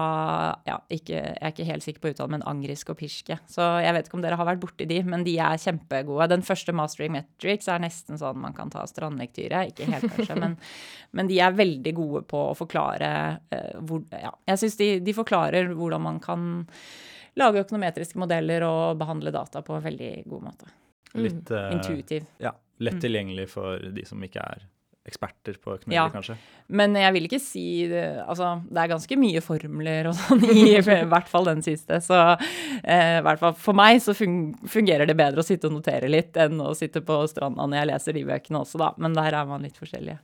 ja, 0.66 0.78
ikke, 0.92 1.16
Jeg 1.18 1.38
er 1.40 1.52
ikke 1.52 1.68
helt 1.68 1.84
sikker 1.84 2.02
på 2.02 2.12
uttalen, 2.12 2.36
men 2.36 2.44
Angrisk 2.48 2.92
og 2.92 2.98
Pirske. 3.00 3.38
Så 3.50 3.64
jeg 3.84 3.94
vet 3.96 4.08
ikke 4.08 4.18
om 4.18 4.24
dere 4.24 4.38
har 4.40 4.48
vært 4.48 4.62
borti 4.62 4.86
de, 4.88 5.00
men 5.06 5.24
de 5.26 5.36
er 5.42 5.60
kjempegode. 5.60 6.30
Den 6.32 6.44
første 6.46 6.74
Mastering 6.76 7.14
Metrics 7.16 7.68
er 7.68 7.82
nesten 7.82 8.20
sånn 8.20 8.40
man 8.42 8.56
kan 8.56 8.72
ta 8.72 8.84
strandlektyre. 8.88 9.66
Ikke 9.72 9.88
helt, 9.90 10.08
kanskje, 10.14 10.38
men, 10.40 10.58
men, 11.16 11.30
de 11.30 11.40
er 11.44 11.56
veldig 11.58 11.94
gode 11.96 12.24
på 12.32 12.44
å 12.50 12.58
forklare 12.58 13.12
uh, 13.52 13.80
hvor 13.80 14.04
Ja, 14.12 14.32
jeg 14.52 14.64
syns 14.64 14.78
de, 14.80 14.92
de 15.04 15.16
forklarer 15.16 15.72
hvordan 15.76 16.06
man 16.08 16.20
kan 16.22 16.50
lage 17.40 17.62
økonometriske 17.64 18.20
modeller 18.20 18.64
og 18.66 18.98
behandle 19.00 19.32
data 19.32 19.62
på 19.64 19.76
en 19.76 19.86
veldig 19.86 20.12
god 20.28 20.48
måte. 20.50 20.72
Litt 21.20 21.52
uh, 21.52 21.68
Intuitiv. 21.72 22.28
Ja. 22.40 22.52
Lett 22.82 22.96
mm. 22.98 23.04
tilgjengelig 23.04 23.50
for 23.52 23.92
de 23.94 24.04
som 24.08 24.22
ikke 24.24 24.42
er 24.42 24.64
eksperter 25.08 25.56
på 25.58 25.74
økonomi, 25.74 25.96
ja. 25.96 26.06
kanskje. 26.12 26.36
Men 26.72 26.94
jeg 26.94 27.14
vil 27.16 27.26
ikke 27.26 27.40
si 27.42 27.64
det, 27.90 28.04
Altså, 28.22 28.52
det 28.70 28.84
er 28.84 28.92
ganske 28.92 29.18
mye 29.18 29.42
formler 29.44 30.08
og 30.12 30.16
sånn 30.18 30.44
i, 30.46 30.68
i 30.78 30.82
hvert 30.82 31.30
fall 31.30 31.48
den 31.50 31.62
siste. 31.64 31.98
Så 32.04 32.18
eh, 32.22 33.18
hvert 33.24 33.42
fall 33.42 33.56
for 33.58 33.78
meg 33.78 33.98
så 34.04 34.14
fungerer 34.14 35.08
det 35.08 35.18
bedre 35.18 35.42
å 35.42 35.46
sitte 35.46 35.68
og 35.68 35.76
notere 35.80 36.10
litt 36.12 36.38
enn 36.38 36.60
å 36.62 36.70
sitte 36.78 37.02
på 37.04 37.18
stranda 37.30 37.66
når 37.66 37.80
jeg 37.80 37.90
leser 37.92 38.18
de 38.18 38.26
bøkene 38.30 38.62
også, 38.62 38.82
da. 38.82 38.92
Men 39.02 39.18
der 39.18 39.40
er 39.40 39.48
man 39.50 39.66
litt 39.66 39.80
forskjellige. 39.80 40.20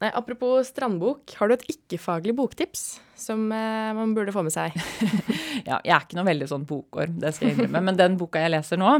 Nei, 0.00 0.08
apropos 0.16 0.64
strandbok, 0.64 1.28
har 1.36 1.50
du 1.50 1.52
et 1.58 1.64
ikke-faglig 1.74 2.32
boktips 2.32 2.94
som 3.20 3.42
eh, 3.52 3.88
man 3.92 4.14
burde 4.16 4.32
få 4.32 4.40
med 4.46 4.54
seg? 4.54 4.72
ja, 5.68 5.76
jeg 5.76 5.92
er 5.92 6.04
ikke 6.06 6.16
noe 6.16 6.24
veldig 6.24 6.46
sånn 6.48 6.62
bokorm, 6.64 7.18
det 7.20 7.34
skal 7.36 7.50
jeg 7.50 7.58
innrømme. 7.58 7.82
Men 7.84 7.98
den 7.98 8.14
boka 8.16 8.40
jeg 8.40 8.54
leser 8.54 8.78
nå, 8.80 8.94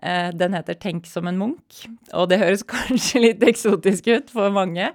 eh, 0.00 0.30
den 0.32 0.54
heter 0.56 0.78
'Tenk 0.80 1.10
som 1.10 1.28
en 1.28 1.36
munk'. 1.36 1.82
Og 2.16 2.30
det 2.32 2.38
høres 2.40 2.64
kanskje 2.72 3.20
litt 3.20 3.44
eksotisk 3.44 4.08
ut 4.08 4.32
for 4.32 4.48
mange. 4.56 4.86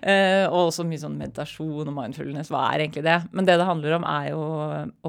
Eh, 0.00 0.46
og 0.48 0.70
også 0.70 0.86
mye 0.88 1.02
sånn 1.02 1.18
meditasjon 1.20 1.92
og 1.92 1.96
mindfulness. 1.98 2.48
Hva 2.48 2.62
er 2.70 2.86
egentlig 2.86 3.04
det? 3.04 3.18
Men 3.36 3.44
det 3.44 3.58
det 3.60 3.66
handler 3.68 3.98
om, 3.98 4.06
er 4.08 4.30
jo 4.30 4.40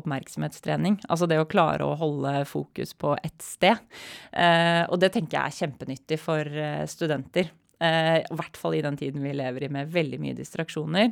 oppmerksomhetstrening. 0.02 0.97
Altså 1.08 1.30
det 1.32 1.39
å 1.39 1.47
klare 1.47 1.88
å 1.88 1.95
holde 1.95 2.41
fokus 2.43 2.91
på 2.91 3.15
ett 3.23 3.39
sted. 3.39 3.80
Eh, 4.36 4.84
og 4.84 5.00
det 5.00 5.13
tenker 5.15 5.39
jeg 5.39 5.47
er 5.47 5.58
kjempenyttig 5.62 6.19
for 6.19 6.43
eh, 6.43 6.84
studenter. 6.91 7.54
Eh, 7.80 8.20
I 8.24 8.38
hvert 8.40 8.58
fall 8.58 8.78
i 8.78 8.82
den 8.82 8.98
tiden 8.98 9.22
vi 9.22 9.34
lever 9.38 9.68
i 9.68 9.70
med 9.74 9.92
veldig 9.94 10.20
mye 10.22 10.38
distraksjoner. 10.38 11.12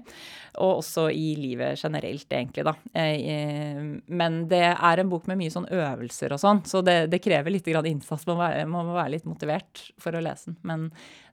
Og 0.63 0.82
også 0.82 1.08
i 1.13 1.36
livet 1.38 1.82
generelt, 1.82 2.25
egentlig, 2.30 2.65
da. 2.65 2.75
Eh, 2.97 3.82
men 4.08 4.39
det 4.51 4.63
er 4.73 5.01
en 5.01 5.12
bok 5.12 5.30
med 5.30 5.41
mye 5.43 5.54
sånn 5.54 5.69
øvelser 5.69 6.34
og 6.36 6.41
sånn, 6.41 6.63
så 6.65 6.82
det, 6.86 6.97
det 7.13 7.21
krever 7.23 7.54
litt 7.54 7.69
innsats. 7.69 8.25
Man 8.25 8.38
må, 8.38 8.41
være, 8.43 8.65
man 8.65 8.89
må 8.89 8.97
være 8.97 9.17
litt 9.17 9.30
motivert 9.30 9.86
for 10.01 10.15
å 10.15 10.23
lese 10.23 10.51
den. 10.51 10.60
Men 10.65 10.89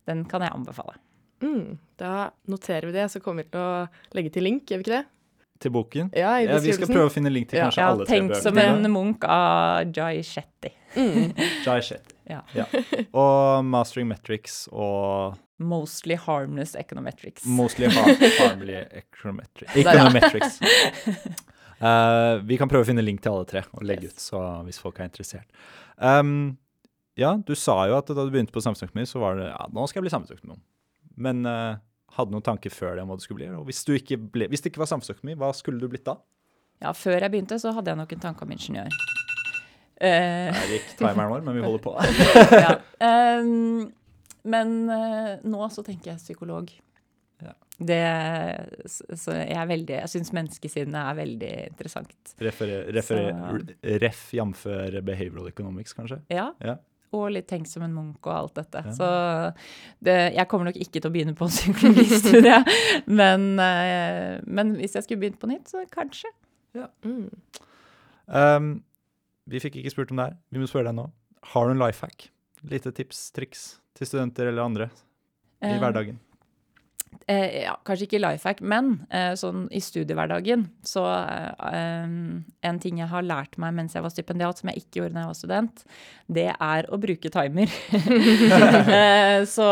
den 0.09 0.27
kan 0.29 0.45
jeg 0.45 0.55
anbefale. 0.55 0.99
Mm, 1.43 1.79
da 1.99 2.31
noterer 2.51 2.87
vi 2.87 2.95
det, 2.95 3.09
så 3.11 3.21
kommer 3.21 3.43
vi 3.43 3.51
til 3.51 3.63
å 3.63 4.15
legge 4.15 4.31
til 4.35 4.47
link, 4.47 4.69
gjør 4.71 4.83
vi 4.83 4.87
ikke 4.87 4.99
det? 5.01 5.07
Til 5.63 5.73
boken? 5.75 6.11
Ja, 6.19 6.35
ja, 6.43 6.59
Vi 6.63 6.75
skal 6.75 6.91
prøve 6.91 7.07
å 7.07 7.13
finne 7.13 7.31
link 7.31 7.51
til 7.53 7.63
kanskje 7.63 7.83
ja, 7.83 7.91
alle 7.93 8.07
tre 8.09 8.19
bøkene. 8.19 8.35
Tenk 8.35 8.45
som 8.45 8.59
en 8.59 8.89
munk 8.91 9.27
av 9.31 9.93
Jai 9.95 10.25
Shetty. 10.27 10.73
Mm. 10.97 11.31
Jai 11.67 11.79
Shetty. 11.87 12.17
Ja. 12.31 12.41
ja. 12.57 12.67
Og 13.13 13.65
Mastering 13.67 14.09
Metrics 14.11 14.65
og 14.73 15.39
Mostly 15.63 16.17
Harmless 16.19 16.75
Econometrics. 16.75 17.45
Mostly 17.47 17.87
har 17.87 18.11
Harmly 18.41 18.75
Econometrics. 18.75 19.77
econometrics. 19.77 20.59
uh, 21.87 22.43
vi 22.43 22.59
kan 22.59 22.71
prøve 22.71 22.87
å 22.87 22.89
finne 22.89 23.05
link 23.05 23.23
til 23.23 23.35
alle 23.35 23.47
tre 23.49 23.63
og 23.71 23.87
legge 23.87 24.09
yes. 24.09 24.17
ut 24.17 24.27
så 24.27 24.43
hvis 24.67 24.81
folk 24.83 24.99
er 24.99 25.11
interessert. 25.11 25.47
Um, 25.97 26.57
ja, 27.19 27.35
du 27.47 27.55
sa 27.59 27.83
jo 27.91 27.99
at 27.99 28.11
da 28.11 28.25
du 28.25 28.33
begynte 28.33 28.55
på 28.55 28.63
samfunnsøkonomi, 28.65 29.07
så 29.07 29.23
var 29.23 29.39
det 29.39 29.49
ja, 29.51 29.65
nå 29.71 29.87
skal 29.87 30.01
jeg 30.01 30.09
bli 30.09 30.15
samfunnsøkonom. 30.17 30.61
Men 31.23 31.47
uh, 31.47 31.77
hadde 32.17 32.35
noen 32.35 32.45
tanker 32.45 32.73
før 32.75 32.97
det 32.97 33.05
om 33.05 33.13
hva 33.13 33.19
det 33.19 33.25
skulle 33.25 33.41
bli? 33.41 33.49
Og 33.57 33.67
hvis, 33.69 33.83
ble, 34.35 34.49
hvis 34.53 34.65
det 34.65 34.73
ikke 34.73 34.83
var 34.85 34.91
samfunnsøkonomi, 34.93 35.39
hva 35.41 35.53
skulle 35.57 35.81
du 35.83 35.89
blitt 35.93 36.07
da? 36.09 36.19
Ja, 36.83 36.93
før 36.97 37.19
jeg 37.21 37.31
begynte, 37.33 37.59
så 37.63 37.73
hadde 37.77 37.93
jeg 37.93 38.01
nok 38.01 38.13
en 38.15 38.23
tanke 38.23 38.47
om 38.47 38.55
ingeniør. 38.55 38.95
Uh, 40.03 40.51
Der 40.51 40.71
gikk 40.73 40.95
timeren 40.99 41.31
vår, 41.31 41.45
men 41.47 41.59
vi 41.59 41.63
holder 41.63 41.83
på. 41.85 41.93
ja. 42.65 42.73
Um, 43.39 43.93
men 44.43 44.73
uh, 44.91 45.37
nå 45.47 45.69
så 45.71 45.85
tenker 45.87 46.13
jeg 46.13 46.25
psykolog. 46.25 46.73
Ja. 47.43 47.55
Det, 47.83 48.01
så 49.19 49.35
jeg 49.35 49.57
er 49.59 49.67
veldig 49.67 49.95
Jeg 49.97 50.11
syns 50.13 50.29
menneskesinnet 50.37 50.99
er 51.01 51.17
veldig 51.19 51.53
interessant. 51.71 52.35
Referer, 52.43 52.91
referer, 52.95 53.63
ref 54.03 54.29
jf. 54.37 54.67
behavioral 55.03 55.49
economics, 55.51 55.95
kanskje? 55.97 56.21
Ja. 56.31 56.51
ja. 56.63 56.77
Og 57.13 57.27
litt 57.35 57.49
tenk 57.51 57.69
som 57.69 57.85
en 57.85 57.93
munk 57.93 58.25
og 58.25 58.33
alt 58.33 58.55
dette. 58.57 58.83
Ja. 58.87 58.95
Så 58.97 59.09
det, 60.05 60.17
jeg 60.37 60.49
kommer 60.49 60.71
nok 60.71 60.79
ikke 60.81 60.97
til 60.97 61.11
å 61.11 61.13
begynne 61.13 61.35
på 61.37 61.49
psykologistudiet. 61.51 62.71
men, 63.21 63.51
uh, 63.61 64.41
men 64.49 64.73
hvis 64.79 64.97
jeg 64.97 65.07
skulle 65.07 65.21
begynt 65.27 65.41
på 65.43 65.51
nytt, 65.51 65.69
så 65.69 65.85
kanskje. 65.93 66.33
Ja. 66.79 66.89
Mm. 67.05 67.29
Um, 68.33 68.73
vi 69.53 69.61
fikk 69.61 69.77
ikke 69.81 69.93
spurt 69.93 70.13
om 70.15 70.23
det 70.23 70.31
her. 70.31 70.41
Vi 70.55 70.63
må 70.63 70.71
spørre 70.71 70.89
deg 70.89 70.97
nå. 71.03 71.09
Har 71.53 71.69
du 71.69 71.75
en 71.75 71.83
life 71.83 72.07
hack? 72.07 72.31
Lite 72.71 72.95
tips, 72.97 73.27
triks 73.37 73.65
til 73.99 74.09
studenter 74.09 74.49
eller 74.49 74.65
andre 74.65 74.89
i 75.61 75.75
uh, 75.75 75.81
hverdagen? 75.83 76.21
Eh, 77.31 77.63
ja, 77.63 77.75
kanskje 77.87 78.09
ikke 78.09 78.21
life 78.23 78.49
hack, 78.49 78.61
men 78.67 78.95
eh, 79.15 79.33
sånn 79.39 79.67
i 79.71 79.81
studiehverdagen 79.83 80.65
så 80.87 81.05
eh, 81.69 82.17
En 82.67 82.81
ting 82.83 82.99
jeg 82.99 83.11
har 83.13 83.27
lært 83.27 83.59
meg 83.63 83.77
mens 83.77 83.95
jeg 83.95 84.03
var 84.03 84.13
stipendiat, 84.15 84.59
som 84.59 84.73
jeg 84.73 84.83
ikke 84.83 85.01
gjorde 85.01 85.15
da 85.15 85.25
jeg 85.25 85.31
var 85.31 85.39
student, 85.39 85.85
det 86.33 86.49
er 86.53 86.89
å 86.91 86.99
bruke 87.03 87.33
timer. 87.33 87.73
Eh, 89.03 89.43
så 89.49 89.67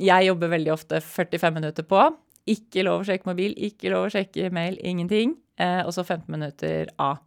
jeg 0.00 0.26
jobber 0.26 0.50
veldig 0.50 0.72
ofte 0.74 0.98
45 1.04 1.54
minutter 1.54 1.86
på, 1.86 2.00
Ikke 2.50 2.82
lov 2.82 3.02
å 3.02 3.06
sjekke 3.06 3.28
mobil, 3.30 3.54
ikke 3.54 3.92
lov 3.92 4.08
å 4.08 4.12
sjekke 4.12 4.50
mail, 4.54 4.78
ingenting. 4.82 5.36
Eh, 5.60 5.82
og 5.84 5.92
så 5.94 6.00
15 6.00 6.32
minutter 6.32 6.88
av. 7.02 7.20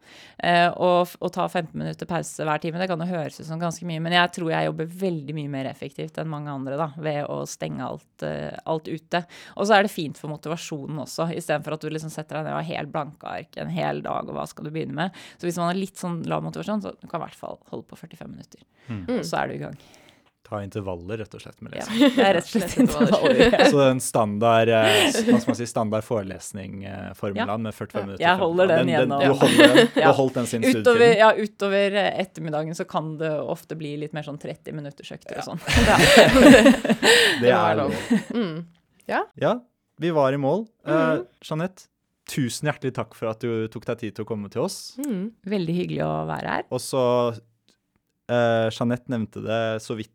Eh, 0.44 0.68
og 0.82 1.14
å 1.22 1.30
ta 1.32 1.46
15 1.46 1.76
minutter 1.78 2.10
pause 2.10 2.44
hver 2.44 2.62
time, 2.64 2.80
det 2.82 2.88
kan 2.90 3.00
jo 3.00 3.08
høres 3.08 3.38
ut 3.38 3.48
som 3.48 3.62
ganske 3.62 3.86
mye, 3.88 4.02
men 4.02 4.16
jeg 4.18 4.32
tror 4.40 4.50
jeg 4.52 4.68
jobber 4.68 4.90
veldig 5.06 5.36
mye 5.38 5.52
mer 5.54 5.70
effektivt 5.70 6.18
enn 6.20 6.32
mange 6.32 6.52
andre 6.52 6.80
da, 6.80 6.90
ved 6.98 7.30
å 7.32 7.44
stenge 7.48 7.86
alt, 7.86 8.26
eh, 8.26 8.58
alt 8.66 8.90
ute. 8.90 9.22
Og 9.56 9.70
så 9.70 9.78
er 9.78 9.86
det 9.86 9.94
fint 9.94 10.20
for 10.20 10.34
motivasjonen 10.34 11.04
også, 11.06 11.30
istedenfor 11.38 11.78
at 11.78 11.86
du 11.86 11.94
liksom 11.94 12.12
setter 12.14 12.40
deg 12.40 12.48
ned 12.48 12.56
og 12.56 12.64
har 12.64 12.72
helt 12.74 12.96
blanke 12.96 13.30
ark 13.30 13.62
en 13.62 13.72
hel 13.72 14.02
dag, 14.06 14.26
og 14.26 14.36
hva 14.36 14.48
skal 14.50 14.68
du 14.68 14.74
begynne 14.74 14.98
med. 14.98 15.22
Så 15.38 15.48
hvis 15.48 15.62
man 15.62 15.70
har 15.70 15.80
litt 15.80 16.02
sånn 16.02 16.24
lav 16.28 16.44
motivasjon, 16.44 16.82
så 16.84 16.96
du 16.98 17.06
kan 17.06 17.22
i 17.22 17.28
hvert 17.28 17.40
fall 17.40 17.62
holde 17.70 17.88
på 17.92 18.02
45 18.02 18.34
minutter. 18.34 18.66
Og 19.20 19.24
så 19.24 19.44
er 19.44 19.48
du 19.48 19.56
i 19.60 19.64
gang. 19.68 19.78
Ta 20.46 20.60
intervaller, 20.62 21.18
rett 21.18 21.34
og 21.34 21.42
slett. 21.42 21.58
med 21.66 21.74
Ja, 21.74 21.86
det 21.90 22.22
er 22.22 22.36
rett 22.38 22.46
og 22.46 22.52
slett 22.54 22.76
Intervaller. 22.84 23.56
Så 23.72 23.80
den 23.82 24.02
standard, 24.06 24.70
eh, 24.70 25.08
hva 25.26 25.40
skal 25.42 25.50
man 25.50 25.58
si, 25.58 25.66
standard 25.66 26.06
forelesningformulaen 26.06 27.50
ja. 27.50 27.58
med 27.66 27.74
45 27.74 28.06
minutter. 28.06 28.22
Jeg 28.28 28.38
holder 28.44 28.68
15 28.70 28.78
den 28.78 28.92
gjennom. 28.94 29.24
Du, 29.24 29.34
holder 29.42 29.74
den, 29.74 29.90
du 29.96 30.00
Ja. 30.04 30.06
har 30.12 30.18
holdt 30.20 30.38
den 30.38 30.46
sin 30.52 30.68
Utover, 30.70 31.16
ja, 31.18 31.32
utover 31.34 31.98
eh, 32.04 32.12
ettermiddagen 32.22 32.78
så 32.78 32.86
kan 32.86 33.16
det 33.18 33.32
ofte 33.42 33.74
bli 33.80 33.96
litt 34.04 34.14
mer 34.14 34.28
sånn 34.28 34.38
30 34.38 34.78
minutters 34.78 35.12
økter 35.18 35.42
og 35.42 35.50
sånn. 35.50 35.66
Det 37.42 37.52
er 37.52 37.76
lov. 37.82 37.98
Mm. 38.36 38.62
Ja, 39.10 39.24
vi 40.02 40.10
var 40.14 40.34
i 40.34 40.38
mål. 40.42 40.66
Eh, 40.86 40.94
Mhm. 40.94 41.26
Jeanette, 41.46 41.88
tusen 42.30 42.68
hjertelig 42.70 42.94
takk 42.98 43.14
for 43.18 43.30
at 43.30 43.40
du 43.42 43.68
tok 43.70 43.86
deg 43.86 44.00
tid 44.02 44.16
til 44.18 44.26
å 44.26 44.28
komme 44.30 44.50
til 44.50 44.62
oss. 44.66 44.96
Mm. 45.02 45.32
Veldig 45.46 45.76
hyggelig 45.78 46.04
å 46.06 46.14
være 46.30 46.48
her. 46.56 46.64
Og 46.74 46.82
så 46.82 47.02
uh, 47.36 48.68
Jeanette 48.74 49.12
nevnte 49.14 49.44
det 49.46 49.60
så 49.86 49.94
vidt 49.98 50.15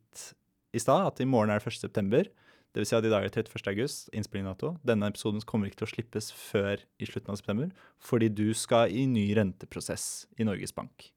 i 0.72 0.82
stad, 0.82 1.06
at 1.08 1.20
i 1.22 1.28
morgen 1.28 1.50
er 1.52 1.60
det 1.60 1.72
1. 1.72 1.80
september. 1.80 2.28
Det 2.70 2.82
vil 2.82 2.86
si 2.86 2.94
at 2.94 3.06
i 3.06 3.10
dag 3.10 3.24
er 3.24 3.32
det 3.32 3.46
31. 3.50 3.64
august, 3.72 4.10
innspillingdato. 4.14 4.76
Denne 4.86 5.08
episoden 5.10 5.42
kommer 5.42 5.66
ikke 5.66 5.80
til 5.80 5.88
å 5.88 5.90
slippes 5.90 6.30
før 6.36 6.84
i 7.02 7.08
slutten 7.08 7.32
av 7.34 7.40
september, 7.40 7.72
fordi 7.98 8.28
du 8.30 8.46
skal 8.54 8.92
i 8.94 9.08
ny 9.10 9.26
renteprosess 9.38 10.28
i 10.38 10.46
Norges 10.46 10.74
Bank. 10.76 11.10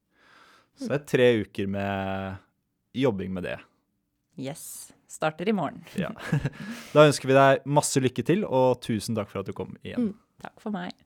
Så 0.73 0.89
det 0.89 0.97
er 0.97 1.05
tre 1.11 1.27
uker 1.43 1.69
med 1.69 2.41
jobbing 2.97 3.35
med 3.35 3.45
det. 3.45 3.59
Yes. 4.41 4.65
Starter 5.05 5.45
i 5.49 5.53
morgen. 5.53 5.83
Ja. 5.93 6.09
Da 6.95 7.05
ønsker 7.05 7.29
vi 7.29 7.37
deg 7.37 7.65
masse 7.69 8.01
lykke 8.01 8.25
til, 8.25 8.41
og 8.49 8.81
tusen 8.81 9.13
takk 9.17 9.29
for 9.29 9.43
at 9.43 9.49
du 9.49 9.53
kom 9.53 9.75
igjen. 9.85 10.09
Mm. 10.09 10.13
Takk 10.41 10.63
for 10.63 10.73
meg. 10.73 10.97